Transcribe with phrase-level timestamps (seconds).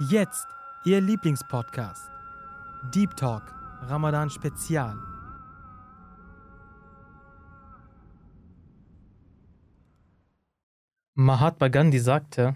[0.00, 0.46] Jetzt
[0.84, 2.08] Ihr Lieblingspodcast.
[2.94, 3.42] Deep Talk,
[3.82, 4.96] Ramadan Spezial.
[11.14, 12.54] Mahatma Gandhi sagte,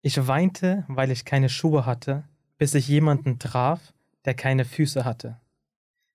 [0.00, 2.22] ich weinte, weil ich keine Schuhe hatte,
[2.56, 3.92] bis ich jemanden traf,
[4.24, 5.40] der keine Füße hatte.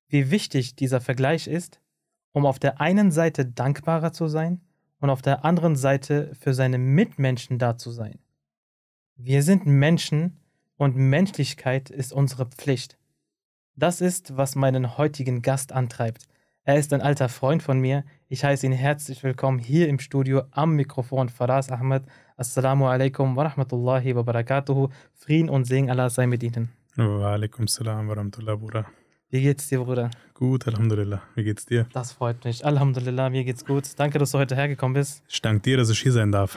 [0.08, 1.82] Wie wichtig dieser Vergleich ist,
[2.32, 4.62] um auf der einen Seite dankbarer zu sein
[5.02, 8.20] und auf der anderen Seite für seine Mitmenschen da zu sein.
[9.20, 10.37] Wir sind Menschen
[10.78, 13.00] und Menschlichkeit ist unsere Pflicht.
[13.75, 16.28] Das ist, was meinen heutigen Gast antreibt.
[16.65, 18.04] Er ist ein alter Freund von mir.
[18.29, 22.04] Ich heiße ihn herzlich willkommen hier im Studio am Mikrofon Faraz Ahmed.
[22.36, 24.89] Assalamu alaikum wa rahmatullahi wa barakatuhu.
[25.15, 26.70] Frieden und Segen Allah sei mit Ihnen.
[26.95, 28.86] Wa alaikum salam wa rahmatullah, Bruder.
[29.31, 30.11] Wie geht's dir, Bruder?
[30.36, 31.23] Gut, Alhamdulillah.
[31.34, 31.87] Wie geht's dir?
[31.92, 32.64] Das freut mich.
[32.64, 33.97] Alhamdulillah, mir geht's gut.
[33.97, 35.23] Danke, dass du heute hergekommen bist.
[35.28, 36.56] Ich danke dir, dass ich hier sein darf.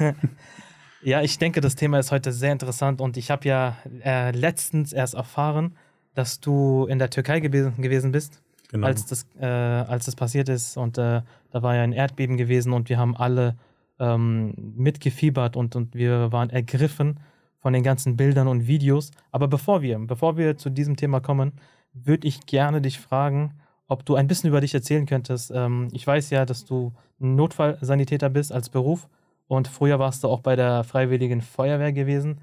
[1.02, 4.92] ja, ich denke, das Thema ist heute sehr interessant und ich habe ja äh, letztens
[4.92, 5.76] erst erfahren,
[6.14, 8.86] dass du in der Türkei gewesen, gewesen bist, Genau.
[8.86, 10.76] als, das, äh, als das passiert ist.
[10.76, 13.56] Und äh, da war ja ein Erdbeben gewesen und wir haben alle
[13.98, 17.18] ähm, mitgefiebert und, und wir waren ergriffen
[17.58, 19.10] von den ganzen Bildern und Videos.
[19.32, 21.52] Aber bevor wir, bevor wir zu diesem Thema kommen,
[21.92, 23.54] würde ich gerne dich fragen,
[23.88, 25.50] ob du ein bisschen über dich erzählen könntest.
[25.52, 29.08] Ähm, ich weiß ja, dass du Notfallsanitäter bist als Beruf
[29.50, 32.40] und früher warst du auch bei der Freiwilligen Feuerwehr gewesen.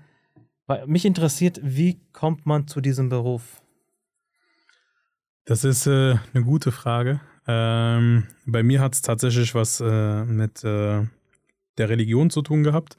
[0.85, 3.61] Mich interessiert, wie kommt man zu diesem Beruf?
[5.45, 7.21] Das ist äh, eine gute Frage.
[7.47, 11.05] Ähm, bei mir hat es tatsächlich was äh, mit äh,
[11.77, 12.97] der Religion zu tun gehabt.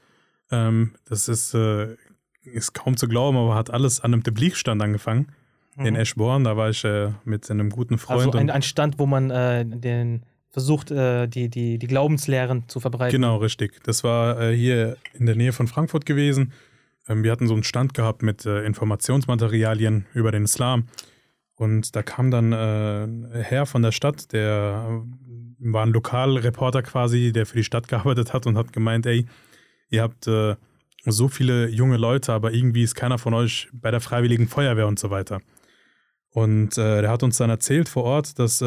[0.49, 1.95] Ähm, das ist, äh,
[2.41, 5.31] ist kaum zu glauben, aber hat alles an einem Deblikstand angefangen.
[5.77, 8.21] In Eschborn, da war ich äh, mit einem guten Freund.
[8.21, 8.27] Mhm.
[8.27, 12.79] Also ein, ein Stand, wo man äh, den versucht, äh, die, die, die Glaubenslehren zu
[12.79, 13.11] verbreiten.
[13.11, 13.83] Genau, richtig.
[13.83, 16.53] Das war äh, hier in der Nähe von Frankfurt gewesen.
[17.07, 20.87] Ähm, wir hatten so einen Stand gehabt mit äh, Informationsmaterialien über den Islam.
[21.55, 26.81] Und da kam dann äh, ein Herr von der Stadt, der äh, war ein Lokalreporter
[26.83, 29.27] quasi, der für die Stadt gearbeitet hat und hat gemeint, ey,
[29.89, 30.55] ihr habt äh,
[31.05, 34.99] so viele junge Leute, aber irgendwie ist keiner von euch bei der Freiwilligen Feuerwehr und
[34.99, 35.41] so weiter.
[36.31, 38.61] Und der hat uns dann erzählt vor Ort, dass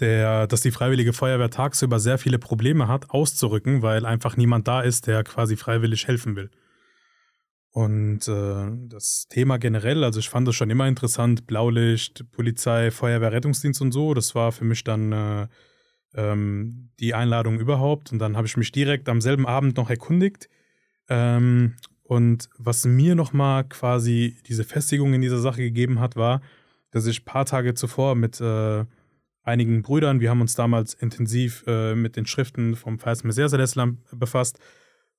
[0.00, 4.82] der, dass die Freiwillige Feuerwehr tagsüber sehr viele Probleme hat, auszurücken, weil einfach niemand da
[4.82, 6.50] ist, der quasi freiwillig helfen will.
[7.70, 13.32] Und äh, das Thema generell, also ich fand das schon immer interessant, Blaulicht, Polizei, Feuerwehr,
[13.32, 15.46] Rettungsdienst und so, das war für mich dann äh,
[16.14, 18.12] ähm, die Einladung überhaupt.
[18.12, 20.48] Und dann habe ich mich direkt am selben Abend noch erkundigt.
[21.08, 26.40] Ähm, und was mir nochmal quasi diese Festigung in dieser Sache gegeben hat, war,
[26.92, 28.84] dass ich ein paar Tage zuvor mit äh,
[29.46, 33.98] einigen Brüdern, wir haben uns damals intensiv äh, mit den Schriften vom Feist Messias al-Islam
[34.12, 34.58] befasst.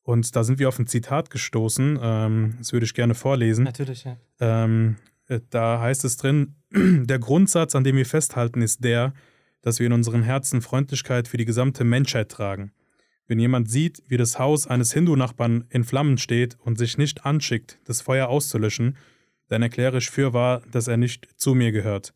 [0.03, 3.63] Und da sind wir auf ein Zitat gestoßen, ähm, das würde ich gerne vorlesen.
[3.63, 4.17] Natürlich, ja.
[4.39, 9.13] Ähm, äh, da heißt es drin, der Grundsatz, an dem wir festhalten, ist der,
[9.61, 12.71] dass wir in unseren Herzen Freundlichkeit für die gesamte Menschheit tragen.
[13.27, 17.79] Wenn jemand sieht, wie das Haus eines Hindu-Nachbarn in Flammen steht und sich nicht anschickt,
[17.83, 18.95] das Feuer auszulöschen,
[19.49, 22.13] dann erkläre ich fürwahr, dass er nicht zu mir gehört.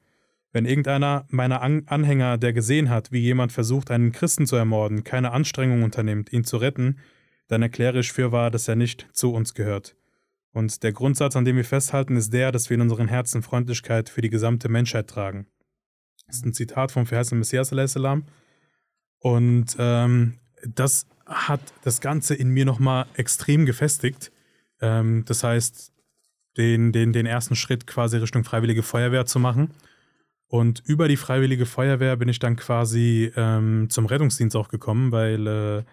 [0.52, 5.04] Wenn irgendeiner meiner An Anhänger, der gesehen hat, wie jemand versucht, einen Christen zu ermorden,
[5.04, 6.98] keine Anstrengung unternimmt, ihn zu retten,
[7.48, 9.96] dann erkläre ich fürwahr, dass er nicht zu uns gehört.
[10.54, 14.10] Und der Grundsatz, an dem wir festhalten, ist der, dass wir in unseren Herzen Freundlichkeit
[14.10, 15.48] für die gesamte Menschheit tragen.
[16.28, 17.96] Das ist ein Zitat vom verheißenen Messias a.s.
[19.20, 24.32] Und ähm, das hat das Ganze in mir nochmal extrem gefestigt.
[24.82, 25.94] Ähm, das heißt,
[26.58, 29.72] den, den, den ersten Schritt quasi Richtung Freiwillige Feuerwehr zu machen.
[30.52, 35.48] Und über die Freiwillige Feuerwehr bin ich dann quasi ähm, zum Rettungsdienst auch gekommen, weil
[35.48, 35.84] äh,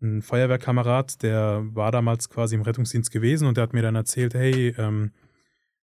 [0.00, 4.32] ein Feuerwehrkamerad, der war damals quasi im Rettungsdienst gewesen und der hat mir dann erzählt,
[4.32, 5.12] hey, ähm,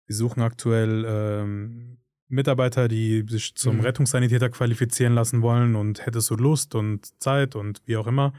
[0.07, 1.97] wir suchen aktuell ähm,
[2.27, 3.81] Mitarbeiter, die sich zum Mhm.
[3.81, 8.33] Rettungssanitäter qualifizieren lassen wollen und hättest du Lust und Zeit und wie auch immer.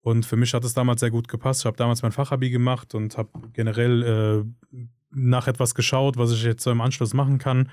[0.00, 1.60] Und für mich hat es damals sehr gut gepasst.
[1.60, 4.76] Ich habe damals mein Fachabi gemacht und habe generell äh,
[5.12, 7.68] nach etwas geschaut, was ich jetzt so im Anschluss machen kann.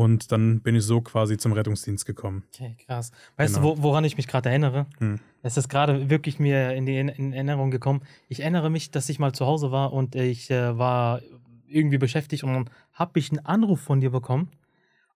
[0.00, 2.44] Und dann bin ich so quasi zum Rettungsdienst gekommen.
[2.54, 3.12] Okay, krass.
[3.36, 3.74] Weißt Genau.
[3.74, 4.86] du, wo, woran ich mich gerade erinnere?
[4.98, 5.20] Hm.
[5.42, 8.00] Es ist gerade wirklich mir in die in Erinnerung gekommen.
[8.28, 11.20] Ich erinnere mich, dass ich mal zu Hause war und ich äh, war
[11.66, 14.48] irgendwie beschäftigt und dann habe ich einen Anruf von dir bekommen.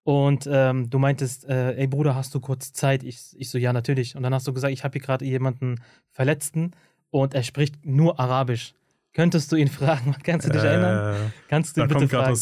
[0.02, 3.04] Und ähm, du meintest, äh, ey Bruder, hast du kurz Zeit?
[3.04, 4.16] Ich, ich so, ja, natürlich.
[4.16, 5.80] Und dann hast du gesagt, ich habe hier gerade jemanden
[6.10, 6.72] Verletzten
[7.08, 8.74] und er spricht nur Arabisch.
[9.14, 10.14] Könntest du ihn fragen?
[10.22, 11.26] Kannst du dich erinnern?
[11.26, 12.36] Äh, Kannst du ihn bitte fragen?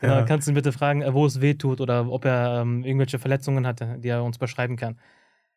[0.00, 0.24] Genau, Ja.
[0.24, 3.66] kannst du ihn bitte fragen, wo es weh tut oder ob er ähm, irgendwelche Verletzungen
[3.66, 4.98] hatte, die er uns beschreiben kann.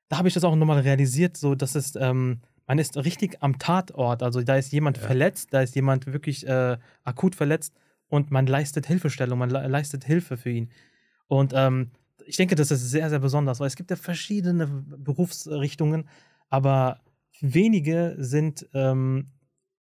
[0.10, 3.60] Da habe ich das auch nochmal realisiert, so dass es ähm, man ist richtig am
[3.60, 4.24] Tatort.
[4.24, 5.04] Also da ist jemand Ja.
[5.04, 7.76] verletzt, da ist jemand wirklich äh, akut verletzt
[8.08, 10.70] und man leistet Hilfestellung, man le leistet Hilfe für ihn.
[11.28, 11.92] Und ähm,
[12.26, 16.08] ich denke, das ist sehr, sehr besonders, weil es gibt ja verschiedene Berufsrichtungen,
[16.50, 17.00] aber
[17.42, 19.28] wenige sind ähm,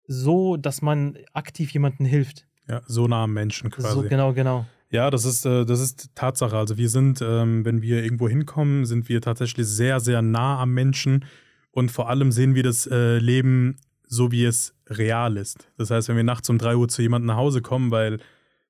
[0.07, 2.47] so, dass man aktiv jemandem hilft.
[2.67, 3.93] Ja, so nah am Menschen quasi.
[3.93, 4.65] So, genau, genau.
[4.89, 6.57] Ja, das ist, äh, das ist Tatsache.
[6.57, 10.73] Also wir sind, ähm, wenn wir irgendwo hinkommen, sind wir tatsächlich sehr, sehr nah am
[10.73, 11.25] Menschen
[11.71, 13.77] und vor allem sehen wir das äh, Leben
[14.07, 15.69] so, wie es real ist.
[15.77, 18.19] Das heißt, wenn wir nachts um 3 Uhr zu jemandem nach Hause kommen, weil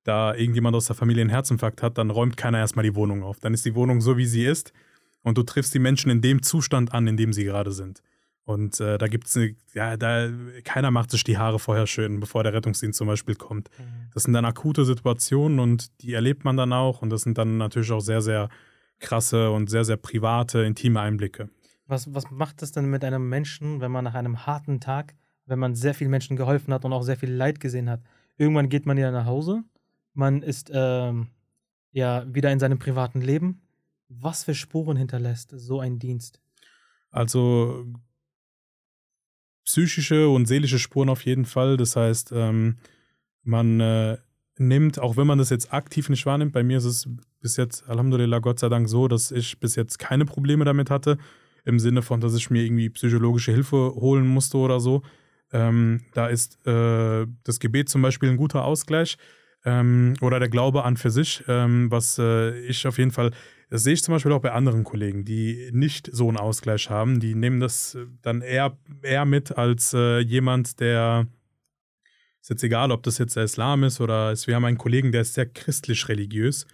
[0.04, 3.40] da irgendjemand aus der Familie einen Herzinfarkt hat, dann räumt keiner erstmal die Wohnung auf.
[3.40, 4.74] Dann ist die Wohnung so, wie sie ist
[5.22, 8.02] und du triffst die Menschen in dem Zustand an, in dem sie gerade sind.
[8.48, 9.38] Und äh, da gibt es,
[9.74, 10.30] ja, da,
[10.64, 13.70] keiner macht sich die Haare vorher schön, bevor der Rettungsdienst zum Beispiel kommt.
[14.14, 17.02] Das sind dann akute Situationen und die erlebt man dann auch.
[17.02, 18.48] Und das sind dann natürlich auch sehr, sehr
[19.00, 21.50] krasse und sehr, sehr private, intime Einblicke.
[21.88, 25.14] Was, was macht es denn mit einem Menschen, wenn man nach einem harten Tag,
[25.46, 28.00] wenn man sehr vielen Menschen geholfen hat und auch sehr viel Leid gesehen hat,
[28.38, 29.66] irgendwann geht man ja nach Hause,
[30.14, 31.28] man ist ähm,
[31.92, 33.62] ja wieder in seinem privaten Leben.
[34.08, 36.40] Was für Spuren hinterlässt so ein Dienst?
[37.12, 37.86] Also
[39.68, 41.76] psychische und seelische Spuren auf jeden Fall.
[41.78, 42.78] Das heißt, ähm,
[43.44, 44.18] man äh,
[44.58, 47.10] nimmt, auch wenn man das jetzt aktiv nicht wahrnimmt, bei mir ist es
[47.42, 51.18] bis jetzt, Alhamdulillah, Gott sei Dank so, dass ich bis jetzt keine Probleme damit hatte,
[51.66, 55.04] im Sinne von, dass ich mir irgendwie psychologische Hilfe holen musste oder so.
[55.52, 59.18] Ähm, da ist äh, das Gebet zum Beispiel ein guter Ausgleich
[59.68, 63.32] ähm, oder der Glaube an für sich, ähm, was äh, ich auf jeden Fall,
[63.70, 67.20] das sehe ich zum Beispiel auch bei anderen Kollegen, die nicht so einen Ausgleich haben.
[67.20, 71.28] Die nehmen das äh, dann eher, eher mit als äh, jemand, der,
[72.42, 75.12] ist jetzt egal, ob das jetzt der Islam ist oder ist, wir haben einen Kollegen,
[75.12, 76.66] der ist sehr christlich-religiös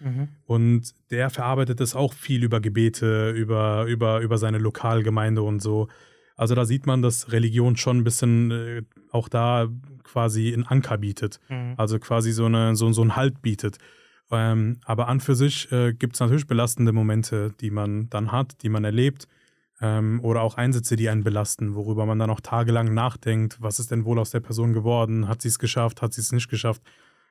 [0.45, 5.87] und der verarbeitet das auch viel über Gebete, über, über, über seine Lokalgemeinde und so.
[6.35, 9.67] Also da sieht man, dass Religion schon ein bisschen äh, auch da
[10.03, 11.39] quasi einen Anker bietet.
[11.49, 11.73] Mhm.
[11.77, 13.77] Also quasi so, eine, so, so einen Halt bietet.
[14.31, 18.63] Ähm, aber an für sich äh, gibt es natürlich belastende Momente, die man dann hat,
[18.63, 19.27] die man erlebt.
[19.81, 23.57] Ähm, oder auch Einsätze, die einen belasten, worüber man dann auch tagelang nachdenkt.
[23.59, 25.27] Was ist denn wohl aus der Person geworden?
[25.27, 26.01] Hat sie es geschafft?
[26.01, 26.81] Hat sie es nicht geschafft?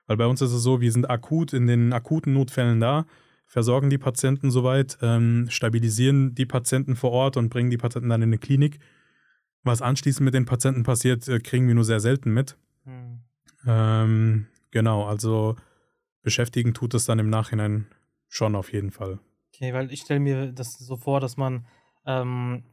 [0.07, 3.07] Weil bei uns ist es so, wir sind akut in den akuten Notfällen da,
[3.47, 8.23] versorgen die Patienten soweit, ähm, stabilisieren die Patienten vor Ort und bringen die Patienten dann
[8.23, 8.79] in eine Klinik.
[9.64, 12.56] Was anschließend mit den Patienten passiert, äh, kriegen wir nur sehr selten mit.
[12.85, 13.20] Mhm.
[13.67, 15.56] Ähm, genau, also
[16.23, 17.87] beschäftigen tut es dann im Nachhinein
[18.29, 19.19] schon auf jeden Fall.
[19.55, 21.67] Okay, weil ich stelle mir das so vor, dass man
[22.06, 22.64] ähm,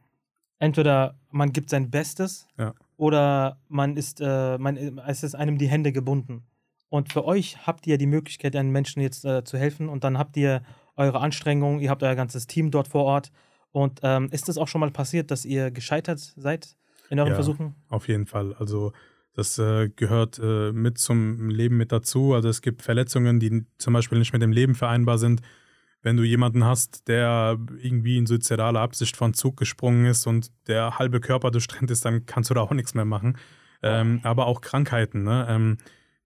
[0.57, 2.73] entweder man gibt sein Bestes Ja.
[2.97, 6.43] oder man ist, äh, man, es ist einem die Hände gebunden.
[6.89, 10.17] Und für euch habt ihr die Möglichkeit, einen Menschen jetzt äh, zu helfen und dann
[10.17, 10.63] habt ihr
[10.95, 13.31] eure Anstrengungen, ihr habt euer ganzes Team dort vor Ort.
[13.71, 16.75] Und ähm, ist es auch schon mal passiert, dass ihr gescheitert seid
[17.09, 17.35] in euren Ja.
[17.35, 17.75] Versuchen?
[17.89, 18.53] Auf jeden Fall.
[18.53, 18.93] Also
[19.33, 22.33] das äh, gehört äh, mit zum Leben mit dazu.
[22.33, 25.41] Also es gibt Verletzungen, die zum Beispiel nicht mit dem Leben vereinbar sind.
[26.01, 30.97] Wenn du jemanden hast, der irgendwie in suizidaler Absicht von Zug gesprungen ist und der
[30.97, 33.37] halbe Körper durchtrennt ist, dann kannst du da auch nichts mehr machen.
[33.81, 35.45] Ähm, aber auch Krankheiten, ne?
[35.49, 35.77] ähm,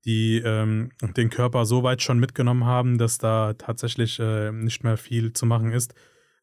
[0.06, 4.98] die ähm, den Körper so weit schon mitgenommen haben, dass da tatsächlich äh, nicht mehr
[4.98, 5.94] viel zu machen ist.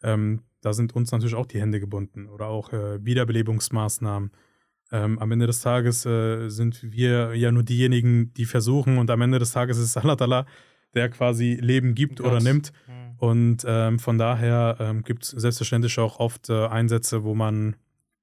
[0.03, 4.31] Ähm, da sind uns natürlich auch die Hände gebunden oder auch äh, Wiederbelebungsmaßnahmen.
[4.93, 9.23] Ähm, am Ende des Tages äh, sind wir ja nur diejenigen, die versuchen und am
[9.23, 10.47] Ende des Tages ist es Allah
[10.95, 12.27] der quasi Leben gibt Gott.
[12.27, 12.73] oder nimmt.
[12.87, 13.15] Mhm.
[13.19, 17.77] Und ähm, von daher ähm, gibt es selbstverständlich auch oft äh, Einsätze, wo man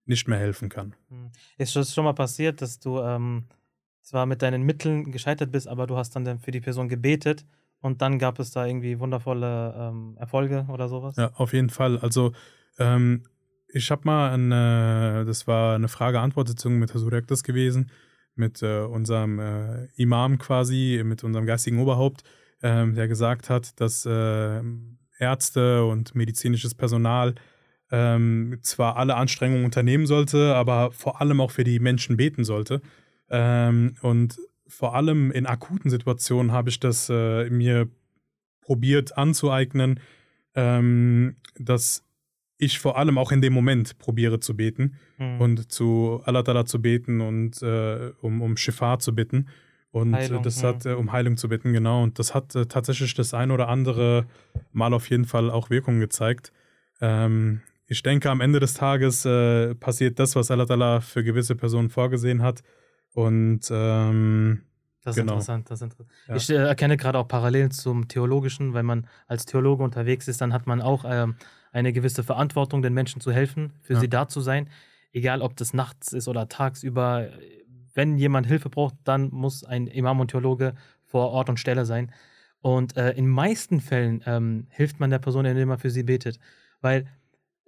[0.06, 0.96] nicht mehr helfen kann.
[1.10, 1.32] Mhm.
[1.58, 3.46] Ist das schon mal passiert, dass du ähm,
[4.02, 7.46] zwar mit deinen Mitteln gescheitert bist, aber du hast dann für die Person gebetet
[7.82, 11.16] und dann gab es da irgendwie wundervolle ähm, Erfolge oder sowas?
[11.16, 11.98] Ja, auf jeden Fall.
[12.00, 12.34] Also
[12.80, 13.24] ähm,
[13.68, 17.92] ich habe mal eine, das war eine Frage-Antwort-Sitzung mit Hasurek das gewesen,
[18.36, 22.24] mit äh, unserem äh, Imam quasi, mit unserem geistigen Oberhaupt,
[22.62, 24.62] ähm, der gesagt hat, dass äh,
[25.20, 27.36] Ärzte und medizinisches Personal
[27.92, 32.82] ähm, zwar alle Anstrengungen unternehmen sollte, aber vor allem auch für die Menschen beten sollte.
[33.30, 37.90] Ähm, und vor allem in akuten Situationen habe ich das äh, mir
[38.62, 40.00] probiert anzueignen,
[40.56, 42.04] ähm, dass
[42.58, 45.42] ich vor allem auch in dem Moment probiere zu beten Mhm.
[45.42, 49.48] und zu Allah Ta'ala zu beten und äh, um, um Shifa zu bitten.
[49.92, 50.70] Und Heilung, äh, das ja.
[50.70, 52.04] hat, äh, um Heilung zu bitten, genau.
[52.04, 54.26] Und das hat äh, tatsächlich das ein oder andere
[54.72, 56.52] Mal auf jeden Fall auch Wirkung gezeigt.
[57.02, 61.56] Ähm, ich denke, am Ende des Tages äh, passiert das, was Allah Ta'ala für gewisse
[61.56, 62.62] Personen vorgesehen hat.
[63.18, 64.62] Und ähm,
[65.04, 65.34] Das ist Genau.
[65.34, 65.72] interessant.
[65.72, 66.10] Das ist interessant.
[66.28, 66.36] Ja.
[66.36, 68.76] Ich äh, erkenne gerade auch Parallelen zum Theologischen.
[68.76, 71.36] Wenn man als Theologe unterwegs ist, dann hat man auch ähm,
[71.72, 74.00] eine gewisse Verantwortung, den Menschen zu helfen, für Ja.
[74.00, 74.70] sie da zu sein.
[75.14, 77.30] egal ob das nachts ist oder tagsüber.
[77.96, 82.12] Wenn jemand Hilfe braucht, dann muss ein Imam und Theologe vor Ort und Stelle sein.
[82.62, 86.38] Und äh, in meisten Fällen ähm, hilft man der Person, indem man für sie betet.
[86.82, 87.08] Weil,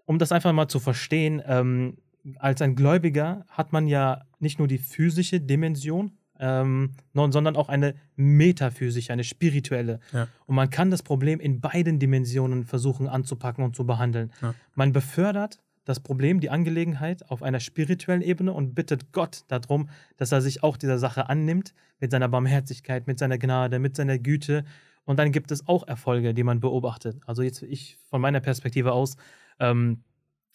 [0.06, 1.98] um das einfach mal zu verstehen, ähm,
[2.38, 7.96] als ein Gläubiger hat man ja nicht nur die physische Dimension, ähm, sondern auch eine
[8.16, 10.00] metaphysische, eine spirituelle.
[10.14, 10.28] Ja.
[10.46, 14.32] Und man kann das Problem in beiden Dimensionen versuchen anzupacken und zu behandeln.
[14.42, 14.56] Ja.
[14.74, 20.32] Man befördert das Problem, die Angelegenheit auf einer spirituellen Ebene und bittet Gott darum, dass
[20.32, 24.64] er sich auch dieser Sache annimmt, mit seiner Barmherzigkeit, mit seiner Gnade, mit seiner Güte.
[25.04, 27.18] Und dann gibt es auch Erfolge, die man beobachtet.
[27.26, 29.18] Also jetzt ich von meiner Perspektive aus,
[29.60, 30.04] ähm,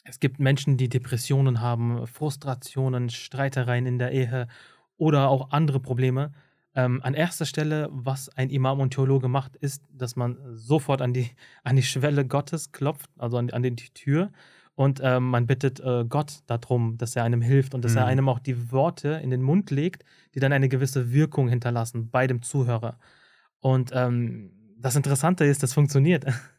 [0.04, 4.48] es gibt Menschen, die Depressionen haben, Frustrationen, Streitereien in der Ehe
[4.96, 6.32] oder auch andere Probleme.
[6.76, 11.14] Ähm, an erster Stelle, was ein Imam und Theologe macht, ist, dass man sofort an
[11.14, 11.30] die,
[11.64, 14.30] an die Schwelle Gottes klopft, also an, an die Tür.
[14.76, 17.98] Und ähm, man bittet äh, Gott darum, dass er einem hilft und dass mhm.
[17.98, 22.10] er einem auch die Worte in den Mund legt, die dann eine gewisse Wirkung hinterlassen
[22.10, 22.98] bei dem Zuhörer.
[23.60, 26.26] Und ähm, das Interessante ist, das funktioniert.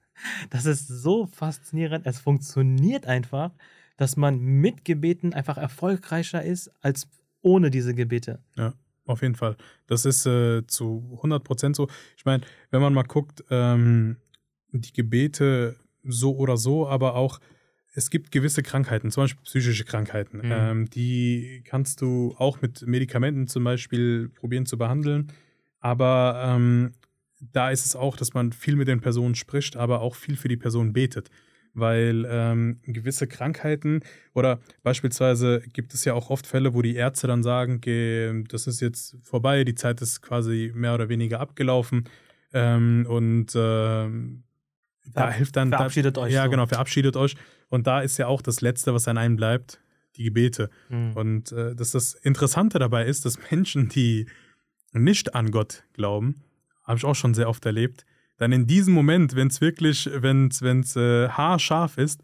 [0.50, 2.06] Das ist so faszinierend.
[2.06, 3.52] Es funktioniert einfach,
[3.98, 7.08] dass man mit Gebeten einfach erfolgreicher ist als
[7.42, 8.40] ohne diese Gebete.
[8.56, 8.74] Ja,
[9.06, 9.56] auf jeden Fall.
[9.88, 11.88] Das ist äh, zu 100 Prozent so.
[12.18, 14.18] Ich meine, wenn man mal guckt, ähm,
[14.72, 17.40] die Gebete so oder so, aber auch
[17.94, 20.52] es gibt gewisse Krankheiten, zum Beispiel psychische Krankheiten, mhm.
[20.52, 25.32] ähm, die kannst du auch mit Medikamenten zum Beispiel probieren zu behandeln.
[25.80, 26.92] Aber ähm,
[27.52, 30.48] da ist es auch, dass man viel mit den Personen spricht, aber auch viel für
[30.48, 31.30] die Person betet.
[31.74, 34.00] Weil ähm, gewisse Krankheiten
[34.34, 37.82] oder beispielsweise gibt es ja auch oft Fälle, wo die Ärzte dann sagen,
[38.48, 42.06] das ist jetzt vorbei, die Zeit ist quasi mehr oder weniger abgelaufen.
[42.54, 44.44] Ähm, und ähm,
[45.14, 45.70] da hilft dann.
[45.70, 46.34] Verabschiedet da, euch.
[46.34, 46.50] Ja, so.
[46.50, 47.36] genau, verabschiedet euch.
[47.70, 49.82] Und da ist ja auch das Letzte, was an einem bleibt,
[50.16, 50.70] die Gebete.
[50.90, 51.14] Mhm.
[51.14, 54.28] Und äh, dass das Interessante dabei ist, dass Menschen, die
[54.94, 56.42] nicht an Gott glauben,
[56.86, 58.06] habe ich auch schon sehr oft erlebt,
[58.38, 62.22] dann in diesem Moment, wenn es wirklich, wenn es äh, haarscharf ist,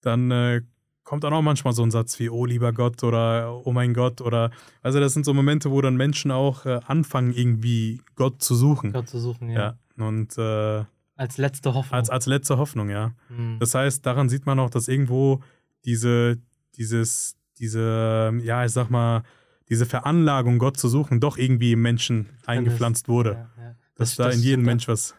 [0.00, 0.62] dann äh,
[1.04, 4.20] kommt dann auch manchmal so ein Satz wie, oh lieber Gott oder oh mein Gott
[4.20, 4.50] oder,
[4.82, 8.92] also das sind so Momente, wo dann Menschen auch äh, anfangen, irgendwie Gott zu suchen.
[8.92, 9.76] Gott zu suchen, ja.
[9.96, 10.06] ja.
[10.06, 10.84] Und äh,
[11.16, 11.98] als letzte Hoffnung.
[11.98, 13.12] Als, als letzte Hoffnung, ja.
[13.28, 13.56] Mhm.
[13.58, 15.42] Das heißt, daran sieht man auch, dass irgendwo
[15.84, 16.38] diese,
[16.76, 19.22] dieses, diese, ja, ich sag mal,
[19.68, 23.48] diese Veranlagung, Gott zu suchen, doch irgendwie im Menschen eingepflanzt wurde.
[23.56, 23.57] Ja,
[23.98, 24.04] ja.
[24.04, 25.14] Das, dass da in jedem Mensch was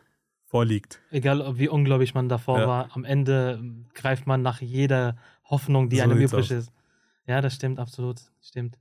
[0.45, 0.99] vorliegt.
[1.11, 2.67] Egal, wie ungläubig man davor ja.
[2.67, 6.71] war, am Ende greift man nach jeder Hoffnung, die so einem übrig ist.
[7.27, 8.17] Ja, das stimmt, absolut.
[8.41, 8.77] Stimmt.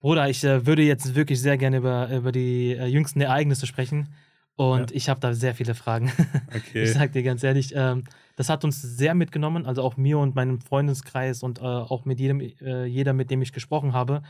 [0.00, 4.08] Bruder, ich äh, würde jetzt wirklich sehr gerne über, über die äh, jüngsten Ereignisse sprechen.
[4.56, 4.96] Und ja.
[4.96, 6.12] ich habe da sehr viele Fragen.
[6.48, 6.84] Okay.
[6.84, 8.04] Ich sage dir ganz ehrlich, ähm,
[8.36, 12.18] das hat uns sehr mitgenommen, also auch mir und meinem Freundeskreis und äh, auch mit
[12.18, 14.22] jedem, äh, jeder, mit dem ich gesprochen habe.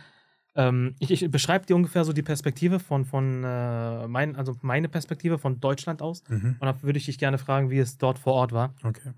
[0.58, 4.88] Ähm, ich, ich beschreibe dir ungefähr so die Perspektive von, von äh, mein, also meine
[4.88, 6.24] Perspektive von Deutschland aus.
[6.28, 6.56] Mhm.
[6.58, 8.74] Und da würde ich dich gerne fragen, wie es dort vor Ort war.
[8.82, 9.12] Okay.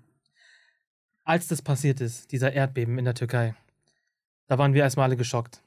[1.23, 3.55] Als das passiert ist, dieser Erdbeben in der Türkei,
[4.45, 5.63] da waren wir erstmal alle geschockt.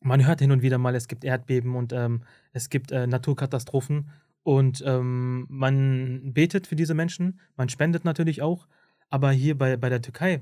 [0.00, 4.10] Man hört hin und wieder mal, es gibt Erdbeben und ähm, es gibt äh, Naturkatastrophen.
[4.44, 8.68] Und ähm, man betet für diese Menschen, man spendet natürlich auch.
[9.08, 10.40] Aber hier bei, bei der Türkei,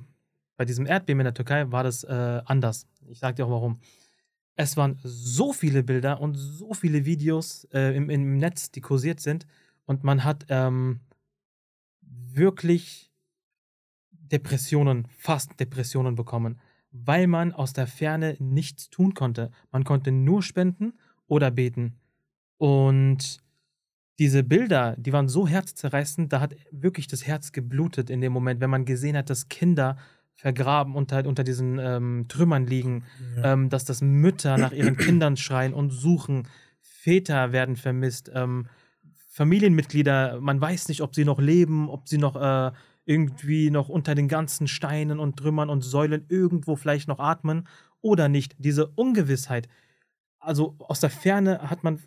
[0.58, 2.87] bei diesem Erdbeben in der Türkei, war das äh, anders.
[3.08, 3.80] Ich sage dir auch warum.
[4.60, 9.20] Es waren so viele Bilder und so viele Videos äh, im, im Netz, die kursiert
[9.20, 9.46] sind.
[9.86, 10.98] Und man hat ähm,
[12.00, 13.12] wirklich
[14.10, 16.58] Depressionen, fast Depressionen bekommen,
[16.90, 19.52] weil man aus der Ferne nichts tun konnte.
[19.70, 20.94] Man konnte nur spenden
[21.28, 22.00] oder beten.
[22.56, 23.38] Und
[24.18, 28.60] diese Bilder, die waren so herzzerreißend, da hat wirklich das Herz geblutet in dem Moment,
[28.60, 29.96] wenn man gesehen hat, dass Kinder
[30.38, 33.04] vergraben unter, unter diesen ähm, Trümmern liegen,
[33.37, 33.54] ja.
[33.54, 36.47] ähm, dass das Mütter nach ihren Kindern schreien und suchen,
[36.80, 38.68] Väter werden vermisst, ähm,
[39.30, 42.71] Familienmitglieder, man weiß nicht, ob sie noch leben, ob sie noch äh,
[43.04, 47.66] irgendwie noch unter den ganzen Steinen und Trümmern und Säulen irgendwo vielleicht noch atmen
[48.00, 48.54] oder nicht.
[48.59, 49.68] Diese Ungewissheit.
[50.38, 51.99] Also aus der Ferne hat man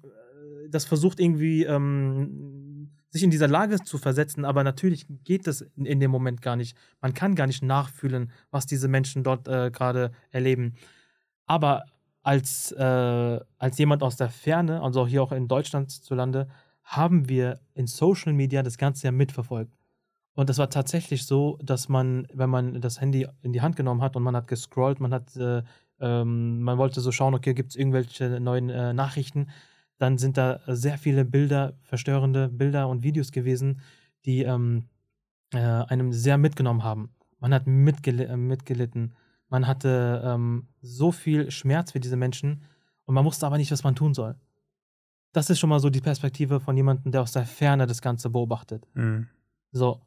[0.70, 2.71] das versucht irgendwie ähm,
[3.12, 6.56] sich in dieser Lage zu versetzen, aber natürlich geht das in, in, dem Moment gar
[6.56, 6.77] nicht.
[7.01, 10.75] Man kann gar nicht nachfühlen, was diese Menschen dort äh, gerade erleben.
[11.46, 11.84] Aber
[12.24, 16.48] als, äh, als jemand aus der Ferne, also hier auch in Deutschland zu Lande,
[16.84, 19.75] haben wir in Social Media das Ganze ja mitverfolgt.
[20.34, 24.01] Und das war tatsächlich so, dass man, wenn man das Handy in die Hand genommen
[24.01, 25.63] hat und man hat gescrollt, man hat, äh,
[26.00, 29.50] ähm, man wollte so schauen, okay, gibt es irgendwelche neuen äh, Nachrichten,
[30.01, 33.81] dann sind da sehr viele Bilder, verstörende Bilder und Videos gewesen,
[34.25, 34.86] die ähm,
[35.53, 37.12] äh, einem sehr mitgenommen haben.
[37.39, 39.13] Man hat mitgel äh, mitgelitten.
[39.48, 42.63] Man hatte ähm, so viel Schmerz für diese Menschen
[43.05, 44.36] und man wusste aber nicht, was man tun soll.
[45.34, 48.31] Das ist schon mal so die Perspektive von jemandem, der aus der Ferne das Ganze
[48.31, 48.88] beobachtet.
[48.96, 49.27] Mhm.
[49.72, 50.01] So.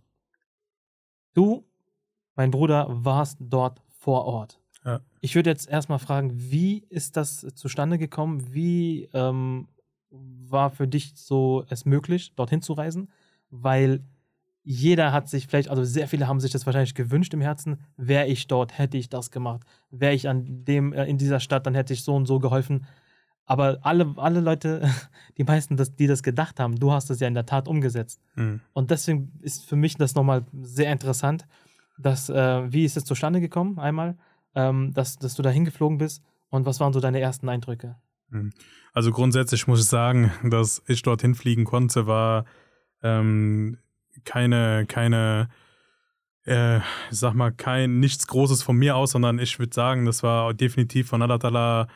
[1.34, 1.64] Du,
[2.34, 4.60] mein Bruder, warst dort vor Ort.
[4.84, 5.00] Ja.
[5.20, 8.52] Ich würde jetzt erstmal fragen, wie ist das zustande gekommen?
[8.52, 9.68] Wie ähm,
[10.49, 13.11] war für dich so es möglich, dorthin zu reisen?
[13.50, 14.02] Weil
[14.64, 18.26] jeder hat sich vielleicht, also sehr viele haben sich das wahrscheinlich gewünscht im Herzen, wäre
[18.26, 21.75] ich dort, hätte ich das gemacht, wäre ich an dem, äh, in dieser Stadt, dann
[21.75, 22.87] hätte ich so und so geholfen.
[23.44, 24.88] Aber alle, alle Leute,
[25.38, 28.23] die meisten, das, die das gedacht haben, du hast es ja in der Tat umgesetzt.
[28.37, 28.61] Mhm.
[28.73, 31.47] Und deswegen ist für mich das nochmal sehr interessant,
[31.99, 34.16] dass, äh, wie ist es zustande gekommen, einmal,
[34.54, 37.97] ähm, dass, dass du da hingeflogen bist und was waren so deine ersten Eindrücke?
[38.93, 42.45] Also grundsätzlich muss ich sagen, dass ich dorthin fliegen konnte, war
[43.02, 43.78] ähm,
[44.25, 45.49] keine, keine,
[46.47, 50.23] äh, ich sag mal, kein nichts Großes von mir aus, sondern ich würde sagen, das
[50.23, 51.88] war definitiv von Allah Ta'ala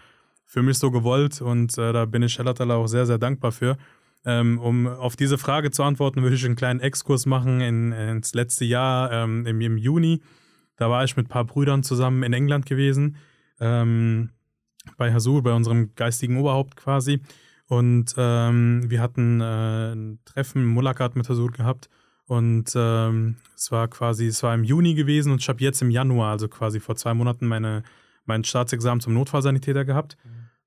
[0.44, 3.52] für mich so gewollt und äh, da bin ich Allah Ta'ala auch sehr, sehr dankbar
[3.52, 3.76] für.
[4.24, 8.34] Ähm, um auf diese Frage zu antworten, würde ich einen kleinen Exkurs machen in, ins
[8.34, 10.20] letzte Jahr, ähm, im, im Juni.
[10.76, 13.16] Da war ich mit ein paar Brüdern zusammen in England gewesen,
[13.60, 14.30] ähm,
[14.96, 17.20] bei Hasur, bei unserem geistigen Oberhaupt quasi.
[17.66, 21.88] Und ähm, wir hatten äh, ein Treffen, Mulakat mit Hasur gehabt.
[22.26, 25.90] Und ähm, es war quasi, es war im Juni gewesen und ich habe jetzt im
[25.90, 27.82] Januar, also quasi vor zwei Monaten, meine,
[28.26, 30.16] mein Staatsexamen zum Notfallsanitäter gehabt.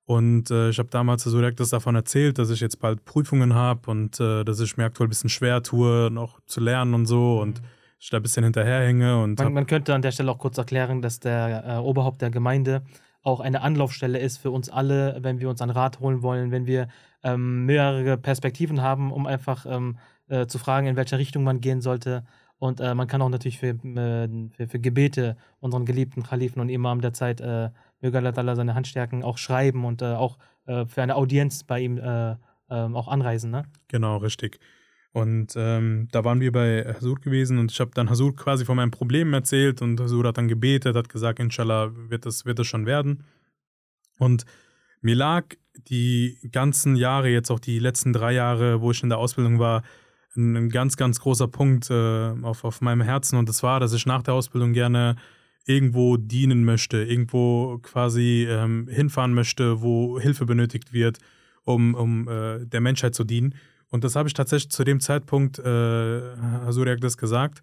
[0.05, 3.53] Und äh, ich habe damals so direkt das davon erzählt, dass ich jetzt bald Prüfungen
[3.53, 7.05] habe und äh, dass ich mir aktuell ein bisschen schwer tue, noch zu lernen und
[7.05, 7.61] so und
[7.99, 9.21] ich da ein bisschen hinterherhänge.
[9.21, 12.31] Und Man, man könnte an der Stelle auch kurz erklären, dass der äh, Oberhaupt der
[12.31, 12.81] Gemeinde
[13.23, 16.65] auch eine Anlaufstelle ist für uns alle, wenn wir uns einen Rat holen wollen, wenn
[16.65, 16.87] wir
[17.23, 19.97] ähm, mehrere Perspektiven haben, um einfach ähm,
[20.27, 22.23] äh, zu fragen, in welche Richtung man gehen sollte.
[22.57, 26.69] Und äh, man kann auch natürlich für, äh, für, für Gebete unseren geliebten Khalifen und
[26.69, 27.69] Imam der Zeit, äh,
[28.01, 31.79] möge Allah seine Hand stärken, auch schreiben und äh, auch äh, für eine Audienz bei
[31.79, 32.35] ihm äh,
[32.69, 33.51] ähm, auch anreisen.
[33.51, 33.63] Ne?
[33.87, 34.59] Genau, richtig.
[35.13, 38.77] Und ähm, da waren wir bei Hasur gewesen und ich habe dann Hasur quasi von
[38.77, 42.67] meinen Problemen erzählt und Hasur hat dann gebetet, hat gesagt, inshallah wird das, wird das
[42.67, 43.25] schon werden.
[44.19, 44.45] Und
[45.01, 45.45] mir lag
[45.75, 49.83] die ganzen Jahre, jetzt auch die letzten drei Jahre, wo ich in der Ausbildung war,
[50.35, 53.93] ein, ein ganz, ganz großer Punkt äh, auf, auf meinem Herzen und das war, dass
[53.93, 55.17] ich nach der Ausbildung gerne
[55.65, 61.19] irgendwo dienen möchte, irgendwo quasi ähm, hinfahren möchte, wo Hilfe benötigt wird,
[61.63, 63.55] um, um äh, der Menschheit zu dienen.
[63.91, 67.61] Und das habe ich tatsächlich zu dem Zeitpunkt, äh, Hasuriak das gesagt.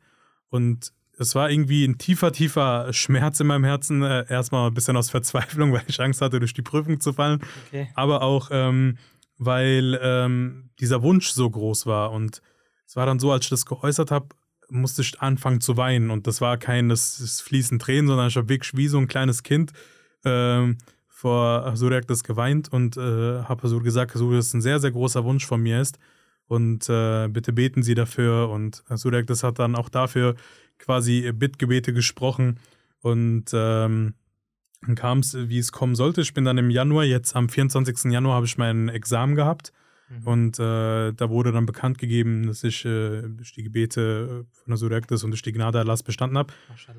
[0.50, 4.02] Und es war irgendwie ein tiefer, tiefer Schmerz in meinem Herzen.
[4.02, 7.40] Äh, erstmal ein bisschen aus Verzweiflung, weil ich Angst hatte, durch die Prüfung zu fallen.
[7.66, 7.88] Okay.
[7.94, 8.98] Aber auch, ähm,
[9.38, 12.12] weil ähm, dieser Wunsch so groß war.
[12.12, 12.42] Und
[12.86, 14.28] es war dann so, als ich das geäußert habe,
[14.68, 16.10] musste ich anfangen zu weinen.
[16.10, 19.08] Und das war kein das, das fließen Tränen, sondern ich habe wirklich wie so ein
[19.08, 19.72] kleines Kind
[20.24, 20.76] ähm,
[21.08, 24.92] vor Hasuriak das geweint und äh, habe Hasur gesagt, Hasur, das ist ein sehr, sehr
[24.92, 25.98] großer Wunsch von mir ist.
[26.48, 28.48] Und äh, bitte beten Sie dafür.
[28.48, 30.34] Und Hasuriak, das hat dann auch dafür
[30.78, 32.58] quasi Bittgebete gesprochen.
[33.00, 34.14] Und ähm,
[34.82, 36.20] dann kam es, wie es kommen sollte.
[36.20, 38.10] Ich bin dann im Januar, jetzt am 24.
[38.12, 39.72] Januar, habe ich mein Examen gehabt.
[40.08, 40.26] Mhm.
[40.26, 44.68] Und äh, da wurde dann bekannt gegeben, dass ich äh, durch die Gebete äh, von
[44.68, 46.52] der Surektis und durch die Gnade Allahs bestanden habe.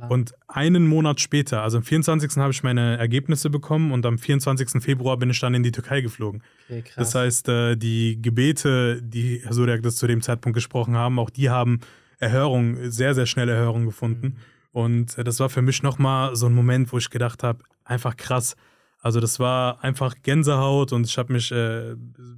[0.09, 2.37] Und einen Monat später, also am 24.
[2.37, 4.81] habe ich meine Ergebnisse bekommen und am 24.
[4.81, 6.43] Februar bin ich dann in die Türkei geflogen.
[6.69, 6.83] okay.
[6.95, 11.49] Das heißt, äh, die Gebete, die Herr Surektis zu dem Zeitpunkt gesprochen haben, auch die
[11.49, 11.79] haben
[12.19, 14.27] Erhörung, sehr, sehr schnell Erhörung gefunden.
[14.27, 14.35] Mhm.
[14.71, 18.15] Und äh, das war für mich nochmal so ein Moment, wo ich gedacht habe, einfach
[18.17, 18.55] krass.
[19.01, 21.95] Also das war einfach Gänsehaut und ich habe mich äh,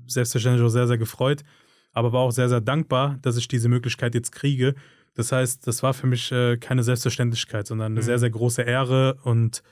[0.08, 1.44] selbstverständlich auch sehr, sehr gefreut,
[1.92, 4.76] aber war auch sehr, sehr dankbar, dass ich diese Möglichkeit jetzt kriege.
[5.16, 8.06] Das heißt, das war für mich äh, keine Selbstverständlichkeit, sondern eine Mhm.
[8.06, 9.64] sehr, sehr große Ehre und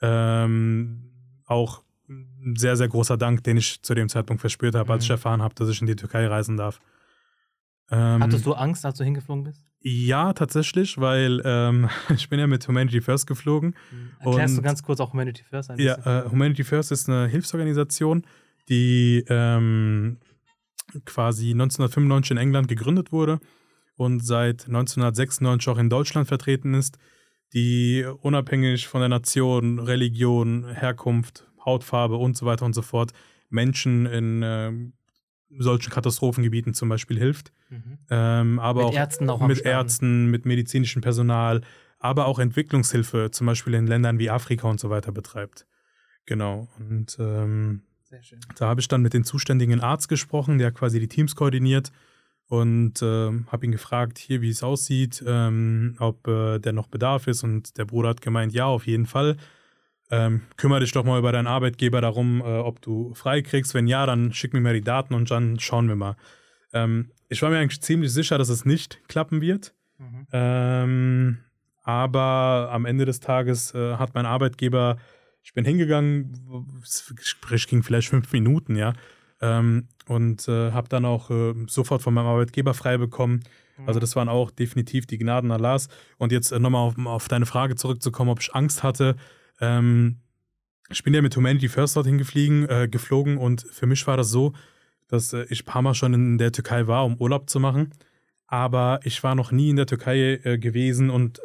[0.00, 1.10] ähm,
[1.46, 5.10] auch ein sehr, sehr großer Dank, den ich zu dem Zeitpunkt verspürt habe, als ich
[5.10, 5.14] Mhm.
[5.14, 6.80] erfahren habe, dass ich in die Türkei reisen darf.
[7.90, 9.64] Ähm, Hattest du Angst, als du hingeflogen bist?
[9.82, 13.74] Ja, tatsächlich, weil ähm, ich bin ja mit Humanity First geflogen.
[14.18, 18.26] Erklärst du ganz kurz auch Humanity First ein Ja, äh, Humanity First ist eine Hilfsorganisation,
[18.68, 20.18] die ähm,
[21.04, 23.40] quasi 1995 in England gegründet wurde
[23.96, 26.98] und seit 1996 auch in Deutschland vertreten ist,
[27.52, 33.12] die unabhängig von der Nation, Religion, Herkunft, Hautfarbe und so weiter und so fort
[33.48, 34.92] Menschen in ähm,
[35.58, 37.52] solchen Katastrophengebieten zum Beispiel hilft.
[37.70, 37.98] Mhm.
[38.10, 39.74] Ähm, aber Mit auch Ärzten auch mit Start.
[39.74, 41.62] Ärzten, mit medizinischem Personal,
[41.98, 45.66] aber auch Entwicklungshilfe, zum Beispiel in Ländern wie Afrika und so weiter betreibt.
[46.26, 46.68] Genau.
[46.78, 48.40] Und ähm, Sehr schön.
[48.56, 51.90] da habe ich dann mit dem zuständigen Arzt gesprochen, der quasi die Teams koordiniert.
[52.46, 57.26] und äh, habe ihn gefragt, hier, wie es aussieht, ähm, ob äh, der noch Bedarf
[57.28, 57.44] ist.
[57.44, 59.36] Und der Bruder hat gemeint, ja, auf jeden Fall.
[60.10, 63.74] Ähm, kümmere dich doch mal über deinen Arbeitgeber darum, äh, ob du frei kriegst.
[63.74, 66.16] Wenn ja, dann schick mir mal die Daten und dann schauen wir mal.
[66.72, 69.74] Ähm, ich war mir eigentlich ziemlich sicher, dass es nicht klappen wird.
[69.98, 70.26] Mhm.
[70.32, 71.38] Ähm,
[71.82, 74.96] aber am Ende des Tages äh, hat mein Arbeitgeber,
[75.42, 76.32] ich bin hingegangen,
[76.80, 78.92] das Gespräch ging vielleicht fünf Minuten, ja,
[79.40, 83.42] ähm, und äh, habe dann auch äh, sofort von meinem Arbeitgeber frei bekommen.
[83.78, 83.88] Mhm.
[83.88, 85.88] Also das waren auch definitiv die Gnaden Allahs.
[86.18, 89.16] Und jetzt äh, nochmal auf, auf, deine Frage zurückzukommen, ob ich Angst hatte.
[89.60, 90.16] Ähm,
[90.88, 94.30] ich bin ja mit Humanity First dorthin gefliegen, äh, geflogen und für mich war das
[94.30, 94.52] so,
[95.08, 97.90] dass äh, ich ein paar Mal schon in der Türkei war, um Urlaub zu machen.
[98.46, 101.40] Aber ich war noch nie in der Türkei äh, gewesen und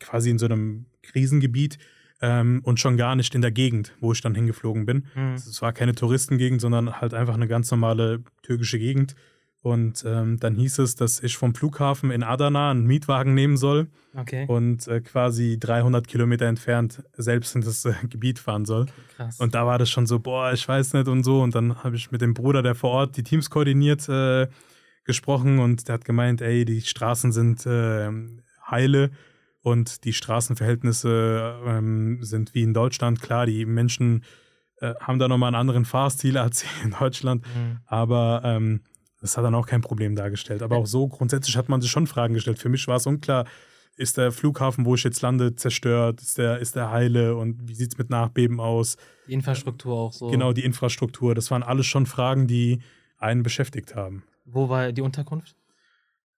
[0.00, 1.78] quasi in so einem Krisengebiet
[2.20, 5.06] ähm, und schon gar nicht in der Gegend, wo ich dann hingeflogen bin.
[5.14, 5.34] Mhm.
[5.34, 9.14] Es war keine Touristengegend, sondern halt einfach eine ganz normale türkische Gegend.
[9.66, 13.88] Und ähm, dann hieß es, dass ich vom Flughafen in Adana einen Mietwagen nehmen soll
[14.16, 14.44] okay.
[14.46, 18.86] und äh, quasi 300 Kilometer entfernt selbst in das äh, Gebiet fahren soll.
[19.18, 21.42] Okay, und da war das schon so, boah, ich weiß nicht und so.
[21.42, 24.46] Und dann habe ich mit dem Bruder, der vor Ort die Teams koordiniert, äh,
[25.02, 28.08] gesprochen und der hat gemeint, ey, die Straßen sind äh,
[28.70, 29.10] heile
[29.62, 33.20] und die Straßenverhältnisse ähm, sind wie in Deutschland.
[33.20, 34.22] Klar, die Menschen
[34.80, 37.80] äh, haben da nochmal einen anderen Fahrstil als in Deutschland, mhm.
[37.86, 38.82] aber ähm,
[39.26, 40.62] das hat dann auch kein Problem dargestellt.
[40.62, 42.58] Aber auch so grundsätzlich hat man sich schon Fragen gestellt.
[42.58, 43.44] Für mich war es unklar,
[43.96, 46.20] ist der Flughafen, wo ich jetzt lande, zerstört?
[46.20, 47.36] Ist der, ist der heile?
[47.36, 48.96] Und wie sieht es mit Nachbeben aus?
[49.26, 50.28] Die Infrastruktur auch so.
[50.28, 51.34] Genau, die Infrastruktur.
[51.34, 52.80] Das waren alles schon Fragen, die
[53.18, 54.22] einen beschäftigt haben.
[54.44, 55.56] Wo war die Unterkunft?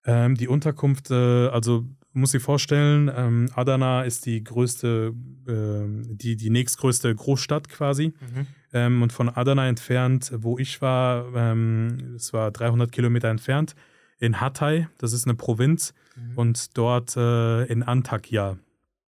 [0.04, 5.12] Ähm, die Unterkunft, äh, also muss sich vorstellen, ähm, Adana ist die größte,
[5.46, 8.14] äh, die, die nächstgrößte Großstadt quasi.
[8.20, 8.46] Mhm.
[8.72, 13.74] Ähm, und von Adana entfernt, wo ich war, ähm, es war 300 Kilometer entfernt,
[14.18, 16.36] in Hatay, das ist eine Provinz, mhm.
[16.36, 18.58] und dort äh, in Antakya.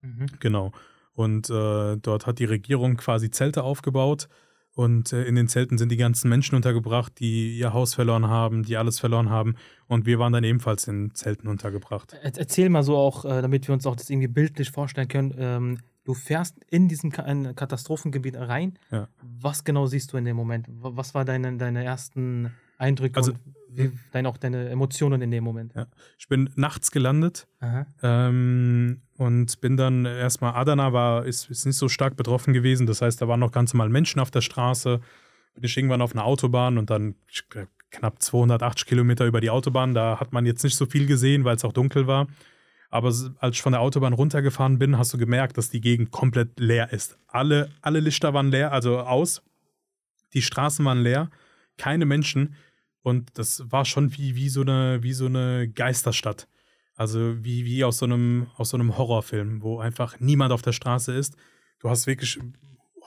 [0.02, 0.26] Mhm.
[0.38, 0.72] Genau.
[1.14, 4.28] Und äh, dort hat die Regierung quasi Zelte aufgebaut
[4.72, 8.62] und äh, in den Zelten sind die ganzen Menschen untergebracht, die ihr Haus verloren haben,
[8.62, 9.56] die alles verloren haben.
[9.88, 12.14] Und wir waren dann ebenfalls in Zelten untergebracht.
[12.22, 15.34] Erzähl mal so auch, äh, damit wir uns auch das irgendwie bildlich vorstellen können.
[15.36, 15.78] Ähm,
[16.10, 18.76] du fährst in diesen Katastrophengebiet rein.
[18.90, 19.06] Ja.
[19.22, 20.66] Was genau siehst du in dem Moment?
[20.68, 25.44] Was war deine, deine ersten Eindrücke also, und wie, dein, auch deine Emotionen in dem
[25.44, 25.72] Moment?
[25.76, 25.86] Ja.
[26.18, 27.46] Ich bin nachts gelandet
[28.02, 32.88] ähm, und bin dann erstmal, Adana war, ist, ist nicht so stark betroffen gewesen.
[32.88, 35.00] Das heißt, da waren noch ganz normal Menschen auf der Straße.
[35.54, 37.14] Bin ich irgendwann auf einer Autobahn und dann
[37.92, 39.94] knapp 280 Kilometer über die Autobahn.
[39.94, 42.26] Da hat man jetzt nicht so viel gesehen, weil es auch dunkel war.
[42.90, 46.58] Aber als ich von der Autobahn runtergefahren bin, hast du gemerkt, dass die Gegend komplett
[46.58, 47.18] leer ist.
[47.28, 49.42] Alle, alle Lichter waren leer, also aus.
[50.34, 51.30] Die Straßen waren leer,
[51.78, 52.56] keine Menschen.
[53.02, 56.48] Und das war schon wie, wie, so, eine, wie so eine Geisterstadt.
[56.96, 60.72] Also wie, wie aus, so einem, aus so einem Horrorfilm, wo einfach niemand auf der
[60.72, 61.36] Straße ist.
[61.78, 62.38] Du hast wirklich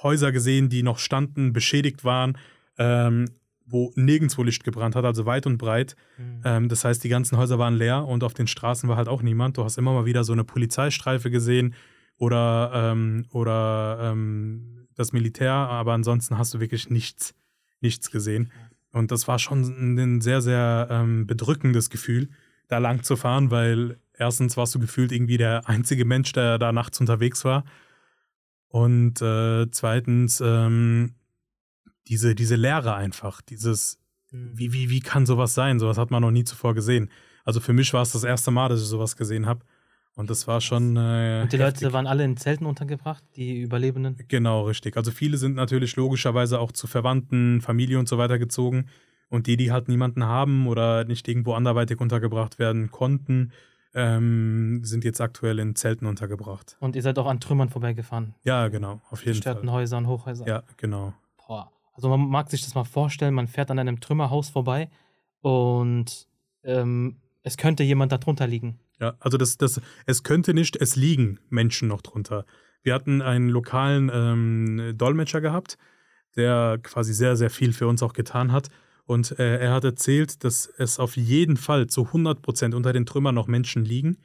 [0.02, 2.38] Häuser gesehen, die noch standen, beschädigt waren,
[2.78, 3.30] ähm,
[3.66, 5.96] wo nirgendwo Licht gebrannt hat, also weit und breit.
[6.18, 6.42] Mhm.
[6.44, 9.22] Ähm, das heißt, die ganzen Häuser waren leer und auf den Straßen war halt auch
[9.22, 9.58] niemand.
[9.58, 11.74] Du hast immer mal wieder so eine Polizeistreife gesehen
[12.18, 17.34] oder, ähm, oder ähm, das Militär, aber ansonsten hast du wirklich nichts,
[17.82, 18.52] nichts gesehen.
[18.92, 19.64] Und das war schon
[19.98, 22.30] ein sehr, sehr ähm, bedrückendes Gefühl,
[22.68, 26.72] da lang zu fahren, weil erstens warst du gefühlt irgendwie der einzige Mensch, der da
[26.72, 27.64] nachts unterwegs war.
[28.68, 31.16] Und äh, zweitens ähm,
[32.08, 34.00] diese, diese Leere einfach, dieses,
[34.32, 34.52] mhm.
[34.54, 35.80] wie, wie, wie kann sowas sein?
[35.80, 37.10] Sowas hat man noch nie zuvor gesehen.
[37.46, 39.62] Also für mich war es das erste Mal, dass ich sowas gesehen habe.
[40.16, 40.96] Und das war schon.
[40.96, 41.82] Äh, und die heftig.
[41.82, 44.16] Leute waren alle in Zelten untergebracht, die Überlebenden?
[44.28, 44.96] Genau, richtig.
[44.96, 48.90] Also viele sind natürlich logischerweise auch zu Verwandten, Familie und so weiter gezogen.
[49.30, 53.52] Und die, die halt niemanden haben oder nicht irgendwo anderweitig untergebracht werden konnten,
[53.96, 56.78] ähm, sind jetzt aktuell in Zelten untergebracht.
[56.80, 58.36] Und ihr seid auch an Trümmern vorbeigefahren?
[58.44, 59.68] Ja, genau, auf jeden Fall.
[59.68, 60.48] Häusern, Hochhäusern?
[60.48, 61.14] Ja, genau.
[61.48, 61.72] Boah.
[61.94, 64.90] Also man mag sich das mal vorstellen, man fährt an einem Trümmerhaus vorbei
[65.42, 66.28] und
[66.64, 68.80] ähm, es könnte jemand da drunter liegen.
[69.00, 72.46] Ja, also das, das, es könnte nicht, es liegen Menschen noch drunter.
[72.84, 75.78] Wir hatten einen lokalen ähm, Dolmetscher gehabt,
[76.36, 78.70] der quasi sehr, sehr viel für uns auch getan hat.
[79.06, 83.06] Und äh, er hat erzählt, dass es auf jeden Fall zu 100 Prozent unter den
[83.06, 84.18] Trümmern noch Menschen liegen.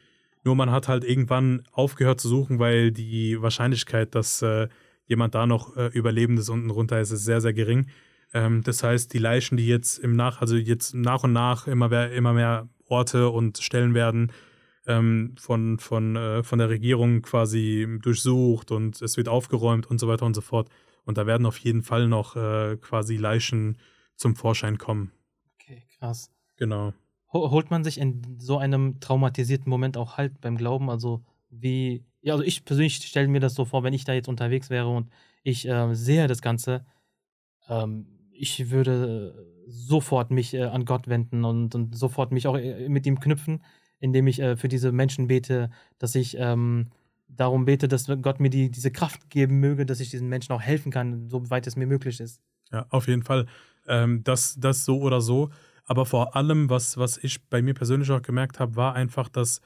[0.45, 4.69] Nur man hat halt irgendwann aufgehört zu suchen, weil die Wahrscheinlichkeit, dass äh,
[5.09, 7.88] jemand da noch äh, Überlebendes unten runter ist, ist sehr, sehr gering.
[8.33, 11.88] Ähm, das heißt, die Leichen, die jetzt im Nach, also jetzt nach und nach immer
[11.88, 14.33] mehr, immer mehr Orte und Stellen werden,
[14.87, 20.09] ähm, von, von, äh, von der Regierung quasi durchsucht und es wird aufgeräumt und so
[20.09, 20.68] weiter und so fort.
[21.05, 23.79] Und da werden auf jeden Fall noch äh, quasi Leichen
[24.16, 25.12] zum Vorschein kommen.
[25.55, 26.31] Okay, krass.
[26.57, 26.92] Genau.
[27.33, 30.90] holt man sich in so einem traumatisierten Moment auch halt beim Glauben?
[30.90, 34.29] Also wie, ja, also ich persönlich stelle mir das so vor, wenn ich da jetzt
[34.29, 35.11] unterwegs wäre und
[35.43, 36.85] ich äh, sehe das Ganze,
[37.69, 39.35] ähm, ich würde
[39.67, 43.63] sofort mich äh, an Gott wenden und, und, sofort mich auch äh, mit ihm knüpfen,
[44.01, 46.91] indem ich äh, für diese Menschen bete, dass ich ähm,
[47.29, 50.63] darum bete, dass Gott mir die, diese Kraft geben möge, dass ich diesen Menschen auch
[50.63, 52.41] helfen kann, soweit es mir möglich ist.
[52.73, 53.47] Ja, auf jeden Fall.
[53.87, 55.51] Ähm, das, das so oder so.
[55.85, 59.61] Aber vor allem, was, was ich bei mir persönlich auch gemerkt habe, war einfach, dass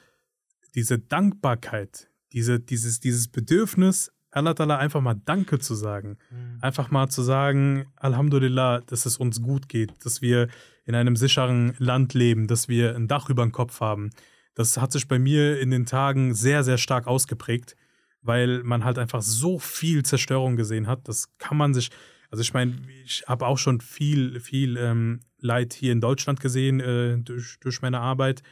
[0.75, 6.17] diese Dankbarkeit, diese, dieses, dieses Bedürfnis, Allah Ta'ala einfach mal Danke zu sagen.
[6.31, 6.59] Mhm.
[6.63, 10.49] Einfach mal zu sagen, Alhamdulillah, dass es uns gut geht, dass wir
[10.85, 14.11] in einem sicheren Land leben, dass wir ein Dach über dem Kopf haben.
[14.55, 17.77] Das hat sich bei mir in den Tagen sehr, sehr stark ausgeprägt,
[18.23, 21.09] weil man halt einfach so viel Zerstörung gesehen hat.
[21.09, 21.91] Das kann man sich,
[22.31, 26.81] also ich meine, ich habe auch schon viel, viel ähm, Leid hier in Deutschland gesehen
[26.81, 28.43] äh, durch, durch meine Arbeit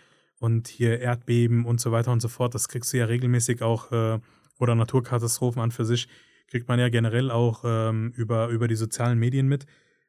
[0.40, 2.54] und hier Erdbeben und so weiter und so fort.
[2.54, 4.18] Das kriegst du ja regelmäßig auch, äh,
[4.58, 6.08] oder Naturkatastrophen an für sich,
[6.48, 9.66] kriegt man ja generell auch ähm, über, über die sozialen Medien mit.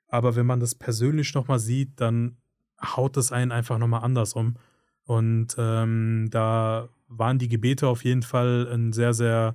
[0.08, 2.38] Aber wenn man das persönlich nochmal sieht, dann
[2.82, 4.56] haut das einen einfach nochmal anders um.
[5.04, 9.54] Und ähm, da waren die Gebete auf jeden Fall ein sehr, sehr,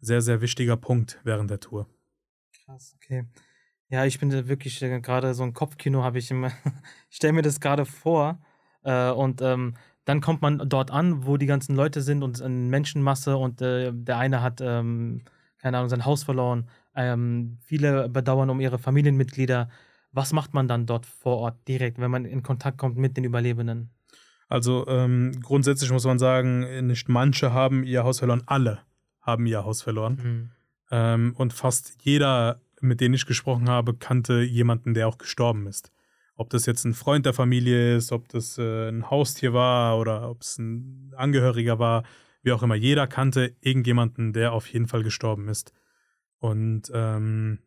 [0.00, 1.86] sehr, sehr wichtiger Punkt während der Tour.
[2.64, 3.24] Krass, okay.
[3.88, 6.52] Ja, ich bin wirklich äh, gerade so ein Kopfkino, habe ich immer.
[7.10, 8.38] ich stelle mir das gerade vor.
[8.82, 9.74] Äh, und ähm,
[10.10, 13.92] dann kommt man dort an, wo die ganzen Leute sind und eine Menschenmasse und äh,
[13.94, 15.22] der eine hat, ähm,
[15.58, 16.68] keine Ahnung, sein Haus verloren.
[16.96, 19.68] Ähm, viele bedauern um ihre Familienmitglieder.
[20.10, 23.22] Was macht man dann dort vor Ort direkt, wenn man in Kontakt kommt mit den
[23.22, 23.90] Überlebenden?
[24.48, 28.80] Also ähm, grundsätzlich muss man sagen, nicht manche haben ihr Haus verloren, alle
[29.20, 30.50] haben ihr Haus verloren.
[30.90, 31.34] Mhm.
[31.36, 35.92] und fast jeder mit denen ich gesprochen habe, kannte jemanden, der auch gestorben ist.
[36.40, 40.30] Ob das jetzt ein Freund der Familie ist, ob das äh, ein Haustier war oder
[40.30, 42.02] ob es ein Angehöriger war,
[42.42, 42.76] wie auch immer.
[42.76, 45.74] Jeder kannte irgendjemanden, der auf jeden Fall gestorben ist.
[46.38, 47.58] Und ähm,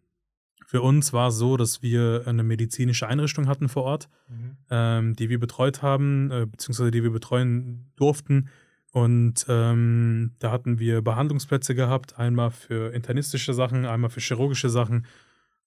[0.65, 4.57] für uns war es so, dass wir eine medizinische Einrichtung hatten vor Ort, mhm.
[4.71, 8.49] ähm, die wir betreut haben, äh, beziehungsweise die wir betreuen durften.
[8.91, 15.05] Und ähm, da hatten wir Behandlungsplätze gehabt, einmal für internistische Sachen, einmal für chirurgische Sachen.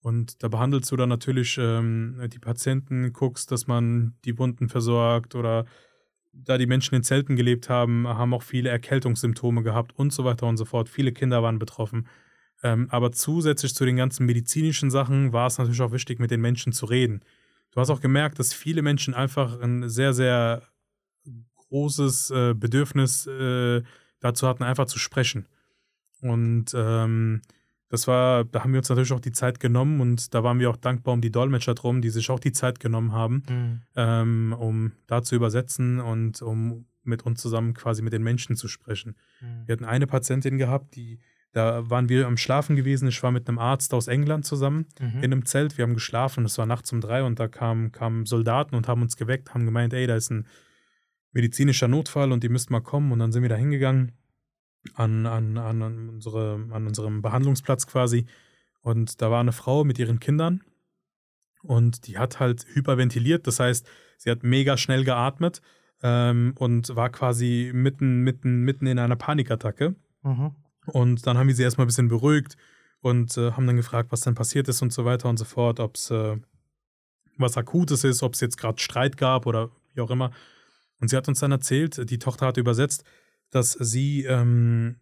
[0.07, 5.35] Und da behandelst du dann natürlich ähm, die Patienten, guckst, dass man die Wunden versorgt
[5.35, 5.65] oder
[6.31, 10.47] da die Menschen in Zelten gelebt haben, haben auch viele Erkältungssymptome gehabt und so weiter
[10.47, 10.87] und so fort.
[10.87, 12.07] Viele Kinder waren betroffen.
[12.63, 16.39] Ähm, aber zusätzlich zu den ganzen medizinischen Sachen war es natürlich auch wichtig, mit den
[16.39, 17.19] Menschen zu reden.
[17.71, 20.61] Du hast auch gemerkt, dass viele Menschen einfach ein sehr, sehr
[21.67, 23.83] großes äh, Bedürfnis äh,
[24.21, 25.49] dazu hatten, einfach zu sprechen.
[26.21, 27.41] Und ähm,
[27.89, 30.69] das war, da haben wir uns natürlich auch die Zeit genommen und da waren wir
[30.69, 33.81] auch dankbar um die Dolmetscher drum, die sich auch die Zeit genommen haben, mhm.
[33.95, 38.67] ähm, um da zu übersetzen und um mit uns zusammen quasi mit den Menschen zu
[38.67, 39.15] sprechen.
[39.39, 39.67] Mhm.
[39.67, 41.19] Wir hatten eine Patientin gehabt, die,
[41.53, 43.07] da waren wir am Schlafen gewesen.
[43.07, 45.19] Ich war mit einem Arzt aus England zusammen mhm.
[45.19, 45.77] in einem Zelt.
[45.77, 49.01] Wir haben geschlafen, es war nachts um drei und da kamen, kamen Soldaten und haben
[49.01, 50.45] uns geweckt, haben gemeint, ey, da ist ein
[51.31, 53.13] medizinischer Notfall und die müssten mal kommen.
[53.13, 54.11] Und dann sind wir da hingegangen
[54.93, 58.25] an, an, an, unsere, an unserem Behandlungsplatz quasi.
[58.81, 60.61] Und da war eine Frau mit ihren Kindern
[61.61, 63.47] und die hat halt hyperventiliert.
[63.47, 63.87] Das heißt,
[64.17, 65.61] sie hat mega schnell geatmet
[66.01, 69.95] ähm, und war quasi mitten, mitten, mitten in einer Panikattacke.
[70.23, 70.55] Mhm.
[70.85, 72.55] Und dann haben wir sie erstmal ein bisschen beruhigt
[73.01, 75.79] und äh, haben dann gefragt, was dann passiert ist und so weiter und so fort,
[75.79, 76.37] ob es äh,
[77.37, 80.31] was Akutes ist, ob es jetzt gerade Streit gab oder wie auch immer.
[80.99, 83.03] Und sie hat uns dann erzählt, die Tochter hat übersetzt,
[83.51, 84.97] dass sie ähm,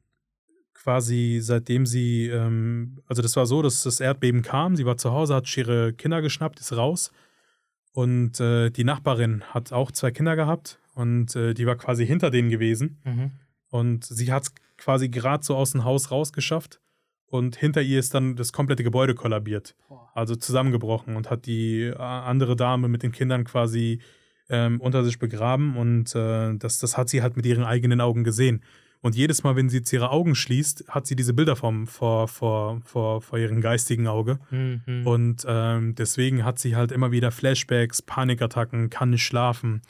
[0.74, 5.12] quasi seitdem sie, ähm, also das war so, dass das Erdbeben kam, sie war zu
[5.12, 7.12] Hause, hat ihre Kinder geschnappt, ist raus.
[7.92, 12.30] Und äh, die Nachbarin hat auch zwei Kinder gehabt und äh, die war quasi hinter
[12.30, 13.02] denen gewesen.
[13.04, 13.32] Mhm.
[13.70, 16.82] Und sie hat es quasi gerade so aus dem Haus rausgeschafft.
[17.26, 19.76] Und hinter ihr ist dann das komplette Gebäude kollabiert.
[20.14, 24.02] Also zusammengebrochen und hat die äh, andere Dame mit den Kindern quasi
[24.50, 28.24] ähm, unter sich begraben und äh, das, das hat sie halt mit ihren eigenen Augen
[28.24, 28.62] gesehen.
[29.02, 32.28] Und jedes Mal, wenn sie jetzt ihre Augen schließt, hat sie diese Bilder vom, vor,
[32.28, 34.40] vor, vor, vor ihrem geistigen Auge.
[34.50, 35.06] Mhm.
[35.06, 39.84] Und ähm, deswegen hat sie halt immer wieder Flashbacks, Panikattacken, kann nicht schlafen.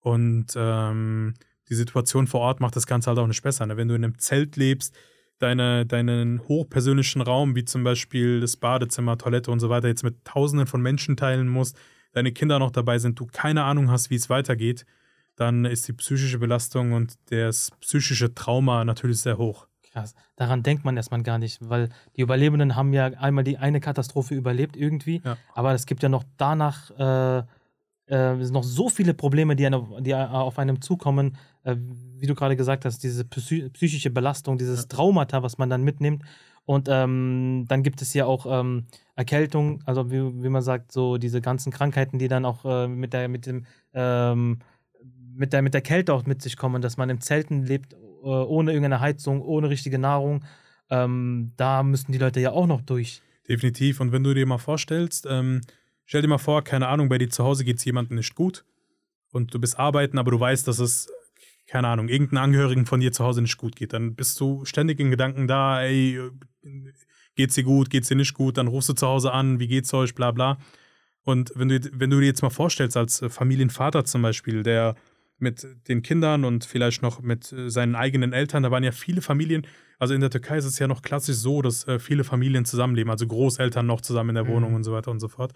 [0.00, 1.34] Und ähm,
[1.68, 3.66] die Situation vor Ort macht das Ganze halt auch nicht besser.
[3.66, 3.76] Ne?
[3.76, 4.96] Wenn du in einem Zelt lebst,
[5.38, 10.24] deine, deinen hochpersönlichen Raum, wie zum Beispiel das Badezimmer, Toilette und so weiter, jetzt mit
[10.24, 11.78] Tausenden von Menschen teilen musst,
[12.16, 14.86] deine Kinder noch dabei sind, du keine Ahnung hast, wie es weitergeht,
[15.36, 19.66] dann ist die psychische Belastung und das psychische Trauma natürlich sehr hoch.
[19.92, 20.14] Krass.
[20.36, 24.34] Daran denkt man erstmal gar nicht, weil die Überlebenden haben ja einmal die eine Katastrophe
[24.34, 25.36] überlebt irgendwie, ja.
[25.54, 27.44] aber es gibt ja noch danach äh,
[28.08, 32.26] äh, es sind noch so viele Probleme, die, eine, die auf einem zukommen, äh, wie
[32.26, 34.88] du gerade gesagt hast, diese psy psychische Belastung, dieses ja.
[34.88, 36.22] Traumata, was man dann mitnimmt.
[36.66, 41.16] Und ähm, dann gibt es ja auch ähm, Erkältung, also wie, wie man sagt, so
[41.16, 44.58] diese ganzen Krankheiten, die dann auch äh, mit der, mit dem, ähm,
[45.32, 48.26] mit der, mit der Kälte auch mit sich kommen, dass man im Zelten lebt, äh,
[48.26, 50.44] ohne irgendeine Heizung, ohne richtige Nahrung.
[50.90, 53.22] Ähm, da müssen die Leute ja auch noch durch.
[53.48, 54.00] Definitiv.
[54.00, 55.60] Und wenn du dir mal vorstellst, ähm,
[56.04, 58.64] stell dir mal vor, keine Ahnung, bei dir zu Hause geht es jemandem nicht gut
[59.30, 61.08] und du bist arbeiten, aber du weißt, dass es
[61.66, 65.00] keine Ahnung, irgendeinen Angehörigen von dir zu Hause nicht gut geht, dann bist du ständig
[65.00, 66.20] in Gedanken da, ey,
[67.34, 69.92] geht's dir gut, geht's dir nicht gut, dann rufst du zu Hause an, wie geht's
[69.92, 70.58] euch, bla bla.
[71.22, 74.94] Und wenn du, wenn du dir jetzt mal vorstellst, als Familienvater zum Beispiel, der
[75.38, 79.66] mit den Kindern und vielleicht noch mit seinen eigenen Eltern, da waren ja viele Familien,
[79.98, 83.10] also in der Türkei ist es ja noch klassisch so, dass äh, viele Familien zusammenleben,
[83.10, 84.76] also Großeltern noch zusammen in der Wohnung mhm.
[84.76, 85.52] und so weiter und so fort.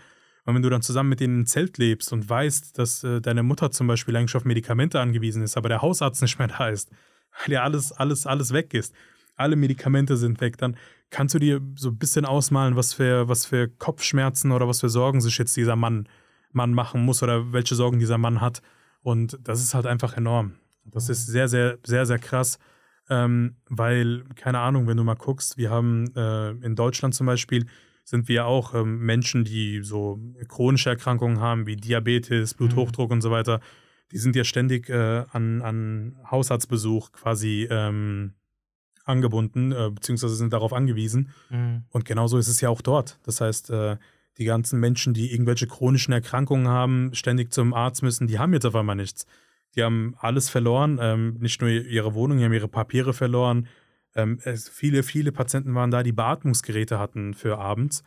[0.51, 3.43] Und wenn du dann zusammen mit denen im Zelt lebst und weißt, dass äh, deine
[3.43, 6.91] Mutter zum Beispiel eigentlich auf Medikamente angewiesen ist, aber der Hausarzt nicht mehr da ist,
[7.41, 8.95] weil ja alles, alles, alles weg ist,
[9.37, 10.77] alle Medikamente sind weg, dann
[11.11, 14.89] kannst du dir so ein bisschen ausmalen, was für, was für Kopfschmerzen oder was für
[14.89, 16.09] Sorgen sich jetzt dieser Mann,
[16.53, 18.61] Mann machen muss oder welche Sorgen dieser Mann hat.
[19.03, 20.55] Und das ist halt einfach enorm.
[20.85, 22.59] Das ist sehr, sehr, sehr, sehr krass.
[23.09, 27.67] Ähm, weil, keine Ahnung, wenn du mal guckst, wir haben äh, in Deutschland zum Beispiel
[28.11, 30.19] sind wir auch ähm, Menschen, die so
[30.49, 33.15] chronische Erkrankungen haben, wie Diabetes, Bluthochdruck mhm.
[33.15, 33.61] und so weiter.
[34.11, 38.33] Die sind ja ständig äh, an, an Hausarztbesuch quasi ähm,
[39.05, 41.31] angebunden, äh, beziehungsweise sind darauf angewiesen.
[41.51, 41.85] Mhm.
[41.91, 43.21] Und genauso ist es ja auch dort.
[43.23, 43.97] Das heißt, äh,
[44.39, 48.67] die ganzen Menschen, die irgendwelche chronischen Erkrankungen haben, ständig zum Arzt müssen, die haben jetzt
[48.67, 49.25] auf einmal nichts.
[49.77, 53.69] Die haben alles verloren, ähm, nicht nur ihre Wohnung, die haben ihre Papiere verloren,
[54.15, 58.03] ähm, viele, viele Patienten waren da, die Beatmungsgeräte hatten für abends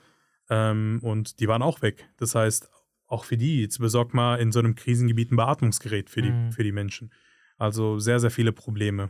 [0.49, 2.09] ähm, und die waren auch weg.
[2.17, 2.69] Das heißt,
[3.07, 6.51] auch für die, jetzt besorgt mal in so einem Krisengebiet ein Beatmungsgerät für die, mhm.
[6.51, 7.11] für die Menschen.
[7.57, 9.09] Also sehr, sehr viele Probleme.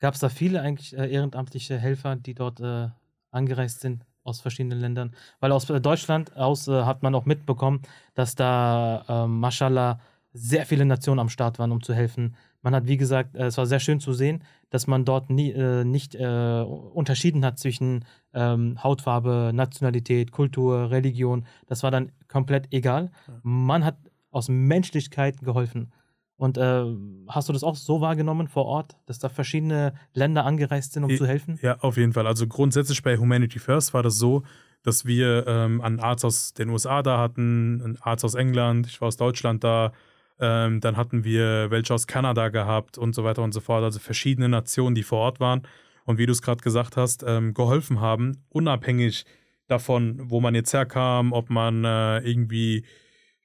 [0.00, 2.88] Gab es da viele eigentlich äh, ehrenamtliche Helfer, die dort äh,
[3.30, 5.14] angereist sind aus verschiedenen Ländern?
[5.40, 7.82] Weil aus äh, Deutschland aus äh, hat man auch mitbekommen,
[8.14, 10.00] dass da, äh, mashallah,
[10.32, 12.36] sehr viele Nationen am Start waren, um zu helfen.
[12.66, 15.52] Man hat, wie gesagt, äh, es war sehr schön zu sehen, dass man dort nie,
[15.52, 21.46] äh, nicht äh, unterschieden hat zwischen ähm, Hautfarbe, Nationalität, Kultur, Religion.
[21.68, 23.12] Das war dann komplett egal.
[23.44, 23.98] Man hat
[24.32, 25.92] aus Menschlichkeit geholfen.
[26.34, 26.84] Und äh,
[27.28, 31.10] hast du das auch so wahrgenommen vor Ort, dass da verschiedene Länder angereist sind, um
[31.10, 31.60] ja, zu helfen?
[31.62, 32.26] Ja, auf jeden Fall.
[32.26, 34.42] Also grundsätzlich bei Humanity First war das so,
[34.82, 39.00] dass wir ähm, einen Arzt aus den USA da hatten, einen Arzt aus England, ich
[39.00, 39.92] war aus Deutschland da,
[40.40, 43.82] ähm, dann hatten wir welche aus Kanada gehabt und so weiter und so fort.
[43.82, 45.62] Also verschiedene Nationen, die vor Ort waren
[46.04, 49.24] und wie du es gerade gesagt hast, ähm, geholfen haben, unabhängig
[49.66, 52.84] davon, wo man jetzt herkam, ob man äh, irgendwie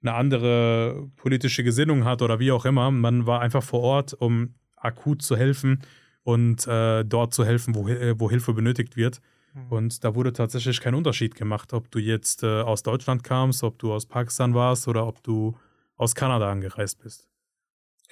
[0.01, 2.91] eine andere politische Gesinnung hat oder wie auch immer.
[2.91, 5.81] Man war einfach vor Ort, um akut zu helfen
[6.23, 9.21] und äh, dort zu helfen, wo, äh, wo Hilfe benötigt wird.
[9.53, 9.67] Mhm.
[9.69, 13.79] Und da wurde tatsächlich kein Unterschied gemacht, ob du jetzt äh, aus Deutschland kamst, ob
[13.79, 15.55] du aus Pakistan warst oder ob du
[16.01, 17.29] aus Kanada angereist bist.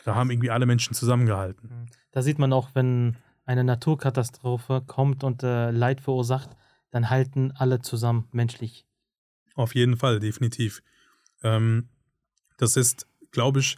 [0.06, 1.70] Da haben irgendwie alle Menschen zusammengehalten.
[1.70, 1.86] Mhm.
[2.12, 6.52] Da sieht man auch, wenn eine Naturkatastrophe kommt und äh, Leid verursacht,
[6.92, 8.86] dann halten alle zusammen menschlich.
[9.56, 10.84] Auf jeden Fall, definitiv.
[11.42, 11.90] Ähm,
[12.58, 13.78] das ist, glaube ich,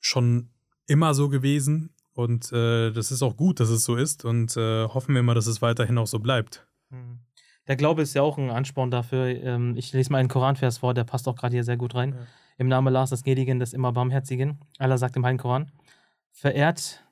[0.00, 0.50] schon
[0.86, 4.84] immer so gewesen und äh, das ist auch gut, dass es so ist und äh,
[4.84, 6.66] hoffen wir mal, dass es weiterhin auch so bleibt.
[6.90, 7.20] Mhm.
[7.68, 9.26] Der Glaube ist ja auch ein Ansporn dafür.
[9.26, 12.12] Ähm, ich lese mal einen Koranvers vor, der passt auch gerade hier sehr gut rein.
[12.12, 12.26] Ja.
[12.58, 14.58] Im Namen Allahs des Gnädigen, des immer Barmherzigen.
[14.78, 15.70] Allah sagt im Heiligen Koran,
[16.30, 17.04] verehrt,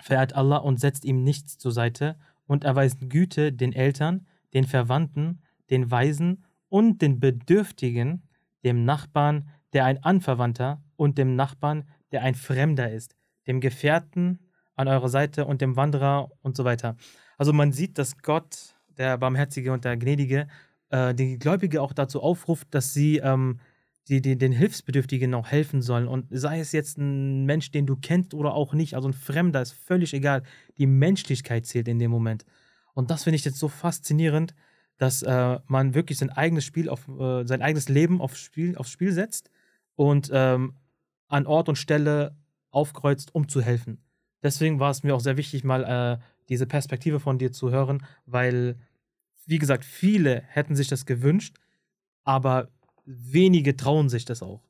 [0.00, 5.40] verehrt Allah und setzt ihm nichts zur Seite und erweist Güte den Eltern, den Verwandten,
[5.70, 8.28] den Weisen und den Bedürftigen,
[8.62, 14.38] dem Nachbarn, der ein Anverwandter und dem Nachbarn, der ein Fremder ist, dem Gefährten
[14.74, 16.96] an eurer Seite und dem Wanderer und so weiter.
[17.38, 20.46] Also man sieht, dass Gott, der Barmherzige und der Gnädige,
[20.90, 23.60] äh, die Gläubige auch dazu aufruft, dass sie ähm,
[24.08, 26.08] die, die den Hilfsbedürftigen auch helfen sollen.
[26.08, 29.62] Und sei es jetzt ein Mensch, den du kennst oder auch nicht, also ein Fremder,
[29.62, 30.42] ist völlig egal.
[30.78, 32.44] Die Menschlichkeit zählt in dem Moment.
[32.94, 34.54] Und das finde ich jetzt so faszinierend,
[34.98, 38.90] dass äh, man wirklich sein eigenes Spiel auf, äh, sein eigenes Leben aufs Spiel, aufs
[38.90, 39.50] Spiel setzt
[39.94, 40.74] und ähm,
[41.28, 42.36] an Ort und Stelle
[42.70, 44.04] aufkreuzt, um zu helfen.
[44.42, 48.04] Deswegen war es mir auch sehr wichtig, mal äh, diese Perspektive von dir zu hören,
[48.26, 48.76] weil,
[49.46, 51.56] wie gesagt, viele hätten sich das gewünscht,
[52.24, 52.68] aber
[53.04, 54.62] wenige trauen sich das auch.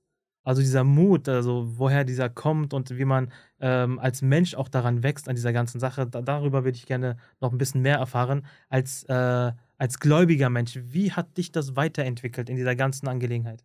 [0.45, 5.05] Also dieser Mut, also woher dieser kommt und wie man ähm, als Mensch auch daran
[5.05, 8.45] wächst an dieser ganzen Sache, da, darüber würde ich gerne noch ein bisschen mehr erfahren
[8.69, 10.79] als, äh, als gläubiger Mensch.
[10.83, 13.65] Wie hat dich das weiterentwickelt in dieser ganzen Angelegenheit?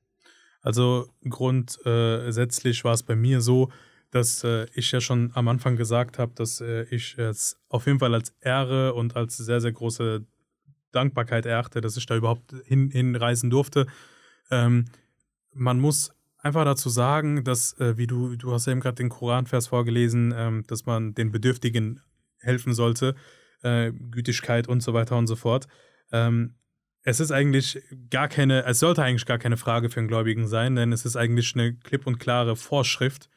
[0.61, 3.71] Also grundsätzlich war es bei mir so,
[4.11, 7.99] dass äh, ich ja schon am Anfang gesagt habe, dass äh, ich es auf jeden
[7.99, 10.25] Fall als Ehre und als sehr, sehr große
[10.91, 13.87] Dankbarkeit erachte, dass ich da überhaupt hin, hinreisen durfte.
[14.51, 14.85] Ähm,
[15.53, 19.09] man muss einfach dazu sagen, dass, äh, wie du, du hast ja eben gerade den
[19.09, 22.01] Koranvers vorgelesen, ähm, dass man den Bedürftigen
[22.39, 23.15] helfen sollte,
[23.63, 25.67] äh, Gütigkeit und so weiter und so fort.
[26.11, 26.55] Ähm,
[27.03, 30.75] es ist eigentlich gar keine, es sollte eigentlich gar keine Frage für einen Gläubigen sein,
[30.75, 33.29] denn es ist eigentlich eine klipp und klare Vorschrift,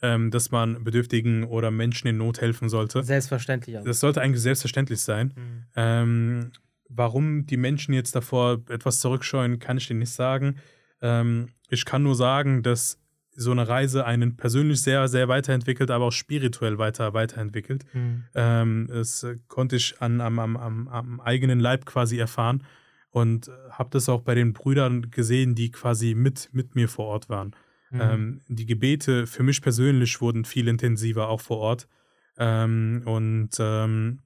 [0.00, 3.02] ähm, dass man Bedürftigen oder Menschen in Not helfen sollte.
[3.02, 3.76] Selbstverständlich.
[3.76, 3.86] Also.
[3.86, 5.34] Das sollte eigentlich selbstverständlich sein.
[5.76, 6.52] Mhm.
[6.88, 10.56] Warum die Menschen jetzt davor etwas zurückscheuen, kann ich dir nicht sagen.
[11.00, 12.98] Ähm, ich kann nur sagen, dass
[13.38, 17.84] so eine Reise einen persönlich sehr, sehr weiterentwickelt, aber auch spirituell weiter weiterentwickelt.
[17.92, 18.24] Mhm.
[18.34, 22.64] Ähm, das konnte ich an, am, am, am, eigenen Leib quasi erfahren
[23.10, 27.28] und habe das auch bei den Brüdern gesehen, die quasi mit, mit mir vor Ort
[27.28, 27.54] waren.
[27.90, 28.00] Mhm.
[28.00, 31.88] Ähm, die Gebete für mich persönlich wurden viel intensiver auch vor Ort.
[32.38, 34.20] Ähm, und ähm,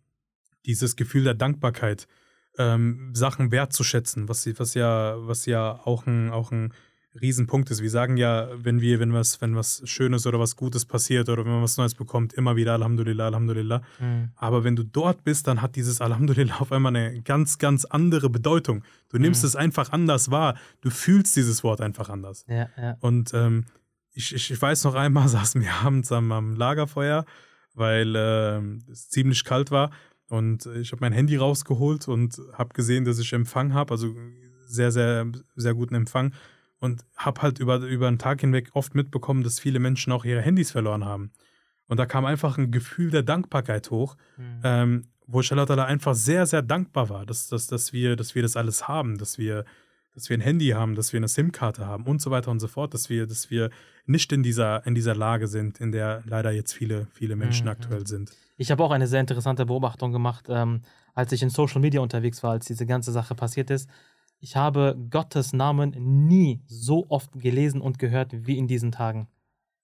[0.65, 2.07] dieses Gefühl der Dankbarkeit,
[2.59, 6.73] ähm, Sachen wertzuschätzen, was, was, ja, was ja auch ein, auch ein
[7.21, 7.83] Riesenpunkt ist.
[7.83, 11.45] Wir sagen ja, wenn wir, wenn was, wenn was Schönes oder was Gutes passiert oder
[11.45, 13.83] wenn man was Neues bekommt, immer wieder Alhamdulillah, Alhamdulillah.
[13.99, 14.31] Mhm.
[14.37, 18.31] Aber wenn du dort bist, dann hat dieses Alhamdulillah auf einmal eine ganz, ganz andere
[18.31, 18.83] Bedeutung.
[19.11, 19.49] Du nimmst mhm.
[19.49, 20.57] es einfach anders wahr.
[20.81, 22.47] Du fühlst dieses Wort einfach anders.
[22.49, 22.97] Ja, ja.
[23.01, 23.67] Und ähm,
[24.15, 27.27] ich, ich, ich, weiß noch einmal, saßen wir abends am, am Lagerfeuer,
[27.75, 29.91] weil äh, es ziemlich kalt war.
[30.33, 34.17] Und ich habe mein Handy rausgeholt und habe gesehen, dass ich Empfang habe, also
[34.67, 35.27] sehr, sehr,
[35.57, 36.33] sehr guten Empfang
[36.81, 40.41] und habe halt über, über den Tag hinweg oft mitbekommen, dass viele Menschen auch ihre
[40.41, 41.33] Handys verloren haben.
[41.87, 44.61] Und da kam einfach ein Gefühl der Dankbarkeit hoch, mhm.
[44.65, 48.57] ähm, wo ich einfach sehr, sehr dankbar war, dass, dass, dass, wir, dass wir das
[48.57, 49.67] alles haben, dass wir,
[50.15, 52.69] dass wir ein Handy haben, dass wir eine SIM-Karte haben und so weiter und so
[52.69, 53.69] fort, dass wir, dass wir
[54.07, 57.73] nicht in dieser, in dieser Lage sind, in der leider jetzt viele, viele Menschen mhm.
[57.73, 58.33] aktuell sind.
[58.63, 60.83] Ich habe auch eine sehr interessante Beobachtung gemacht, ähm,
[61.15, 63.89] als ich in Social Media unterwegs war, als diese ganze Sache passiert ist
[64.43, 65.95] ich habe Gottes Namen
[66.27, 69.29] nie so oft gelesen und gehört wie in diesen Tagen.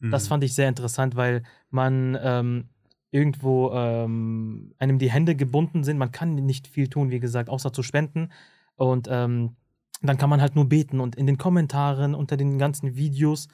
[0.00, 0.10] Mhm.
[0.10, 2.68] Das fand ich sehr interessant, weil man ähm,
[3.12, 5.96] irgendwo ähm, einem die Hände gebunden sind.
[5.96, 8.32] Man kann nicht viel tun, wie gesagt, außer zu spenden.
[8.74, 9.54] Und ähm,
[10.02, 10.98] dann kann man halt nur beten.
[10.98, 13.46] Und in den Kommentaren unter den ganzen Videos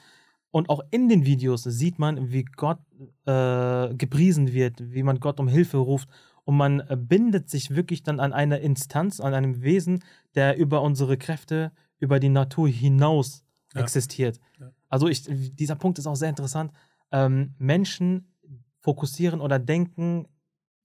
[0.55, 2.79] und auch in den Videos sieht man, wie Gott
[3.25, 6.07] äh, gepriesen wird, wie man Gott um Hilfe ruft
[6.45, 10.01] und man äh, bindet sich wirklich dann an eine Instanz, an einem Wesen,
[10.33, 13.43] der über unsere Kräfte, über die Natur hinaus
[13.73, 13.81] ja.
[13.81, 14.39] existiert.
[14.57, 14.71] Ja.
[14.87, 16.71] Also ich, dieser Punkt ist auch sehr interessant.
[17.11, 18.31] Ähm, Menschen
[18.79, 20.25] fokussieren oder denken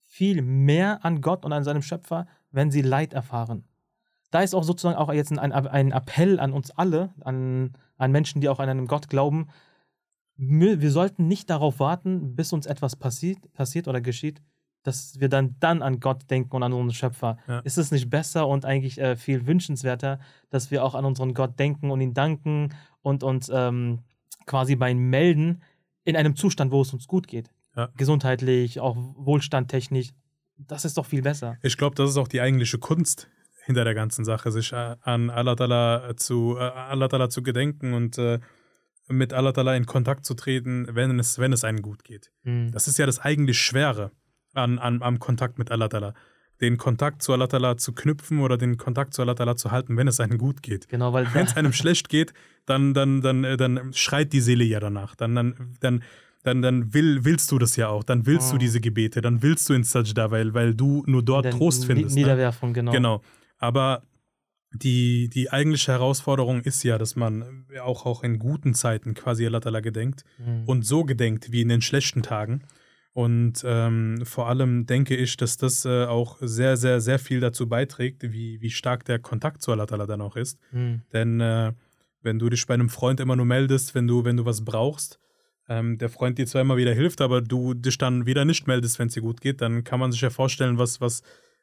[0.03, 3.63] viel mehr an Gott und an seinem Schöpfer, wenn sie Leid erfahren.
[4.31, 8.41] Da ist auch sozusagen auch jetzt ein, ein Appell an uns alle, an, an Menschen,
[8.41, 9.49] die auch an einen Gott glauben.
[10.37, 14.41] Wir sollten nicht darauf warten, bis uns etwas passiert, passiert oder geschieht,
[14.83, 17.37] dass wir dann, dann an Gott denken und an unseren Schöpfer.
[17.47, 17.59] Ja.
[17.59, 20.19] Ist es nicht besser und eigentlich äh, viel wünschenswerter,
[20.49, 23.99] dass wir auch an unseren Gott denken und ihn danken und uns ähm,
[24.45, 25.61] quasi bei ihm melden
[26.03, 27.51] in einem Zustand, wo es uns gut geht?
[27.75, 27.89] Ja.
[27.97, 30.13] Gesundheitlich, auch wohlstandtechnisch.
[30.57, 31.57] Das ist doch viel besser.
[31.61, 33.27] Ich glaube, das ist auch die eigentliche Kunst
[33.71, 38.39] hinter der ganzen Sache, sich äh, an Allah zu, äh, Allah zu gedenken und äh,
[39.07, 42.31] mit Allah in Kontakt zu treten, wenn es, wenn es einem gut geht.
[42.43, 42.71] Mhm.
[42.71, 44.11] Das ist ja das eigentlich Schwere
[44.53, 46.13] an, an, am Kontakt mit Allah Ta'ala.
[46.61, 49.97] Den Kontakt zu Allah Ta'ala zu knüpfen oder den Kontakt zu Allah Ta'ala zu halten,
[49.97, 50.87] wenn es einem gut geht.
[50.89, 52.33] Genau, weil wenn es einem schlecht geht,
[52.65, 55.15] dann, dann, dann, äh, dann schreit die Seele ja danach.
[55.15, 56.03] Dann, dann, dann,
[56.43, 58.03] dann, dann will, willst du das ja auch.
[58.03, 58.53] Dann willst oh.
[58.53, 61.85] du diese Gebete, dann willst du ins Sajda, weil, weil du nur dort Den Trost
[61.85, 62.15] findest.
[62.15, 62.21] Ne?
[62.21, 62.73] Niederwerfung, ne?
[62.73, 62.91] genau.
[62.91, 63.21] Genau.
[63.61, 64.03] Aber
[64.73, 69.59] die, die eigentliche Herausforderung ist ja, dass man auch, auch in guten Zeiten quasi Allah
[69.59, 70.63] Ta'ala gedenkt mhm.
[70.65, 72.63] und so gedenkt wie in den schlechten Tagen.
[73.13, 77.67] Und ähm, vor allem denke ich, dass das äh, auch sehr, sehr, sehr viel dazu
[77.67, 80.57] beiträgt, wie, wie stark der Kontakt zu Allah dann auch ist.
[80.71, 81.01] Mhm.
[81.11, 81.73] Denn äh,
[82.21, 85.19] wenn du dich bei einem Freund immer nur meldest, wenn du, wenn du was brauchst,
[85.67, 88.97] ähm, der Freund dir zwar immer wieder hilft, aber du dich dann wieder nicht meldest,
[88.97, 91.21] wenn es dir gut geht, dann kann man sich ja vorstellen, was, was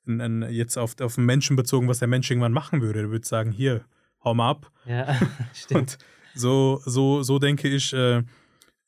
[0.08, 3.00] ein, ein, jetzt auf, auf einen Menschen bezogen, was der Mensch irgendwann machen würde.
[3.00, 3.84] Er würde sagen, hier,
[4.24, 4.72] hau mal ab.
[4.86, 5.16] Ja,
[5.54, 5.80] stimmt.
[5.80, 5.98] Und
[6.34, 8.22] so, so, so denke ich, äh,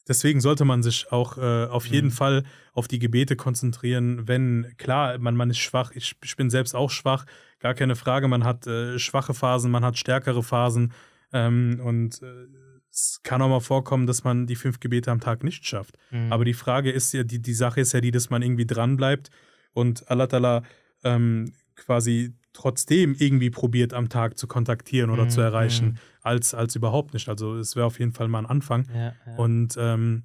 [0.08, 2.12] deswegen sollte man sich auch äh, auf jeden mhm.
[2.12, 6.74] Fall auf die Gebete konzentrieren, wenn, klar, man, man ist schwach, ich, ich bin selbst
[6.74, 7.26] auch schwach,
[7.58, 10.92] gar keine Frage, man hat äh, schwache Phasen, man hat stärkere Phasen
[11.32, 12.46] ähm, und äh,
[12.90, 15.96] es kann auch mal vorkommen, dass man die fünf Gebete am Tag nicht schafft.
[16.10, 16.32] Mhm.
[16.32, 19.30] Aber die Frage ist ja, die, die Sache ist ja die, dass man irgendwie dranbleibt
[19.72, 20.62] und Allah Ta'ala
[21.04, 25.30] ähm, quasi trotzdem irgendwie probiert, am Tag zu kontaktieren oder mhm.
[25.30, 25.98] zu erreichen.
[26.22, 27.28] als, als überhaupt nicht.
[27.28, 28.86] Also es wäre auf jeden Fall mal ein Anfang.
[28.94, 29.36] Ja, ja.
[29.36, 30.24] Und ähm,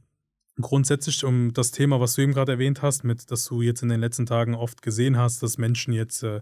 [0.60, 3.90] grundsätzlich um das Thema, was du eben gerade erwähnt hast, mit, dass du jetzt in
[3.90, 6.42] den letzten Tagen oft gesehen hast, dass Menschen jetzt äh,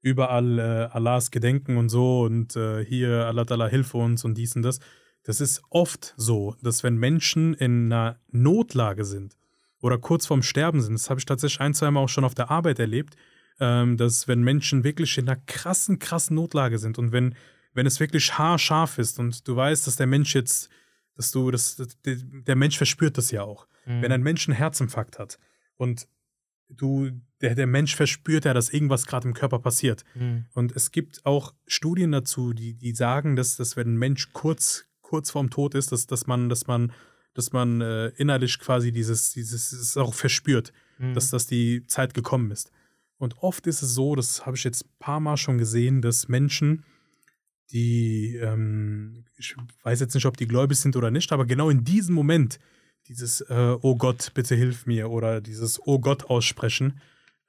[0.00, 0.62] überall äh,
[0.92, 4.80] Allahs gedenken und so und äh, hier Allah Ta'ala hilfe uns und dies und das.
[5.24, 9.36] Das ist oft so, dass wenn Menschen in einer Notlage sind
[9.80, 12.34] oder kurz vorm Sterben sind, das habe ich tatsächlich ein, zwei Mal auch schon auf
[12.34, 13.14] der Arbeit erlebt,
[13.62, 17.36] ähm, dass wenn Menschen wirklich in einer krassen, krassen Notlage sind und wenn,
[17.72, 20.68] wenn es wirklich haarscharf ist und du weißt, dass der Mensch jetzt,
[21.14, 23.68] dass du, dass, der Mensch verspürt das ja auch.
[23.86, 24.02] Mhm.
[24.02, 25.38] Wenn ein Mensch einen Herzinfarkt hat
[25.76, 26.08] und
[26.68, 27.10] du,
[27.40, 30.04] der, der Mensch verspürt ja, dass irgendwas gerade im Körper passiert.
[30.14, 30.46] Mhm.
[30.54, 34.86] Und es gibt auch Studien dazu, die, die sagen, dass, dass wenn ein Mensch kurz,
[35.02, 36.92] kurz vorm Tod ist, dass, dass man, dass man,
[37.34, 41.14] dass man äh, innerlich quasi dieses, dieses, dieses auch verspürt, Mhm.
[41.14, 42.70] dass, dass die Zeit gekommen ist.
[43.22, 46.26] Und oft ist es so, das habe ich jetzt ein paar Mal schon gesehen, dass
[46.26, 46.82] Menschen,
[47.70, 49.54] die, ähm, ich
[49.84, 52.58] weiß jetzt nicht, ob die gläubig sind oder nicht, aber genau in diesem Moment
[53.06, 57.00] dieses äh, Oh Gott, bitte hilf mir oder dieses Oh Gott aussprechen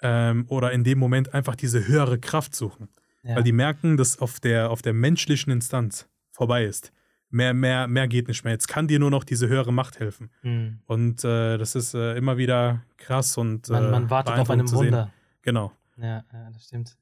[0.03, 2.89] ähm, oder in dem Moment einfach diese höhere Kraft suchen.
[3.23, 3.37] ja.
[3.37, 6.93] Weil die merken, dass auf der, auf der menschlichen Instanz vorbei ist.
[7.31, 8.53] Mehr, mehr, mehr geht nicht mehr.
[8.53, 10.29] Jetzt kann dir nur noch diese höhere Macht helfen.
[10.43, 10.81] Mhm.
[10.85, 14.67] Und äh, das ist äh, immer wieder krass und man, äh, man wartet auf einem
[14.67, 15.07] zu sehen.
[15.43, 15.71] Genau.
[15.97, 16.97] Ja, ja, das stimmt.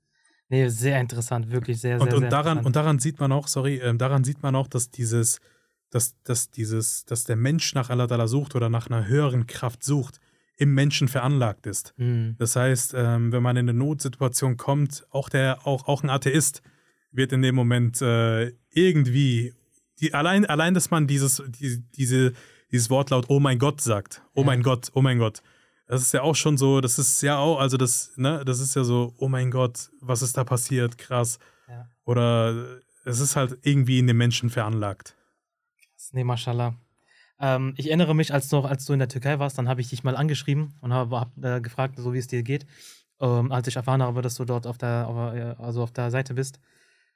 [0.50, 2.66] Nee, sehr interessant, wirklich sehr, sehr, Und, sehr daran, interessant.
[2.66, 5.40] und daran sieht man auch, sorry, ähm, daran sieht man auch, dass dieses,
[5.92, 9.84] dass, dass dieses, dass der Mensch nach Allah Ta'ala sucht oder nach einer höheren Kraft
[9.84, 10.20] sucht,
[10.58, 11.94] im Menschen veranlagt ist.
[11.98, 12.36] Mhm.
[12.38, 16.62] Das heißt, ähm, wenn man in eine Notsituation kommt, auch der, auch, auch ein Atheist
[17.12, 19.54] wird in dem Moment äh, irgendwie,
[20.00, 22.34] die, allein, allein, dass man dieses, die, diese,
[22.72, 24.46] dieses Wortlaut Oh mein Gott sagt, Oh Ja.
[24.48, 25.42] mein Gott, oh mein Gott.
[25.92, 28.78] Das ist ja auch schon so, das ist ja auch, also das, ne, das ist
[28.78, 31.38] ja so, oh mein Gott, was ist da passiert, krass.
[31.68, 31.86] Ja.
[32.06, 35.18] Oder es ist halt irgendwie in den Menschen veranlagt.
[36.14, 36.76] Nee, mashallah.
[37.42, 39.90] Ähm, ich erinnere mich, als, noch, als du in der Türkei warst, dann habe ich
[39.90, 42.66] dich mal angeschrieben und habe hab, äh, gefragt, so wie es dir geht,
[43.20, 46.10] ähm, als ich erfahren habe, dass du dort auf der, auf, äh, also auf der
[46.10, 46.62] Seite bist.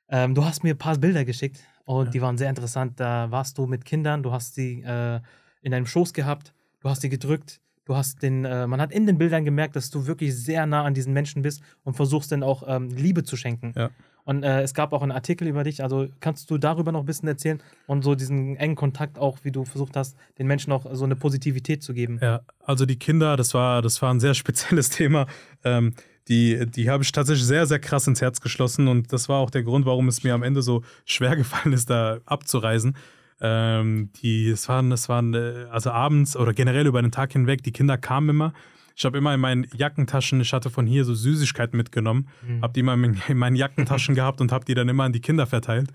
[0.10, 2.12] Ähm, du hast mir ein paar Bilder geschickt und Ja.
[2.12, 3.00] die waren sehr interessant.
[3.00, 5.22] Da warst du mit Kindern, du hast sie äh,
[5.62, 9.06] in deinem Schoß gehabt, du hast sie gedrückt, du hast den, äh, man hat in
[9.06, 12.44] den Bildern gemerkt, dass du wirklich sehr nah an diesen Menschen bist und versuchst dann
[12.44, 13.74] auch ähm, Liebe zu schenken.
[13.76, 13.90] Ja.
[14.26, 17.06] Und äh, es gab auch einen Artikel über dich, also kannst du darüber noch ein
[17.06, 20.88] bisschen erzählen und so diesen engen Kontakt auch, wie du versucht hast, den Menschen auch
[20.94, 22.20] so eine Positivität zu geben.
[22.22, 25.28] Ja, also die Kinder, das war, das war ein sehr spezielles Thema.
[25.64, 25.94] Ähm,
[26.28, 29.52] die, die habe ich tatsächlich sehr, sehr krass ins Herz geschlossen und das war auch
[29.52, 32.98] der Grund, warum es mir am Ende so schwer gefallen ist, da abzureisen.
[33.42, 37.64] Ähm, die, es waren, es waren, äh, also abends oder generell über den Tag hinweg,
[37.64, 38.54] die Kinder kamen immer.
[38.96, 42.62] Ich habe immer in meinen Jackentaschen, ich hatte von hier so Süßigkeiten mitgenommen, Mhm.
[42.62, 45.20] habe die immer in in meinen Jackentaschen gehabt und habe die dann immer an die
[45.20, 45.92] Kinder verteilt.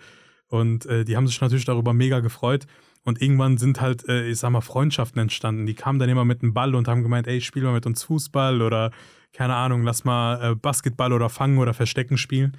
[0.48, 2.66] Und äh, die haben sich natürlich darüber mega gefreut.
[3.04, 5.64] Und irgendwann sind halt, äh, ich sag mal, Freundschaften entstanden.
[5.64, 8.02] Die kamen dann immer mit einem Ball und haben gemeint, ey, spiel mal mit uns
[8.02, 8.90] Fußball oder
[9.32, 12.56] keine Ahnung, lass mal äh, Basketball oder Fangen oder Verstecken spielen.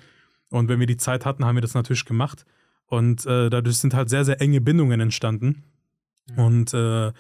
[0.50, 2.46] Und wenn wir die Zeit hatten, haben wir das natürlich gemacht.
[2.92, 5.64] Und äh, dadurch sind halt sehr, sehr enge Bindungen entstanden.
[6.30, 6.44] Mhm.
[6.44, 7.14] Und äh,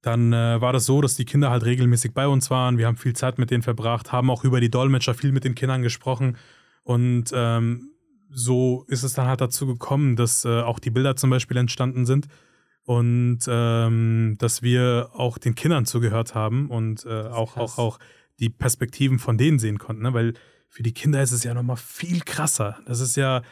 [0.00, 2.78] dann äh, war das so, dass die Kinder halt regelmäßig bei uns waren.
[2.78, 5.56] Wir haben viel Zeit mit denen verbracht, haben auch über die Dolmetscher viel mit den
[5.56, 6.36] Kindern gesprochen.
[6.84, 7.90] Und ähm,
[8.30, 12.06] so ist es dann halt dazu gekommen, dass äh, auch die Bilder zum Beispiel entstanden
[12.06, 12.28] sind
[12.84, 17.76] und ähm, dass wir auch den Kindern zugehört haben und äh, auch, krass.
[17.76, 17.98] auch, auch
[18.38, 20.02] die Perspektiven von denen sehen konnten.
[20.02, 20.14] Ne?
[20.14, 20.34] Weil
[20.68, 22.78] für die Kinder ist es ja nochmal viel krasser.
[22.86, 23.42] Das ist ja,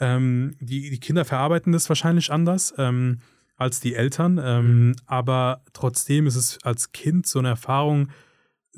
[0.00, 3.20] ähm, die, die Kinder verarbeiten das wahrscheinlich anders ähm,
[3.56, 8.08] als die Eltern, ähm, aber trotzdem ist es als Kind so eine Erfahrung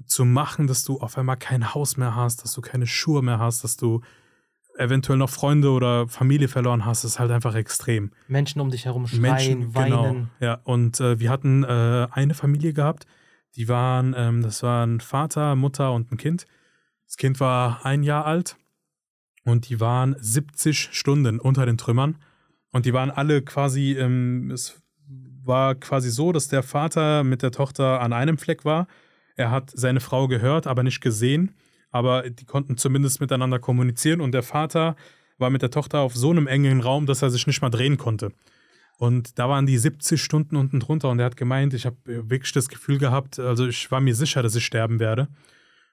[0.06, 3.38] zu machen, dass du auf einmal kein Haus mehr hast, dass du keine Schuhe mehr
[3.38, 4.00] hast, dass du
[4.78, 8.12] eventuell noch Freunde oder Familie verloren hast, ist halt einfach extrem.
[8.28, 9.90] Menschen um dich herum schreien, Menschen, weinen.
[9.90, 10.26] genau.
[10.40, 13.06] Ja, und äh, wir hatten äh, eine Familie gehabt,
[13.56, 16.46] die waren, ähm, das waren Vater, Mutter und ein Kind.
[17.06, 18.56] Das Kind war ein Jahr alt
[19.44, 22.16] und die waren 70 Stunden unter den Trümmern
[22.72, 24.80] und die waren alle quasi, ähm, es
[25.42, 28.86] war quasi so, dass der Vater mit der Tochter an einem Fleck war.
[29.36, 31.54] Er hat seine Frau gehört, aber nicht gesehen.
[31.90, 34.94] Aber die konnten zumindest miteinander kommunizieren und der Vater
[35.38, 37.96] war mit der Tochter auf so einem engen Raum, dass er sich nicht mal drehen
[37.96, 38.32] konnte.
[38.98, 42.52] Und da waren die 70 Stunden unten drunter und er hat gemeint, ich habe wirklich
[42.52, 45.28] das Gefühl gehabt, also ich war mir sicher, dass ich sterben werde.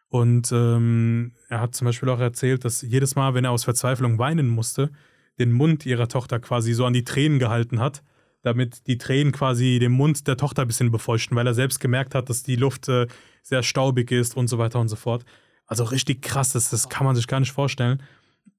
[0.10, 4.18] Und ähm, er hat zum Beispiel auch erzählt, dass jedes Mal, wenn er aus Verzweiflung
[4.20, 4.92] weinen musste,
[5.40, 8.04] den Mund ihrer Tochter quasi so an die Tränen gehalten hat,
[8.42, 12.16] damit die Tränen quasi den Mund der Tochter ein bisschen befeuchten, weil er selbst gemerkt
[12.16, 13.08] hat, dass die Luft äh,
[13.44, 15.26] sehr staubig ist und so weiter und so fort.
[15.66, 18.02] Also richtig krass, das, das kann man sich gar nicht vorstellen.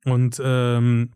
[0.05, 1.11] Und ähm,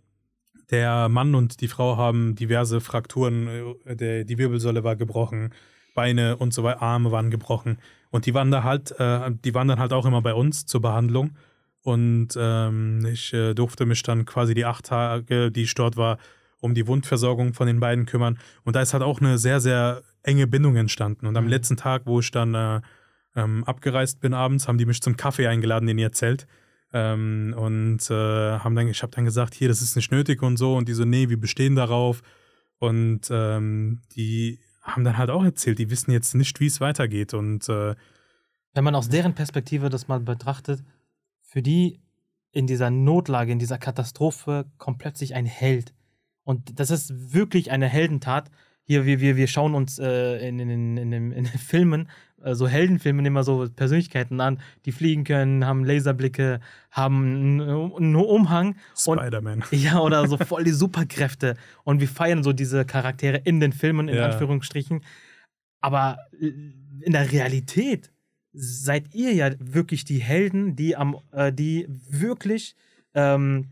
[0.71, 3.47] Der Mann und die Frau haben diverse Frakturen,
[3.85, 5.51] äh, der, die Wirbelsäule war gebrochen,
[5.95, 7.79] Beine und so weiter, Arme waren gebrochen.
[8.13, 10.83] Und die waren da halt, äh, die waren dann halt auch immer bei uns zur
[10.83, 11.31] Behandlung.
[11.83, 16.19] Und ähm, ich äh, durfte mich dann quasi die acht Tage, die ich dort war,
[16.61, 18.39] um die Wundversorgung von den beiden kümmern.
[18.65, 21.27] Und da ist halt auch eine sehr, sehr enge Bindung entstanden.
[21.27, 21.51] Und am mhm.
[21.51, 22.81] letzten Tag, wo ich dann äh,
[23.35, 26.47] ähm, abgereist bin abends, haben die mich zum Kaffee eingeladen in ihr Zelt.
[26.93, 30.59] Ähm, und äh, haben dann, ich habe dann gesagt, hier, das ist nicht nötig und
[30.59, 30.77] so.
[30.77, 32.21] Und die so, nee, wir bestehen darauf.
[32.79, 37.35] Und ähm, die haben dann halt auch erzählt, die wissen jetzt nicht, wie es weitergeht.
[37.35, 37.95] Und äh,
[38.75, 40.83] wenn man aus deren Perspektive das mal betrachtet,
[41.41, 42.01] für die
[42.51, 45.95] in dieser Notlage, in dieser Katastrophe kommt plötzlich ein Held.
[46.45, 48.51] Und das ist wirklich eine Heldentat.
[48.85, 52.09] Hier, wir, wir, wir schauen uns äh, in, in, in, in, in den Filmen
[52.45, 58.77] äh, so Heldenfilmen immer so Persönlichkeiten an, die fliegen können, haben Laserblicke, haben einen Umhang.
[58.97, 59.65] Spider-Man.
[59.73, 61.57] Ja, oder so voll die Superkräfte.
[61.85, 64.27] Und wir feiern so diese Charaktere in den Filmen, in ja.
[64.27, 65.03] Anführungsstrichen.
[65.81, 68.11] Aber in der Realität
[68.53, 72.77] seid ihr ja wirklich die Helden, die am, äh, die wirklich
[73.15, 73.69] ähm,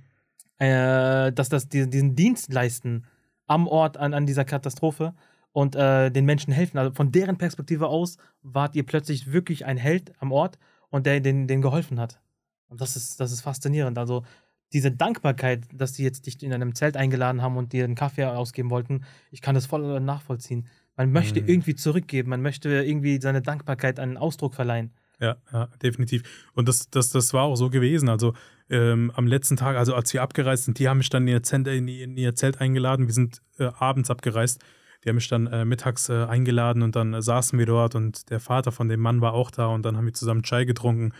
[0.61, 3.07] äh, dass das, diesen Dienst leisten
[3.47, 5.15] am Ort, an, an dieser Katastrophe
[5.53, 6.79] und äh, den Menschen helfen.
[6.79, 10.59] Also von deren Perspektive aus wart ihr plötzlich wirklich ein Held am Ort
[10.91, 12.21] und der denen, denen geholfen hat.
[12.69, 13.99] Und das ist, das ist faszinierend.
[13.99, 14.25] Also
[14.73, 18.25] diese Dankbarkeit, dass die jetzt dich in einem Zelt eingeladen haben und dir einen Kaffee
[18.25, 20.69] ausgeben wollten, ich kann das voll nachvollziehen.
[20.97, 21.49] Man möchte mhm.
[21.49, 24.93] irgendwie zurückgeben, man möchte irgendwie seine Dankbarkeit einen Ausdruck verleihen.
[25.19, 26.23] Ja, ja, definitiv.
[26.55, 28.09] Und das, das, das war auch so gewesen.
[28.09, 28.33] Also
[28.71, 31.43] ähm, am letzten Tag, also als wir abgereist sind, die haben mich dann in ihr
[31.43, 33.07] Zelt, in ihr Zelt eingeladen.
[33.07, 34.63] Wir sind äh, abends abgereist
[35.05, 38.31] die haben mich dann äh, mittags äh, eingeladen und dann äh, saßen wir dort und
[38.31, 41.13] der Vater von dem Mann war auch da und dann haben wir zusammen Chai getrunken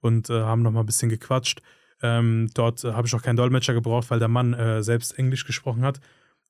[0.00, 1.62] und äh, haben noch mal ein bisschen gequatscht.
[2.02, 5.44] Ähm, dort äh, habe ich auch keinen Dolmetscher gebraucht, weil der Mann äh, selbst Englisch
[5.44, 6.00] gesprochen hat.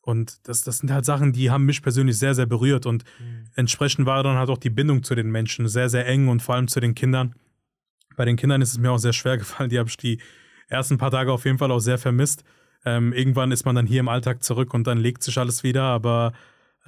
[0.00, 2.86] Und das, das sind halt Sachen, die haben mich persönlich sehr, sehr berührt.
[2.86, 3.44] Und mhm.
[3.56, 6.54] entsprechend war dann halt auch die Bindung zu den Menschen sehr, sehr eng und vor
[6.54, 7.34] allem zu den Kindern.
[8.16, 9.70] Bei den Kindern ist es mir auch sehr schwer gefallen.
[9.70, 10.20] Die habe ich die
[10.68, 12.44] ersten paar Tage auf jeden Fall auch sehr vermisst.
[12.84, 15.82] Ähm, irgendwann ist man dann hier im Alltag zurück und dann legt sich alles wieder.
[15.82, 16.32] Aber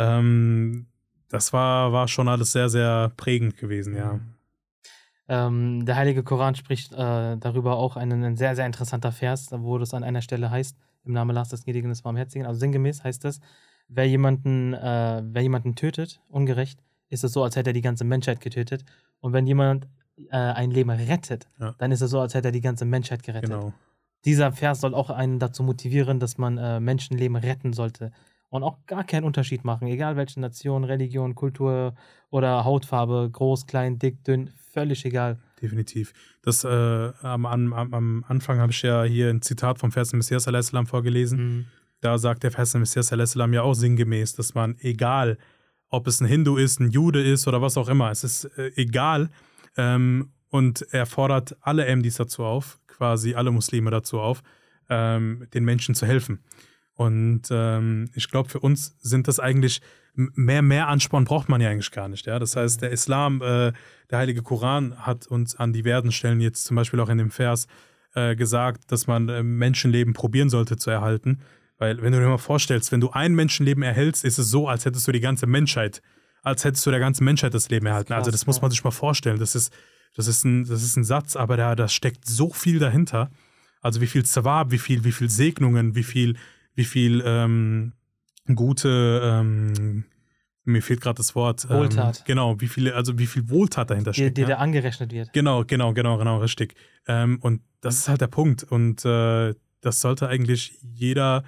[0.01, 0.86] ähm,
[1.28, 4.18] das war, war schon alles sehr, sehr prägend gewesen, ja.
[5.28, 9.78] Ähm, der Heilige Koran spricht äh, darüber auch einen, ein sehr, sehr interessanter Vers, wo
[9.78, 13.24] das an einer Stelle heißt, im Namen Last des Gnädigen des Barmherzigen, also sinngemäß heißt
[13.26, 13.40] es,
[13.86, 18.05] wer jemanden, äh, wer jemanden tötet, ungerecht, ist es so, als hätte er die ganze
[18.05, 18.84] Menschheit getötet.
[19.20, 19.86] Und wenn jemand
[20.30, 21.74] äh, ein Leben rettet, ja.
[21.78, 23.51] dann ist es so, als hätte er die ganze Menschheit gerettet.
[23.51, 23.72] Genau.
[24.24, 28.12] Dieser Vers soll auch einen dazu motivieren, dass man äh, Menschenleben retten sollte
[28.51, 31.94] und auch gar keinen Unterschied machen, egal welche Nation, Religion, Kultur
[32.30, 35.38] oder Hautfarbe, groß, klein, dick, dünn, völlig egal.
[35.62, 36.12] Definitiv.
[36.42, 36.68] Das äh,
[37.22, 40.48] am, am, am, Anfang habe ich ja hier ein Zitat vom Vers Messias
[40.86, 41.38] vorgelesen.
[41.38, 41.66] Mhm.
[42.01, 45.38] Da sagt der Vers Messias salam ja auch sinngemäß, dass man egal,
[45.88, 48.72] ob es ein Hindu ist, ein Jude ist oder was auch immer, es ist äh,
[48.76, 49.30] egal.
[49.76, 54.42] Ähm, und er fordert alle MDs dazu auf, quasi alle Muslime dazu auf,
[54.88, 56.40] ähm, den Menschen zu helfen.
[57.01, 59.80] Und ähm, ich glaube, für uns sind das eigentlich
[60.12, 62.26] mehr, mehr Ansporn braucht man ja eigentlich gar nicht.
[62.26, 62.38] Ja?
[62.38, 63.72] Das heißt, der Islam, äh,
[64.11, 67.68] der Heilige Koran hat uns an diversen Stellen jetzt zum Beispiel auch in dem Vers
[68.14, 71.40] äh, gesagt, dass man äh, Menschenleben probieren sollte zu erhalten.
[71.78, 74.84] Weil, wenn du dir mal vorstellst, wenn du ein Menschenleben erhältst, ist es so, als
[74.84, 76.03] hättest du die ganze Menschheit,
[76.42, 78.12] als hättest du der ganzen Menschheit das Leben erhalten.
[78.12, 79.38] Also, das muss man sich mal vorstellen.
[79.38, 79.72] Das ist,
[80.16, 83.30] das ist, ein, das ist ein Satz, aber da, da steckt so viel dahinter.
[83.80, 86.36] Also, wie viel Zawab, wie viel, wie viel Segnungen, wie viel
[86.75, 87.93] wie viel ähm,
[88.55, 90.05] gute, ähm,
[90.64, 91.66] mir fehlt gerade das Wort.
[91.68, 92.25] Ähm, Wohltat.
[92.27, 94.37] Genau, wie viele, also wie viel Wohltat dahinter steckt.
[94.37, 94.57] Die, die ja?
[94.57, 95.33] da angerechnet wird.
[95.33, 96.75] Genau, genau, genau, genau, richtig.
[97.07, 98.62] Ähm, und das ist halt der Punkt.
[98.64, 101.45] Und äh, das sollte eigentlich jeder,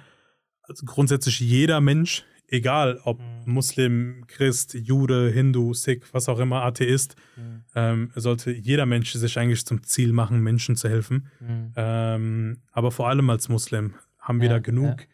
[0.63, 3.53] also grundsätzlich jeder Mensch, egal ob mhm.
[3.53, 7.63] Muslim, Christ, Jude, Hindu, Sikh, was auch immer, Atheist, mhm.
[7.75, 11.27] ähm, sollte jeder Mensch sich eigentlich zum Ziel machen, Menschen zu helfen.
[11.39, 11.73] Mhm.
[11.75, 15.05] Ähm, aber vor allem als Muslim haben wir ja, da genug ja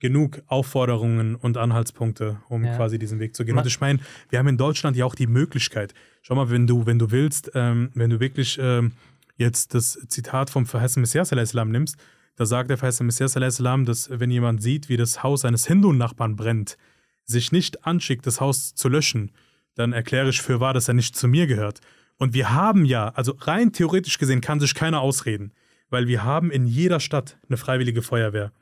[0.00, 2.76] genug Aufforderungen und Anhaltspunkte, um ja.
[2.76, 3.58] quasi diesen Weg zu gehen.
[3.58, 3.98] Und ich meine,
[4.30, 5.94] wir haben in Deutschland ja auch die Möglichkeit.
[6.22, 8.92] Schau mal, wenn du, wenn du willst, ähm, wenn du wirklich ähm,
[9.36, 11.96] jetzt das Zitat vom verheißenen Messias salam nimmst,
[12.36, 16.36] da sagt der verheißene Messias salam, dass wenn jemand sieht, wie das Haus eines Hindu-Nachbarn
[16.36, 16.78] brennt,
[17.24, 19.32] sich nicht anschickt, das Haus zu löschen,
[19.74, 21.80] dann erkläre ich für wahr, dass er nicht zu mir gehört.
[22.16, 25.52] Und wir haben ja, also rein theoretisch gesehen kann sich keiner ausreden,
[25.90, 28.52] weil wir haben in jeder Stadt eine freiwillige Feuerwehr.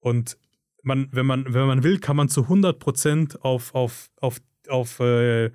[0.00, 0.36] Und
[0.86, 2.82] man, wenn man, wenn man will, kann man zu 100
[3.42, 5.50] auf, auf, auf, auf äh,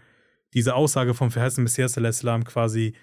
[0.54, 2.94] diese Aussage vom verheißenen Messias Islam quasi,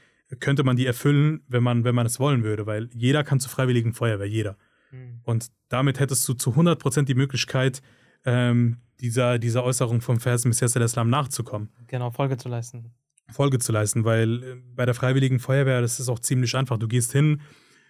[0.41, 3.51] könnte man die erfüllen, wenn man, wenn man es wollen würde, weil jeder kann zur
[3.51, 4.59] freiwilligen Feuerwehr, jeder.
[4.91, 5.21] Mhm.
[5.25, 7.81] Und damit hättest du zu 100% die Möglichkeit,
[8.27, 11.71] ähm, dieser, dieser Äußerung vom Vers Messias der Islam nachzukommen.
[11.87, 12.93] Genau, Folge zu leisten.
[13.31, 16.77] Folge zu leisten, weil äh, bei der Freiwilligen Feuerwehr, das ist auch ziemlich einfach.
[16.79, 17.41] Du gehst hin,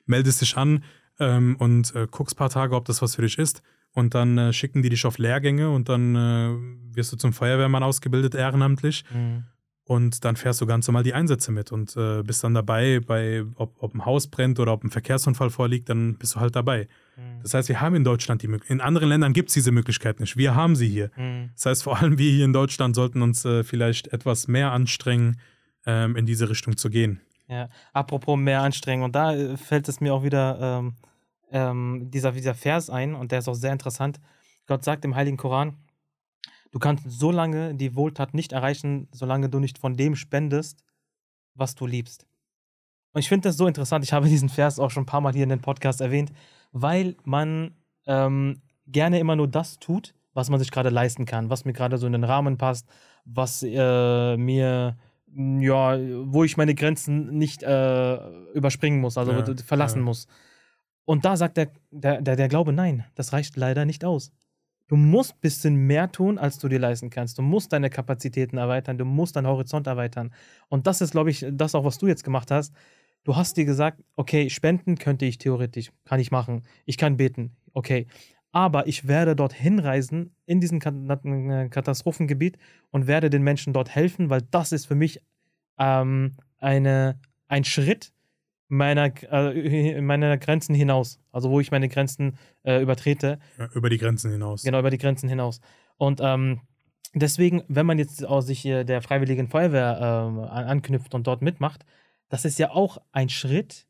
[0.07, 0.85] meldest dich an
[1.19, 3.63] ähm, und äh, guckst ein paar Tage, ob das was für dich ist.
[3.95, 7.83] Und dann äh, schicken die dich auf Lehrgänge und dann äh, wirst du zum Feuerwehrmann
[7.83, 9.05] ausgebildet, ehrenamtlich.
[9.13, 9.45] Mhm.
[9.89, 13.45] Und dann fährst du ganz normal die Einsätze mit und äh, bist dann dabei, bei,
[13.55, 16.89] ob, ob ein Haus brennt oder ob ein Verkehrsunfall vorliegt, dann bist du halt dabei.
[17.17, 17.41] Mhm.
[17.43, 18.75] Das heißt, wir haben in Deutschland die Möglichkeit.
[18.75, 20.37] In anderen Ländern gibt es diese Möglichkeit nicht.
[20.37, 21.11] Wir haben sie hier.
[21.17, 21.51] Mhm.
[21.55, 25.41] Das heißt, vor allem wir hier in Deutschland sollten uns äh, vielleicht etwas mehr anstrengen,
[25.87, 27.23] ähm, in diese Richtung zu gehen.
[27.49, 29.03] Ja, apropos mehr anstrengen.
[29.03, 30.97] Und da äh, fällt es mir auch wieder ähm,
[31.51, 34.21] ähm, dieser, dieser Vers ein und der ist auch sehr interessant.
[34.67, 35.77] Gott sagt im Heiligen Koran,
[36.71, 40.85] Du kannst so lange die Wohltat nicht erreichen, solange du nicht von dem spendest,
[41.55, 42.27] was du liebst.
[43.13, 44.05] Und ich finde das so interessant.
[44.05, 46.33] Ich habe diesen Vers auch schon ein paar Mal hier in den Podcast erwähnt,
[46.73, 47.77] weil man
[48.07, 51.99] ähm, gerne immer nur das tut, was man sich gerade leisten kann, was mir gerade
[51.99, 52.87] so in den Rahmen passt,
[53.25, 54.97] was äh, mir,
[55.35, 58.19] ja, wo ich meine Grenzen nicht äh,
[58.55, 60.05] überspringen muss, also ja, verlassen ja.
[60.05, 60.27] muss.
[61.05, 64.33] Und da sagt der, der, der, der Glaube, nein, das reicht leider nicht aus.
[64.89, 67.39] Du musst ein bisschen mehr tun, als du dir leisten kannst.
[67.39, 70.33] Du musst deine Kapazitäten erweitern, du musst deinen Horizont erweitern.
[70.69, 72.75] Und das ist, glaube ich, das auch, was du jetzt gemacht hast.
[73.25, 76.63] Du hast dir gesagt, okay, spenden könnte ich theoretisch, kann ich machen.
[76.87, 78.07] Ich kann beten, okay.
[78.51, 82.57] Aber ich werde dorthin reisen, in diesem Katastrophengebiet
[82.91, 85.21] und werde den Menschen dort helfen, weil das ist für mich
[85.79, 88.13] ähm, eine, ein Schritt,
[88.69, 91.21] meiner, äh, meiner Grenzen hinaus.
[91.33, 93.39] Also wo ich meine Grenzen äh, übertrete.
[93.59, 94.63] Ja, über die Grenzen hinaus.
[94.63, 95.61] Genau, über die Grenzen hinaus.
[95.97, 96.61] Und ähm,
[97.15, 101.85] deswegen, wenn man jetzt auch sich hier der Freiwilligen Feuerwehr äh, anknüpft und dort mitmacht,
[102.29, 103.87] das ist ja auch ein Schritt,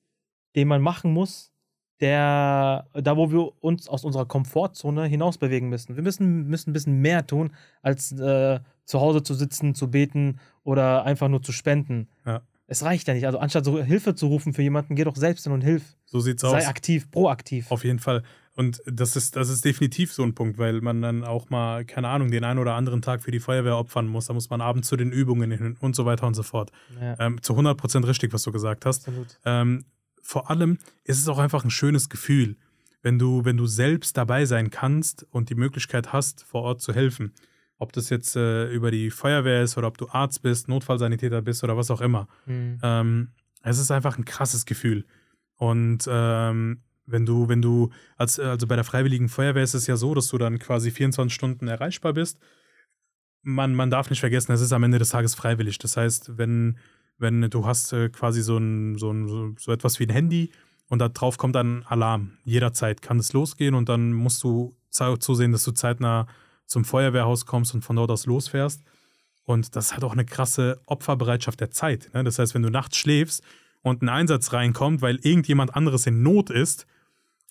[0.54, 1.52] den man machen muss,
[2.00, 5.96] der, da wo wir uns aus unserer Komfortzone hinaus bewegen müssen.
[5.96, 7.50] Wir müssen, müssen ein bisschen mehr tun,
[7.82, 12.08] als äh, zu Hause zu sitzen, zu beten oder einfach nur zu spenden.
[12.24, 12.42] Ja.
[12.70, 13.26] Es reicht ja nicht.
[13.26, 15.96] Also anstatt so Hilfe zu rufen für jemanden, geh doch selbst hin und hilf.
[16.04, 16.62] So sieht's Sei aus.
[16.62, 17.70] Sei aktiv, proaktiv.
[17.70, 18.22] Auf jeden Fall.
[18.54, 22.08] Und das ist, das ist definitiv so ein Punkt, weil man dann auch mal, keine
[22.08, 24.26] Ahnung, den einen oder anderen Tag für die Feuerwehr opfern muss.
[24.26, 26.70] Da muss man abends zu den Übungen hin und so weiter und so fort.
[27.00, 27.16] Ja.
[27.20, 29.08] Ähm, zu 100 Prozent richtig, was du gesagt hast.
[29.08, 29.38] Absolut.
[29.44, 29.84] Ähm,
[30.28, 32.56] vor allem ist es auch einfach ein schönes Gefühl,
[33.00, 36.92] wenn du, wenn du selbst dabei sein kannst und die Möglichkeit hast, vor Ort zu
[36.92, 37.32] helfen.
[37.78, 41.64] Ob das jetzt äh, über die Feuerwehr ist oder ob du Arzt bist, Notfallsanitäter bist
[41.64, 42.28] oder was auch immer.
[42.44, 42.78] Mhm.
[42.82, 43.28] Ähm,
[43.62, 45.06] es ist einfach ein krasses Gefühl.
[45.56, 49.96] Und ähm, wenn du, wenn du, als, also bei der Freiwilligen Feuerwehr ist es ja
[49.96, 52.38] so, dass du dann quasi 24 Stunden erreichbar bist.
[53.40, 55.78] Man, man darf nicht vergessen, es ist am Ende des Tages freiwillig.
[55.78, 56.76] Das heißt, wenn,
[57.18, 60.50] wenn du hast äh, quasi so, ein, so, ein, so etwas wie ein Handy
[60.88, 62.38] und da drauf kommt dann Alarm.
[62.44, 66.26] Jederzeit kann es losgehen und dann musst du zusehen, dass du zeitnah
[66.66, 68.82] zum Feuerwehrhaus kommst und von dort aus losfährst.
[69.44, 72.10] Und das hat auch eine krasse Opferbereitschaft der Zeit.
[72.14, 72.24] Ne?
[72.24, 73.42] Das heißt, wenn du nachts schläfst
[73.82, 76.86] und ein Einsatz reinkommt, weil irgendjemand anderes in Not ist,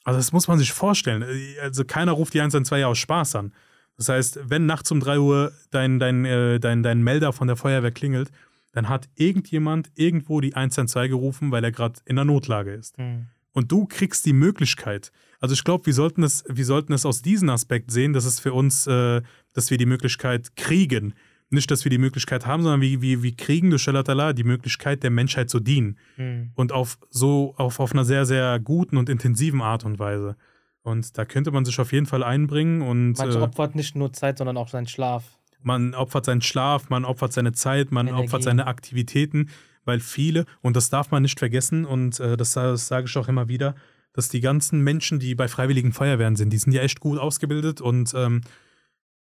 [0.04, 1.26] also das muss man sich vorstellen.
[1.62, 3.54] Also keiner ruft die 112 ja aus Spaß an.
[3.98, 7.58] Das heißt, wenn nachts um 3 Uhr dein, dein, äh, dein, dein Melder von der
[7.58, 8.32] Feuerwehr klingelt,
[8.78, 12.96] dann hat irgendjemand irgendwo die 112 gerufen, weil er gerade in der Notlage ist.
[13.00, 13.26] Mhm.
[13.52, 17.24] Und du kriegst die Möglichkeit, also ich glaube, wir sollten es, wir sollten es aus
[17.24, 19.24] diesem Aspekt sehen, dass es für uns, äh,
[19.54, 21.16] dass wir die Möglichkeit kriegen.
[21.50, 25.02] Nicht, dass wir die Möglichkeit haben, sondern wie, wie, wie kriegen durch Shalatala die Möglichkeit,
[25.02, 25.98] der Menschheit zu dienen.
[26.18, 26.52] Mhm.
[26.54, 30.36] Und auf so, auf, auf einer sehr, sehr guten und intensiven Art und Weise.
[30.84, 32.84] Und da könnte man sich auf jeden Fall einbringen.
[32.84, 35.37] Und, man äh, opfert nicht nur Zeit, sondern auch seinen Schlaf.
[35.62, 38.26] Man opfert seinen Schlaf, man opfert seine Zeit, man Energie.
[38.26, 39.50] opfert seine Aktivitäten,
[39.86, 43.28] weil viele, und das darf man nicht vergessen, und äh, das, das sage ich auch
[43.28, 43.76] immer wieder,
[44.14, 47.82] dass die ganzen Menschen, die bei Freiwilligen Feuerwehren sind, die sind ja echt gut ausgebildet
[47.82, 48.42] und ähm,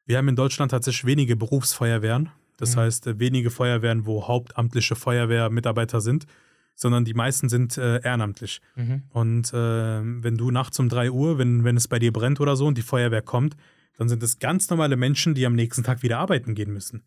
[0.07, 2.28] wir haben in Deutschland tatsächlich wenige Berufsfeuerwehren.
[2.59, 2.80] Das mhm.
[2.80, 6.26] heißt, wenige Feuerwehren, wo hauptamtliche Feuerwehrmitarbeiter sind,
[6.74, 8.61] sondern die meisten sind äh, ehrenamtlich.
[8.76, 9.03] Mhm.
[9.11, 12.57] Und äh, wenn du nachts um 3 Uhr, wenn, wenn es bei dir brennt oder
[12.57, 13.57] so und die Feuerwehr kommt,
[13.97, 17.05] dann sind es ganz normale Menschen, die am nächsten Tag wieder arbeiten gehen müssen.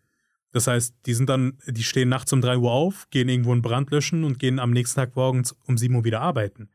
[0.51, 3.61] Das heißt, die sind dann, die stehen nachts um 3 Uhr auf, gehen irgendwo einen
[3.61, 6.69] Brand löschen und gehen am nächsten Tag morgens um 7 Uhr wieder arbeiten.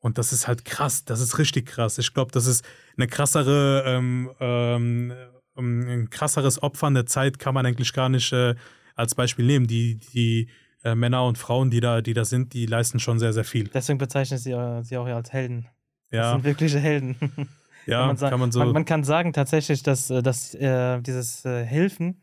[0.00, 1.96] Und das ist halt krass, das ist richtig krass.
[1.98, 2.64] Ich glaube, das ist
[2.96, 5.12] eine krassere, ähm, ähm,
[5.56, 8.56] ein krasseres Opfern der Zeit kann man eigentlich gar nicht äh,
[8.96, 9.68] als Beispiel nehmen.
[9.68, 10.48] Die, die
[10.82, 13.68] äh, Männer und Frauen, die da, die da sind, die leisten schon sehr, sehr viel.
[13.68, 15.68] Deswegen bezeichnen sie, äh, sie auch als Helden.
[16.10, 16.22] Ja.
[16.22, 17.16] Das sind wirkliche Helden.
[17.86, 18.58] Ja, man sagen, kann man so.
[18.60, 22.22] Man, man, kann sagen tatsächlich, dass, äh, dass äh, dieses äh, Helfen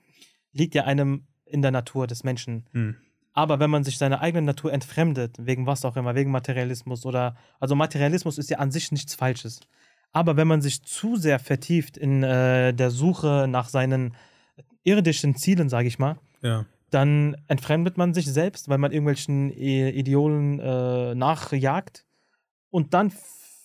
[0.54, 2.68] liegt ja einem in der Natur des Menschen.
[2.72, 2.96] Hm.
[3.34, 7.36] Aber wenn man sich seiner eigenen Natur entfremdet, wegen was auch immer, wegen Materialismus oder,
[7.60, 9.62] also Materialismus ist ja an sich nichts Falsches.
[10.12, 14.16] Aber wenn man sich zu sehr vertieft in äh, der Suche nach seinen
[14.84, 16.66] irdischen Zielen, sage ich mal, Ja.
[16.90, 22.06] dann entfremdet man sich selbst, weil man irgendwelchen Ideolen äh, nachjagt.
[22.72, 23.12] Und dann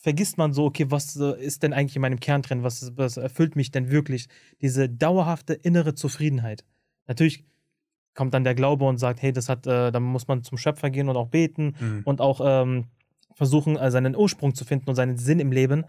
[0.05, 2.63] vergisst man so, okay, was äh, ist denn eigentlich in meinem Kern drin?
[2.63, 4.29] Was, was erfüllt mich denn wirklich?
[4.61, 6.63] Diese dauerhafte innere Zufriedenheit.
[7.07, 7.43] Natürlich
[8.13, 10.91] kommt dann der Glaube und sagt, hey, das hat, äh, da muss man zum Schöpfer
[10.91, 12.03] gehen und auch beten Mhm.
[12.05, 12.85] und auch ähm,
[13.33, 15.87] versuchen, äh, seinen Ursprung zu finden und seinen Sinn im Leben.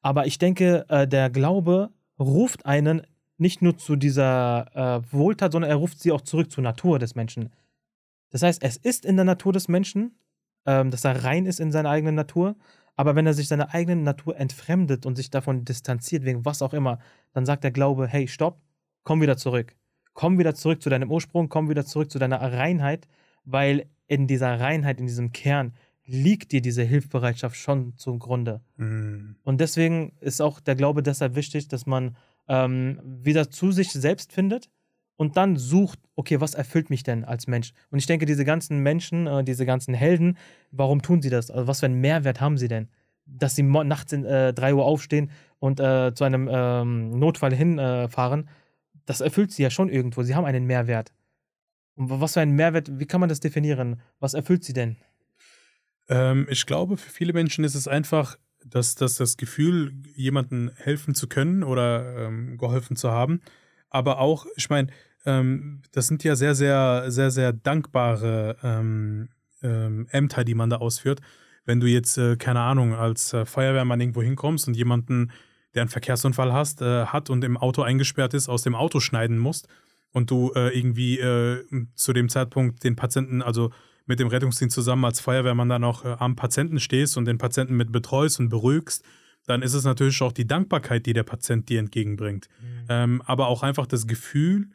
[0.00, 3.02] Aber ich denke, äh, der Glaube ruft einen
[3.38, 7.14] nicht nur zu dieser äh, Wohltat, sondern er ruft sie auch zurück zur Natur des
[7.14, 7.50] Menschen.
[8.30, 10.16] Das heißt, es ist in der Natur des Menschen,
[10.66, 12.56] ähm, dass er rein ist in seiner eigenen Natur,
[13.02, 16.72] aber wenn er sich seiner eigenen Natur entfremdet und sich davon distanziert, wegen was auch
[16.72, 17.00] immer,
[17.32, 18.60] dann sagt der Glaube, hey, stopp,
[19.02, 19.74] komm wieder zurück.
[20.12, 23.08] Komm wieder zurück zu deinem Ursprung, komm wieder zurück zu deiner Reinheit,
[23.44, 25.72] weil in dieser Reinheit, in diesem Kern,
[26.04, 28.60] liegt dir diese Hilfsbereitschaft schon zum Grunde.
[28.76, 29.34] Mhm.
[29.42, 34.32] Und deswegen ist auch der Glaube deshalb wichtig, dass man ähm, wieder zu sich selbst
[34.32, 34.70] findet
[35.22, 37.72] und dann sucht, okay, was erfüllt mich denn als Mensch?
[37.90, 40.36] Und ich denke, diese ganzen Menschen, äh, diese ganzen Helden,
[40.72, 41.50] warum tun sie das?
[41.50, 42.88] Also was für einen Mehrwert haben sie denn?
[43.24, 48.10] Dass sie nachts in äh, 3 Uhr aufstehen und äh, zu einem ähm, Notfall hinfahren,
[48.10, 48.48] fahren,
[49.06, 50.22] das erfüllt sie ja schon irgendwo.
[50.22, 51.12] Sie haben einen Mehrwert.
[51.94, 54.00] Und wa- was für einen Mehrwert, wie kann man das definieren?
[54.20, 54.96] Was erfüllt sie denn?
[56.08, 61.14] Ähm, ich glaube, für viele Menschen ist es einfach, dass, dass das Gefühl, jemandem helfen
[61.14, 63.40] zu können oder ähm, geholfen zu haben.
[63.88, 64.88] Aber auch, ich meine,
[65.24, 69.28] ähm, das sind ja sehr, sehr, sehr, sehr dankbare ähm,
[69.62, 71.20] ähm, Ämter, die man da ausführt.
[71.64, 75.30] Wenn du jetzt, äh, keine Ahnung, als äh, Feuerwehrmann irgendwo hinkommst und jemanden,
[75.74, 79.38] der einen Verkehrsunfall hast, äh, hat und im Auto eingesperrt ist, aus dem Auto schneiden
[79.38, 79.68] musst
[80.12, 81.64] und du äh, irgendwie äh,
[81.94, 83.70] zu dem Zeitpunkt den Patienten, also
[84.06, 87.76] mit dem Rettungsdienst zusammen als Feuerwehrmann dann auch äh, am Patienten stehst und den Patienten
[87.76, 89.04] mit betreust und beruhigst,
[89.46, 92.48] dann ist es natürlich auch die Dankbarkeit, die der Patient dir entgegenbringt.
[92.88, 94.68] Ähm, aber auch einfach das Gefühl,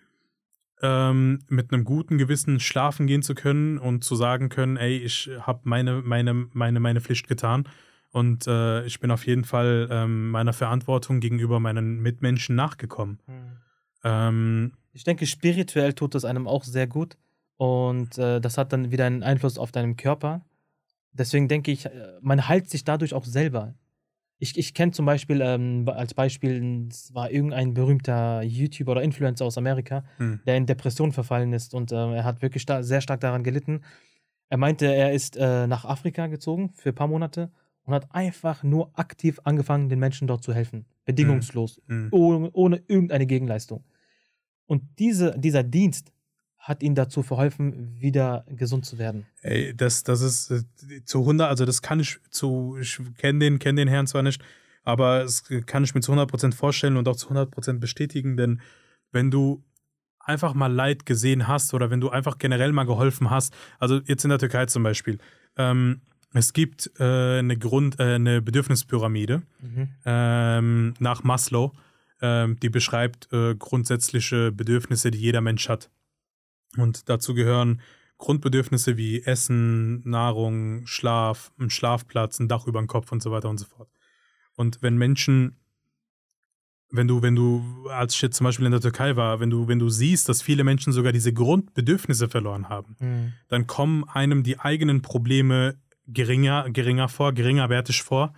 [0.82, 5.30] ähm, mit einem guten Gewissen schlafen gehen zu können und zu sagen können, ey, ich
[5.42, 7.68] habe meine, meine, meine, meine Pflicht getan
[8.12, 13.20] und äh, ich bin auf jeden Fall ähm, meiner Verantwortung gegenüber meinen Mitmenschen nachgekommen.
[13.28, 13.58] Mhm.
[14.04, 17.18] Ähm, Ich denke, spirituell tut es einem auch sehr gut.
[17.58, 20.46] Und äh, das hat dann wieder einen Einfluss auf deinen Körper.
[21.12, 23.74] Deswegen denke ich, äh, man heilt sich dadurch auch selber.
[24.40, 29.46] Ich, ich kenne zum Beispiel ähm, als Beispiel, es war irgendein berühmter YouTuber oder Influencer
[29.46, 33.02] aus Amerika, hm, der in Depression verfallen ist und äh, er hat wirklich sta sehr
[33.02, 33.82] stark daran gelitten.
[34.50, 37.52] Er meinte, er ist äh, nach Afrika gezogen für ein paar Monate
[37.84, 40.86] und hat einfach nur aktiv angefangen, den Menschen dort zu helfen.
[41.06, 42.10] Bedingungslos hm.
[42.12, 43.84] ohne, ohne irgendeine Gegenleistung.
[44.68, 46.12] Und diese, dieser Dienst
[46.68, 49.26] hat ihm dazu verholfen, wieder gesund zu werden.
[49.41, 53.57] Ey, das, das ist äh, zu 100, also das kann ich zu, ich kenne den,
[53.57, 54.43] kenn den Herrn zwar nicht,
[54.84, 58.59] aber es kann ich mir zu 100% vorstellen und auch zu 100% bestätigen, denn
[59.13, 59.63] wenn du
[60.20, 64.26] einfach mal Leid gesehen hast oder wenn du einfach generell mal geholfen hast, also jetzt
[64.26, 65.20] in der Türkei zum Beispiel,
[65.55, 66.01] ähm,
[66.34, 69.43] es gibt äh, eine Grund, äh, eine Bedürfnispyramide
[70.05, 71.72] ähm, nach Maslow,
[72.22, 75.89] ähm, die beschreibt äh, grundsätzliche Bedürfnisse, die jeder Mensch hat.
[76.76, 77.82] Und dazu gehören
[78.18, 83.49] Grundbedürfnisse wie Essen, Nahrung, Schlaf, ein Schlafplatz, ein Dach über dem Kopf und so weiter
[83.49, 83.89] und so fort.
[84.55, 85.57] Und wenn Menschen,
[86.89, 89.68] wenn du, wenn du, als ich jetzt zum Beispiel in der Türkei war, wenn du,
[89.68, 93.34] wenn du siehst, dass viele Menschen sogar diese Grundbedürfnisse verloren haben, Mhm.
[93.49, 98.34] dann kommen einem die eigenen Probleme geringer, geringer vor, geringerwertig vor.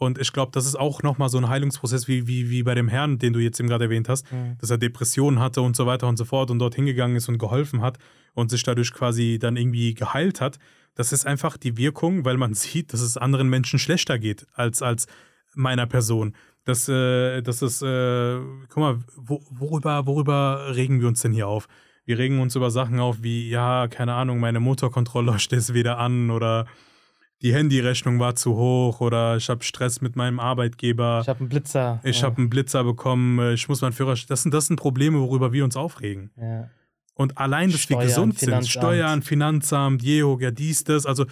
[0.00, 2.88] Und ich glaube, das ist auch nochmal so ein Heilungsprozess wie, wie, wie bei dem
[2.88, 4.56] Herrn, den du jetzt eben gerade erwähnt hast, Mhm.
[4.58, 7.36] dass er Depressionen hatte und so weiter und so fort und dort hingegangen ist und
[7.36, 7.98] geholfen hat
[8.32, 10.58] und sich dadurch quasi dann irgendwie geheilt hat.
[10.94, 14.80] Das ist einfach die Wirkung, weil man sieht, dass es anderen Menschen schlechter geht als,
[14.80, 15.06] als
[15.54, 16.34] meiner Person.
[16.64, 18.38] Das, äh, das ist, äh,
[18.70, 21.68] guck mal, wo, worüber, worüber regen wir uns denn hier auf?
[22.06, 26.30] Wir regen uns über Sachen auf wie, ja, keine Ahnung, meine Motorkontrollleuchte ist wieder an
[26.30, 26.64] oder
[27.42, 31.20] die Handyrechnung war zu hoch oder ich habe Stress mit meinem Arbeitgeber.
[31.22, 32.00] Ich habe einen Blitzer.
[32.04, 32.26] Ich ja.
[32.26, 34.26] habe einen Blitzer bekommen, äh, ich muss meinen Führerschein.
[34.28, 36.30] Das sind, das sind Probleme, worüber wir uns aufregen.
[36.36, 36.68] Ja.
[37.14, 38.70] Und allein, dass wir Steuern, gesund sind, Finanzamt.
[38.70, 41.26] Steuern, Finanzamt, Jeho, ja, dies, das, also äh,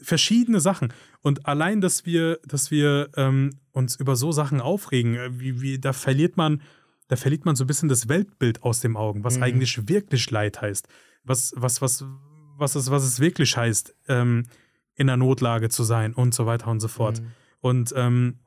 [0.00, 0.92] verschiedene Sachen.
[1.20, 5.78] Und allein, dass wir, dass wir ähm, uns über so Sachen aufregen, äh, wie, wie,
[5.78, 6.62] da verliert man,
[7.08, 9.42] da verliert man so ein bisschen das Weltbild aus den Augen, was Mhm.
[9.42, 10.88] eigentlich wirklich Leid heißt.
[11.24, 12.04] Was, was, was,
[12.56, 14.44] was, es, was es wirklich heißt, ähm,
[14.94, 17.20] in der Notlage zu sein und so weiter und so fort.
[17.20, 17.26] Mhm.
[17.60, 18.38] Und ähm,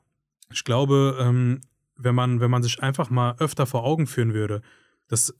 [0.52, 1.62] ich glaube, ähm,
[1.98, 4.62] wenn, man, wenn man sich einfach mal öfter vor Augen führen würde,
[5.08, 5.36] dass,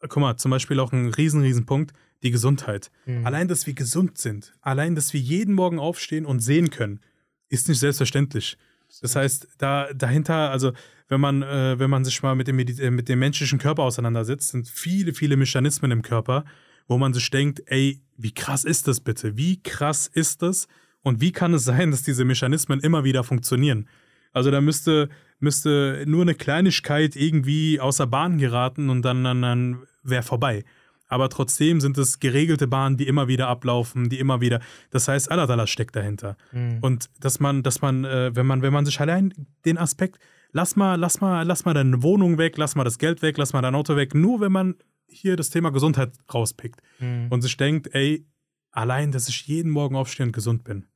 [0.00, 1.92] guck mal, zum Beispiel auch ein riesen, riesen Punkt,
[2.22, 2.90] die Gesundheit.
[3.06, 3.26] Mhm.
[3.26, 7.00] Allein, dass wir gesund sind, allein, dass wir jeden Morgen aufstehen und sehen können,
[7.48, 8.58] ist nicht selbstverständlich.
[9.00, 10.72] Das heißt, da dahinter, also
[11.08, 13.82] wenn man, äh, wenn man sich mal mit dem, Medi- äh, mit dem menschlichen Körper
[13.82, 16.44] auseinandersetzt, sind viele, viele Mechanismen im Körper,
[16.88, 19.36] wo man sich denkt, ey, wie krass ist das bitte?
[19.36, 20.66] Wie krass ist das?
[21.02, 23.88] Und wie kann es sein, dass diese Mechanismen immer wieder funktionieren?
[24.32, 25.08] Also da müsste,
[25.38, 30.64] müsste nur eine Kleinigkeit irgendwie außer Bahn geraten und dann, dann, dann wäre vorbei.
[31.08, 34.60] Aber trotzdem sind es geregelte Bahnen, die immer wieder ablaufen, die immer wieder.
[34.90, 36.36] Das heißt, Allah steckt dahinter.
[36.52, 36.78] Mhm.
[36.82, 39.32] Und dass man, dass man, äh, wenn man, wenn man sich allein
[39.64, 40.18] den Aspekt,
[40.52, 43.54] lass mal, lass mal, lass mal deine Wohnung weg, lass mal das Geld weg, lass
[43.54, 44.74] mal dein Auto weg, nur wenn man
[45.08, 47.28] hier das Thema Gesundheit rauspickt Mhm.
[47.30, 48.26] und sich denkt, ey,
[48.70, 50.86] allein, dass ich jeden Morgen aufstehe und gesund bin.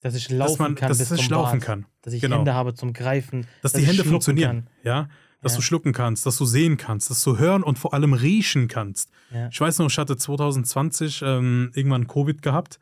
[0.00, 1.66] dass ich laufen Dass man, kann dass bis ich zum laufen Bad.
[1.66, 1.86] kann.
[2.02, 2.36] Dass ich Genau.
[2.38, 3.42] Hände habe zum Greifen.
[3.62, 4.64] Dass, dass die ich Hände funktionieren.
[4.66, 4.70] kann.
[4.84, 5.08] Ja.
[5.42, 5.56] Dass Ja.
[5.56, 9.10] du schlucken kannst, dass du sehen kannst, dass du hören und vor allem riechen kannst.
[9.32, 9.48] Ja.
[9.50, 12.78] Ich weiß noch, ich hatte 2020 ähm, irgendwann Covid gehabt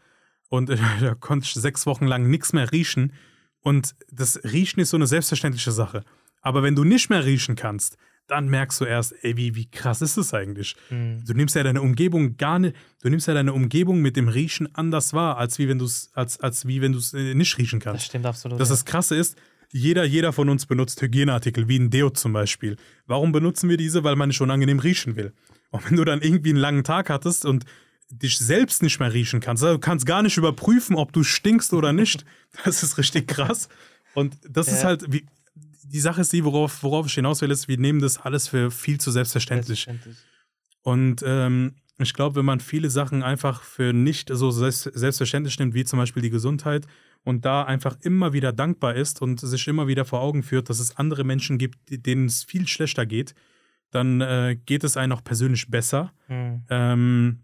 [0.51, 3.15] und äh, da konnte ich sechs Wochen lang nichts mehr riechen.
[3.61, 6.05] Und das Riechen ist so eine selbstverständliche Sache.
[6.43, 7.97] Aber wenn du nicht mehr riechen kannst,
[8.29, 10.75] dann merkst du erst, ey, wie, wie krass ist es eigentlich?
[10.91, 11.25] Mhm.
[11.25, 14.69] Du nimmst ja deine Umgebung gar nicht, du nimmst ja deine Umgebung mit dem Riechen
[14.75, 17.57] anders wahr, als wie wenn du es, als, als wie wenn du es äh, nicht
[17.59, 18.01] riechen kannst.
[18.03, 18.59] Das stimmt absolut.
[18.61, 18.75] Das ja.
[18.75, 19.37] das Krasse ist,
[19.73, 22.77] jeder, jeder von uns benutzt Hygieneartikel, wie ein Deo zum Beispiel.
[23.07, 24.05] Warum benutzen wir diese?
[24.05, 25.33] Weil man nicht unangenehm riechen will.
[25.71, 27.65] Und wenn du dann irgendwie einen langen Tag hattest und
[28.11, 31.73] dich selbst nicht mehr riechen kannst, also du kannst gar nicht überprüfen, ob du stinkst
[31.75, 32.25] oder nicht,
[32.65, 33.69] das ist richtig krass.
[34.15, 34.85] Und das ist Ja.
[34.89, 35.27] halt, wie,
[35.89, 38.71] die Sache ist die, worauf, worauf ich hinaus will, ist, wir nehmen das alles für
[38.71, 39.85] viel zu selbstverständlich.
[39.85, 40.25] Selbstverständlich.
[40.83, 45.75] Und ähm, ich glaube, wenn man viele Sachen einfach für nicht so selbst, selbstverständlich nimmt,
[45.75, 46.87] wie zum Beispiel die Gesundheit,
[47.27, 50.79] und da einfach immer wieder dankbar ist und sich immer wieder vor Augen führt, dass
[50.79, 53.35] es andere Menschen gibt, denen es viel schlechter geht,
[53.91, 56.13] dann äh, geht es einem auch persönlich besser.
[56.29, 56.63] Mhm.
[56.71, 57.41] Ähm,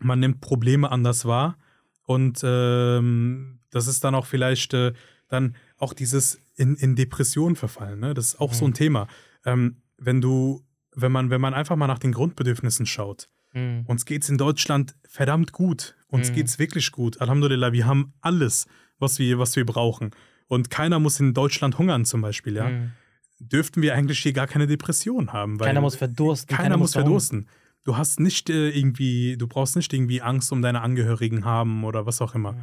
[0.00, 1.56] man nimmt Probleme anders wahr
[2.02, 4.92] und ähm, das ist dann auch vielleicht äh,
[5.28, 8.00] dann auch dieses in, in Depression verfallen.
[8.00, 8.14] Ne?
[8.14, 8.74] Das ist auch so ein Mhm.
[8.74, 9.08] Thema.
[9.44, 10.62] Ähm, wenn du,
[10.94, 13.84] wenn man, wenn man einfach mal nach den Grundbedürfnissen schaut, Mhm.
[13.86, 15.94] uns geht's in Deutschland verdammt gut.
[16.08, 16.34] Uns Mhm.
[16.34, 17.20] geht's wirklich gut.
[17.20, 18.66] Alhamdulillah, wir haben alles,
[18.98, 20.10] was wir, was wir brauchen.
[20.46, 22.68] Und keiner muss in Deutschland hungern zum Beispiel, ja.
[22.68, 22.92] Mhm.
[23.40, 25.58] Dürften wir eigentlich hier gar keine Depression haben.
[25.58, 26.56] Weil Keiner muss verdursten.
[26.56, 27.20] keiner muss verhungern.
[27.20, 27.48] verdursten.
[27.84, 32.06] Du hast nicht äh, irgendwie, du brauchst nicht irgendwie Angst um deine Angehörigen haben oder
[32.06, 32.52] was auch immer.
[32.52, 32.58] Mhm.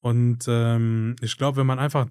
[0.00, 2.08] Und ähm, ich glaube, wenn man einfach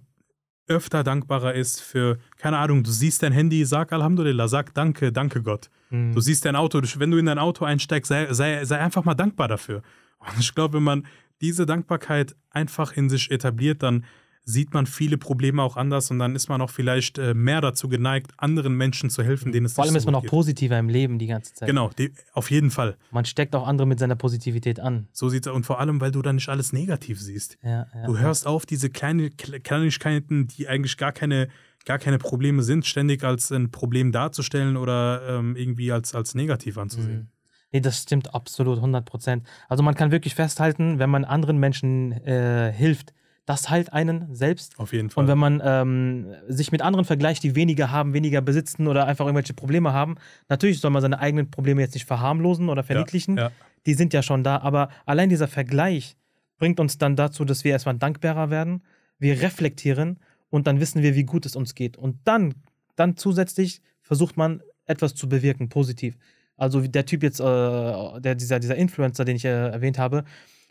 [0.70, 5.42] öfter dankbarer ist für, keine Ahnung, du siehst dein Handy, sag Alhamdulillah, sag Danke, danke
[5.42, 5.70] Gott.
[5.90, 6.14] Mhm.
[6.14, 9.16] Du siehst dein Auto, wenn du in dein Auto einsteigst, sei, sei, sei einfach mal
[9.16, 9.82] dankbar dafür.
[10.20, 11.08] Und ich glaube, wenn man
[11.42, 14.06] diese Dankbarkeit einfach in sich etabliert, dann
[14.50, 17.88] sieht man viele Probleme auch anders und dann ist man auch vielleicht äh, mehr dazu
[17.88, 20.30] geneigt, anderen Menschen zu helfen, denen es Vor allem ist man auch geht.
[20.32, 21.68] positiver im Leben die ganze Zeit.
[21.68, 22.98] Genau, die, auf jeden Fall.
[23.12, 25.08] Man steckt auch andere mit seiner Positivität an.
[25.12, 27.58] So sieht's und vor allem, weil du dann nicht alles negativ siehst.
[27.64, 31.48] Ja, ja, Du hörst auf, diese kleine, Kle- Kleinigkeiten, die eigentlich gar keine,
[31.86, 36.78] gar keine Probleme sind, ständig als ein Problem darzustellen oder ähm, irgendwie als, als negativ
[36.78, 37.18] anzusehen.
[37.20, 37.28] Mhm.
[37.72, 39.46] Nee, das stimmt absolut, 100 Prozent.
[39.68, 43.14] Also man kann wirklich festhalten, wenn man anderen Menschen äh, hilft,
[43.46, 44.78] das heilt einen selbst.
[44.80, 45.24] Auf jeden Fall.
[45.24, 49.26] Und wenn man ähm, sich mit anderen vergleicht, die weniger haben, weniger besitzen oder einfach
[49.26, 50.16] irgendwelche Probleme haben,
[50.50, 53.38] natürlich soll man seine eigenen Probleme jetzt nicht verharmlosen oder verniedlichen.
[53.38, 53.52] ja.
[53.86, 54.58] Die sind ja schon da.
[54.58, 56.16] Aber allein dieser Vergleich
[56.58, 58.84] bringt uns dann dazu, dass wir erstmal dankbarer werden,
[59.18, 60.20] wir reflektieren
[60.50, 61.98] und dann wissen wir, wie gut es uns geht.
[61.98, 62.56] Und dann,
[62.96, 66.18] dann zusätzlich versucht man etwas zu bewirken, positiv.
[66.58, 70.26] Also wie der Typ jetzt, äh, der, dieser, dieser Influencer, den ich äh, erwähnt habe,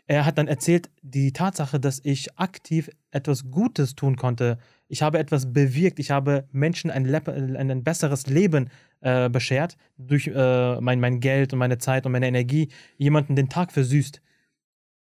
[0.09, 4.57] er hat dann erzählt, die Tatsache, dass ich aktiv etwas Gutes tun konnte.
[4.87, 5.99] Ich habe etwas bewirkt.
[5.99, 11.53] Ich habe Menschen ein, ein, ein besseres Leben äh, beschert durch äh, mein, mein Geld
[11.53, 14.19] und meine Zeit und meine Energie, jemanden den Tag versüßt.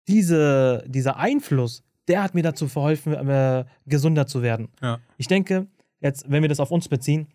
[0.10, 4.68] Diese, dieser Einfluss, der hat mir dazu verholfen, äh, gesunder zu werden.
[4.82, 5.00] Ja.
[5.16, 5.68] Ich denke,
[6.02, 7.28] jetzt, wenn wir das auf uns beziehen,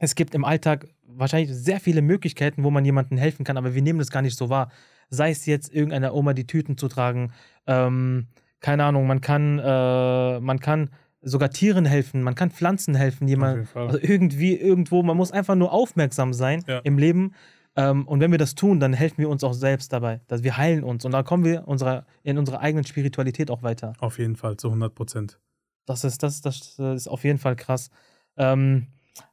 [0.00, 3.82] es gibt im Alltag wahrscheinlich sehr viele Möglichkeiten, wo man jemandem helfen kann, aber wir
[3.82, 4.72] nehmen das gar nicht so wahr.
[5.10, 7.32] Sei es jetzt irgendeiner Oma die Tüten zu tragen,
[7.66, 8.26] ähm,
[8.60, 10.90] keine Ahnung, man kann, äh, man kann
[11.20, 15.72] sogar Tieren helfen, man kann Pflanzen helfen, jemand, also irgendwie, irgendwo, man muss einfach nur
[15.72, 16.78] aufmerksam sein Ja.
[16.84, 17.32] im Leben.
[17.76, 20.56] Ähm, und wenn wir das tun, dann helfen wir uns auch selbst dabei, dass wir
[20.56, 23.92] heilen uns und dann kommen wir unserer, in unserer eigenen Spiritualität auch weiter.
[24.00, 25.38] Auf jeden Fall, zu 100 Prozent.
[25.86, 27.90] Das ist, das, das ist auf jeden Fall krass.
[28.36, 28.88] Ähm,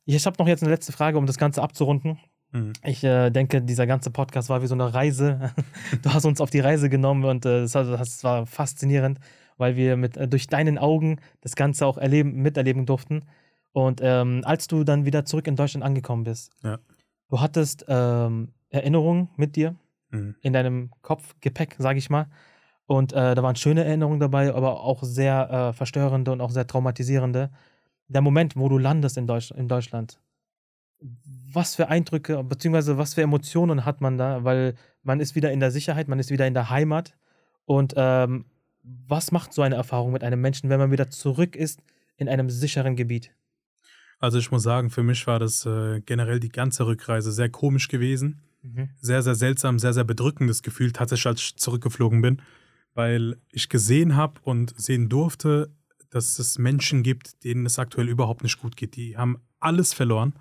[0.05, 2.17] ich habe noch jetzt eine letzte Frage, um das Ganze abzurunden.
[2.55, 2.73] Mhm.
[2.83, 5.51] Ich äh, denke, dieser ganze Podcast war wie so eine Reise.
[6.01, 9.19] Du hast uns auf die Reise genommen und äh, das, das war faszinierend,
[9.57, 13.25] weil wir mit, äh, durch deinen Augen das Ganze auch erleben, miterleben durften.
[13.73, 16.79] Und ähm, als du dann wieder zurück in Deutschland angekommen bist, Ja.
[17.29, 19.75] du hattest ähm, Erinnerungen mit dir,
[20.11, 20.35] mhm.
[20.41, 22.27] in deinem Kopfgepäck, sage ich mal.
[22.87, 26.67] Und äh, da waren schöne Erinnerungen dabei, aber auch sehr äh, verstörende und auch sehr
[26.67, 27.49] traumatisierende.
[28.07, 30.19] Der Moment, wo du landest in, Deutsch, in Deutschland,
[30.99, 35.59] was für Eindrücke, beziehungsweise was für Emotionen hat man da, weil man ist wieder in
[35.59, 37.15] der Sicherheit, man ist wieder in der Heimat.
[37.65, 38.45] Und ähm,
[38.83, 41.81] was macht so eine Erfahrung mit einem Menschen, wenn man wieder zurück ist
[42.17, 43.31] in einem sicheren Gebiet?
[44.19, 47.87] Also ich muss sagen, für mich war das äh, generell die ganze Rückreise sehr komisch
[47.87, 48.41] gewesen.
[48.61, 48.89] Mhm.
[48.99, 52.41] Sehr, sehr seltsam, sehr, sehr bedrückendes Gefühl, tatsächlich als ich zurückgeflogen bin,
[52.93, 55.69] weil ich gesehen habe und sehen durfte,
[56.09, 58.95] dass es Menschen gibt, denen es aktuell überhaupt nicht gut geht.
[58.95, 60.33] Die haben alles verloren.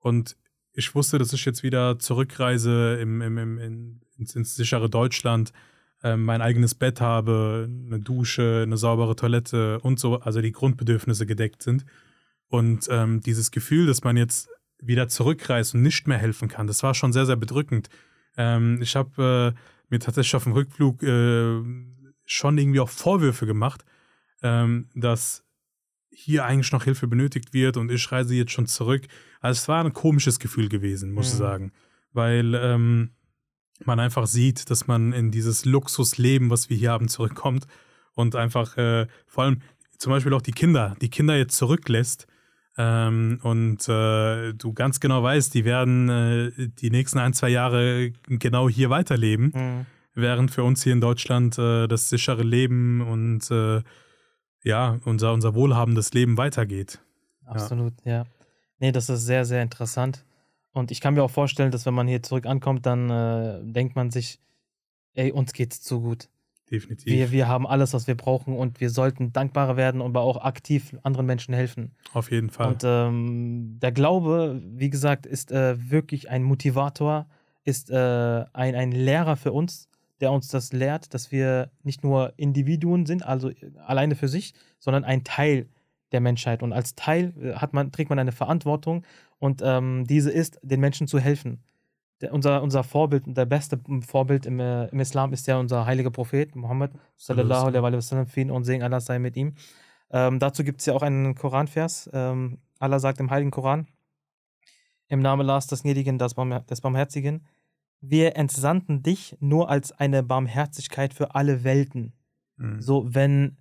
[0.00, 0.36] Und
[0.72, 5.52] ich wusste, dass ich jetzt wieder zurückreise im, im, im, in, ins, ins sichere Deutschland,
[6.02, 11.26] äh, mein eigenes Bett habe, eine Dusche, eine saubere Toilette und so, also die Grundbedürfnisse
[11.26, 11.84] gedeckt sind.
[12.48, 14.48] Und ähm, dieses Gefühl, dass man jetzt
[14.80, 17.88] wieder zurückreist und nicht mehr helfen kann, das war schon sehr, sehr bedrückend.
[18.36, 21.60] Ähm, ich habe äh, mir tatsächlich auf dem Rückflug äh,
[22.24, 23.84] schon irgendwie auch Vorwürfe gemacht,
[24.42, 25.44] ähm, dass
[26.10, 29.06] hier eigentlich noch Hilfe benötigt wird und ich reise jetzt schon zurück.
[29.40, 31.32] Also es war ein komisches Gefühl gewesen, muss mhm.
[31.32, 31.72] ich sagen.
[32.12, 33.10] Weil ähm,
[33.84, 37.66] man einfach sieht, dass man in dieses Luxusleben, was wir hier haben, zurückkommt
[38.14, 39.62] und einfach äh, vor allem
[39.98, 42.26] zum Beispiel auch die Kinder, die Kinder jetzt zurücklässt
[42.76, 48.12] ähm, und äh, du ganz genau weißt, die werden äh, die nächsten ein, zwei Jahre
[48.28, 49.86] genau hier weiterleben, mhm.
[50.14, 53.82] während für uns hier in Deutschland äh, das sichere Leben und äh,
[54.62, 57.00] ja, unser, unser wohlhabendes Leben weitergeht.
[57.46, 58.12] Absolut, ja.
[58.12, 58.26] ja.
[58.80, 60.24] Nee, das ist sehr, sehr interessant.
[60.72, 63.96] Und ich kann mir auch vorstellen, dass wenn man hier zurück ankommt, dann äh, denkt
[63.96, 64.40] man sich,
[65.14, 66.28] ey, uns geht's zu gut.
[66.70, 67.12] Definitiv.
[67.12, 70.36] Wir, wir haben alles, was wir brauchen und wir sollten dankbarer werden und aber auch
[70.42, 71.92] aktiv anderen Menschen helfen.
[72.12, 72.68] Auf jeden Fall.
[72.68, 77.26] Und ähm, der Glaube, wie gesagt, ist äh, wirklich ein Motivator,
[77.64, 79.88] ist äh, ein, ein Lehrer für uns,
[80.20, 83.50] der uns das lehrt, dass wir nicht nur Individuen sind, also
[83.84, 85.68] alleine für sich, sondern ein Teil
[86.12, 86.62] der Menschheit.
[86.62, 89.04] Und als Teil äh, hat man, trägt man eine Verantwortung
[89.38, 91.62] und ähm, diese ist, den Menschen zu helfen.
[92.20, 96.10] Der, unser, unser Vorbild, der beste Vorbild im, äh, im Islam ist ja unser heiliger
[96.10, 99.54] Prophet, Muhammad, sallallahu alaihi wasallam, Frieden und Segen Allah sei mit ihm.
[100.10, 102.10] Ähm, dazu gibt es ja auch einen Koranvers.
[102.12, 103.86] Ähm, Allah sagt im heiligen Koran,
[105.08, 107.46] im Namen Allahs des Gnädigen, des, Barmher des Barmherzigen,
[108.00, 112.14] wir entsandten dich nur als eine Barmherzigkeit für alle Welten.
[112.56, 112.80] Mhm.
[112.80, 113.56] So, wenn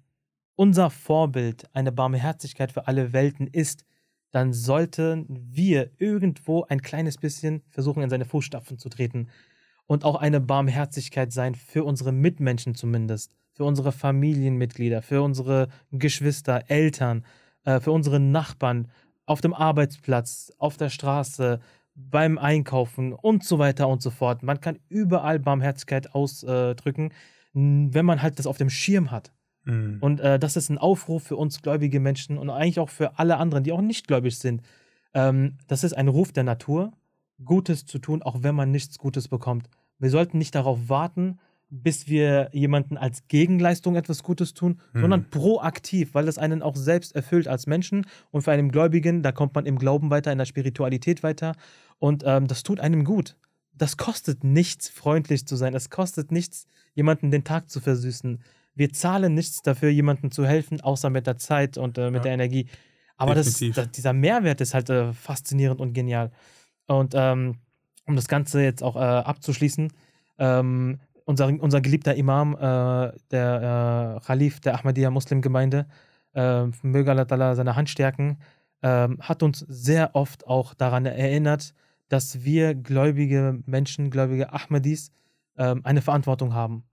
[0.59, 3.85] unser Vorbild eine Barmherzigkeit für alle Welten ist,
[4.31, 9.29] dann sollten wir irgendwo ein kleines bisschen versuchen, in seine Fußstapfen zu treten.
[9.87, 16.65] Und auch eine Barmherzigkeit sein für unsere Mitmenschen zumindest, für unsere Familienmitglieder, für unsere Geschwister,
[16.67, 17.23] Eltern,
[17.63, 18.89] äh, für unsere Nachbarn
[19.25, 21.61] auf dem Arbeitsplatz, auf der Straße,
[21.95, 24.43] beim Einkaufen und so weiter und so fort.
[24.43, 27.13] Man kann überall Barmherzigkeit ausdrücken,
[27.53, 29.31] wenn man halt das auf dem Schirm hat.
[29.65, 29.97] Mhm.
[30.01, 33.37] Und äh, das ist ein Aufruf für uns gläubige Menschen und eigentlich auch für alle
[33.37, 34.61] anderen, die auch nicht gläubig sind.
[35.13, 36.91] Ähm, das ist ein Ruf der Natur,
[37.43, 39.69] Gutes zu tun, auch wenn man nichts Gutes bekommt.
[39.97, 41.39] Wir sollten nicht darauf warten,
[41.69, 45.01] bis wir jemanden als Gegenleistung etwas Gutes tun, mhm.
[45.01, 48.05] sondern proaktiv, weil das einen auch selbst erfüllt als Menschen.
[48.31, 51.53] Und für einen Gläubigen, da kommt man im Glauben weiter, in der Spiritualität weiter.
[51.99, 53.35] Und ähm, das tut einem gut.
[53.73, 55.73] Das kostet nichts, freundlich zu sein.
[55.75, 58.41] Es kostet nichts, jemanden den Tag zu versüßen.
[58.79, 62.23] Wir zahlen nichts dafür, jemandem zu helfen, außer mit der Zeit und äh, mit ja.
[62.23, 62.67] der Energie.
[63.17, 66.31] Aber das, das, dieser Mehrwert ist halt äh, faszinierend und genial.
[66.87, 67.57] Und ähm,
[68.07, 69.91] um das Ganze jetzt auch äh, abzuschließen,
[70.37, 75.85] ähm, unser, unser geliebter Imam, äh, der äh, Khalif der Ahmadiyya Muslimgemeinde,
[76.33, 78.39] äh, möge Allah seine Hand stärken,
[78.81, 81.73] äh, hat uns sehr oft auch daran erinnert,
[82.07, 85.11] dass wir gläubige Menschen, gläubige Ahmadis,
[85.57, 86.85] äh, eine Verantwortung haben.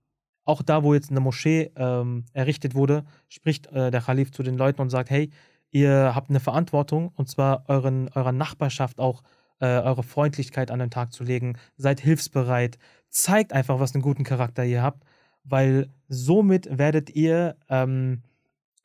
[0.47, 4.57] Auch da, wo jetzt eine Moschee ähm, errichtet wurde, spricht äh, der Khalif zu den
[4.57, 5.29] Leuten und sagt, hey,
[5.71, 9.23] ihr habt eine Verantwortung und zwar euren, eurer Nachbarschaft auch
[9.59, 11.57] äh, eure Freundlichkeit an den Tag zu legen.
[11.75, 12.77] Seid hilfsbereit,
[13.09, 15.03] zeigt einfach, was einen guten Charakter ihr habt,
[15.43, 18.23] weil somit werdet ihr ähm,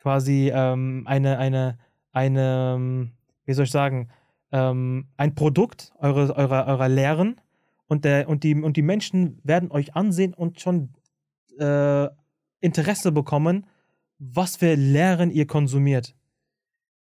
[0.01, 1.79] quasi ähm, eine, eine,
[2.11, 3.13] eine, ähm,
[3.45, 4.09] wie soll ich sagen,
[4.51, 7.41] ähm, ein Produkt eurer, eurer, eurer Lehren
[7.87, 10.89] und, der, und, die, und die Menschen werden euch ansehen und schon
[11.59, 12.09] äh,
[12.61, 13.67] Interesse bekommen,
[14.19, 16.15] was für Lehren ihr konsumiert.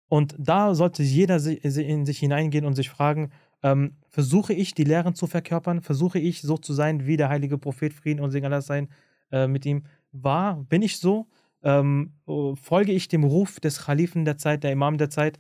[0.08, 3.32] Und da sollte jeder in sich hineingehen und sich fragen,
[3.64, 5.82] ähm, versuche ich, die Lehren zu verkörpern?
[5.82, 8.90] Versuche ich, so zu sein, wie der heilige Prophet Frieden und Segen Allah sein
[9.32, 10.64] äh, mit ihm war?
[10.64, 11.28] Bin ich so?
[11.64, 12.14] Ähm,
[12.56, 15.38] folge ich dem Ruf des Khalifen der Zeit, der Imam der Zeit?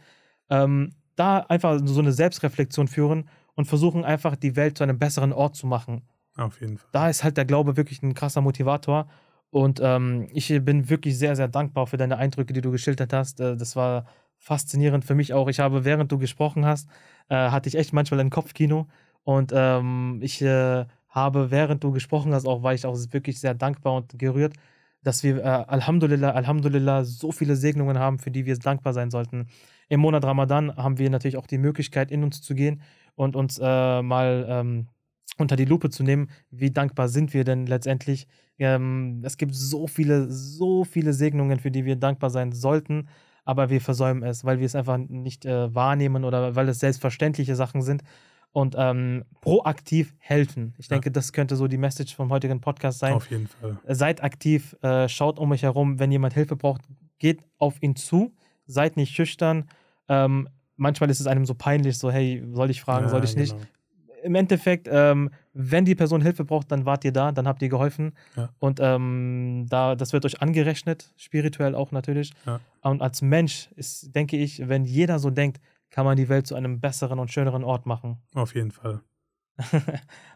[0.49, 5.33] Ähm, da einfach so eine Selbstreflexion führen und versuchen einfach, die Welt zu einem besseren
[5.33, 6.03] Ort zu machen.
[6.41, 6.89] Auf jeden Fall.
[6.91, 9.07] Da ist halt der Glaube wirklich ein krasser Motivator.
[9.49, 13.39] Und ähm, ich bin wirklich sehr, sehr dankbar für deine Eindrücke, die du geschildert hast.
[13.39, 14.05] Äh, das war
[14.37, 15.49] faszinierend für mich auch.
[15.49, 16.89] Ich habe, während du gesprochen hast,
[17.29, 18.87] äh, hatte ich echt manchmal ein Kopfkino.
[19.23, 23.53] Und ähm, ich äh, habe, während du gesprochen hast, auch war ich auch wirklich sehr
[23.53, 24.53] dankbar und gerührt,
[25.03, 29.47] dass wir, äh, Alhamdulillah, Alhamdulillah, so viele Segnungen haben, für die wir dankbar sein sollten.
[29.89, 32.81] Im Monat Ramadan haben wir natürlich auch die Möglichkeit, in uns zu gehen
[33.15, 34.87] und uns äh, mal ähm,
[35.37, 38.27] unter die Lupe zu nehmen, wie dankbar sind wir denn letztendlich.
[38.59, 43.07] Ähm, es gibt so viele, so viele Segnungen, für die wir dankbar sein sollten,
[43.43, 47.55] aber wir versäumen es, weil wir es einfach nicht äh, wahrnehmen oder weil es selbstverständliche
[47.55, 48.03] Sachen sind
[48.51, 50.73] und ähm, proaktiv helfen.
[50.77, 51.13] Ich denke, ja.
[51.13, 53.13] das könnte so die Message vom heutigen Podcast sein.
[53.13, 53.79] Auf jeden Fall.
[53.87, 56.81] Seid aktiv, äh, schaut um euch herum, wenn jemand Hilfe braucht,
[57.17, 58.33] geht auf ihn zu,
[58.65, 59.69] seid nicht schüchtern.
[60.09, 63.35] Ähm, manchmal ist es einem so peinlich, so, hey, soll ich fragen, ja, soll ich
[63.35, 63.55] nicht?
[64.23, 67.69] Im Endeffekt, ähm, wenn die Person Hilfe braucht, dann wart ihr da, dann habt ihr
[67.69, 68.13] geholfen.
[68.35, 68.49] Ja.
[68.59, 72.31] Und ähm, da, das wird euch angerechnet, spirituell auch natürlich.
[72.81, 76.55] Und als Mensch ist, denke ich, wenn jeder so denkt, kann man die Welt zu
[76.55, 78.17] einem besseren und schöneren Ort machen.
[78.33, 79.01] Auf jeden Fall.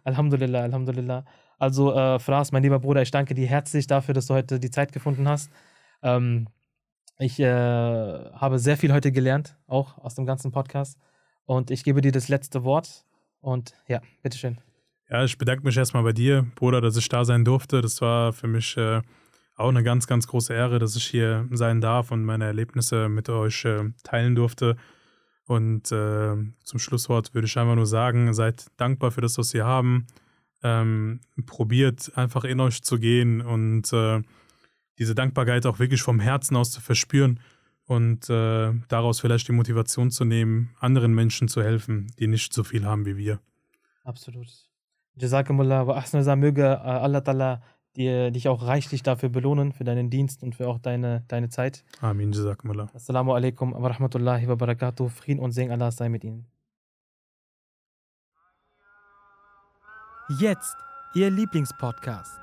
[0.03, 1.26] Alhamdulillah, Alhamdulillah.
[1.57, 4.70] Also, äh, Fras, mein lieber Bruder, ich danke dir herzlich dafür, dass du heute die
[4.70, 5.52] Zeit gefunden hast.
[6.03, 6.48] Ähm,
[7.18, 10.99] ich äh, habe sehr viel heute gelernt, auch aus dem ganzen Podcast.
[11.45, 13.06] Und ich gebe dir das letzte Wort.
[13.45, 14.57] Und ja, bitteschön.
[15.07, 17.80] Ja, ich bedanke mich erstmal bei dir, Bruder, dass ich da sein durfte.
[17.81, 19.03] Das war für mich äh,
[19.55, 23.30] auch eine ganz, ganz große Ehre, dass ich hier sein darf und meine Erlebnisse mit
[23.30, 24.77] euch äh, teilen durfte.
[25.45, 29.63] Und äh, zum Schlusswort würde ich einfach nur sagen, seid dankbar für das, was ihr
[29.63, 30.07] haben.
[30.63, 34.23] Ähm, probiert einfach in euch zu gehen und äh,
[34.97, 37.39] diese Dankbarkeit auch wirklich vom Herzen aus zu verspüren
[37.88, 42.64] und äh, daraus vielleicht die Motivation zu nehmen, anderen Menschen zu helfen, die nicht so
[42.64, 43.40] viel haben wie wir.
[44.03, 44.48] Absolut.
[45.18, 47.62] Jazakumullah wa ahsan möge äh, Allah Ta'ala
[47.95, 51.84] dir, dich auch reichlich dafür belohnen, für deinen Dienst und für auch deine, deine Zeit.
[52.02, 52.90] Amin, Jazakumullah.
[52.94, 55.10] Assalamu alaikum wa rahmatullahi wa barakatuh.
[55.10, 56.45] Frieden und Segen Allah sei mit Ihnen.
[60.40, 60.76] Jetzt
[61.14, 62.40] Ihr Lieblingspodcast.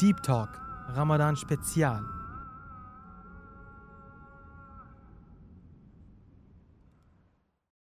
[0.00, 0.48] Deep Talk,
[0.94, 2.21] Ramadan Spezial.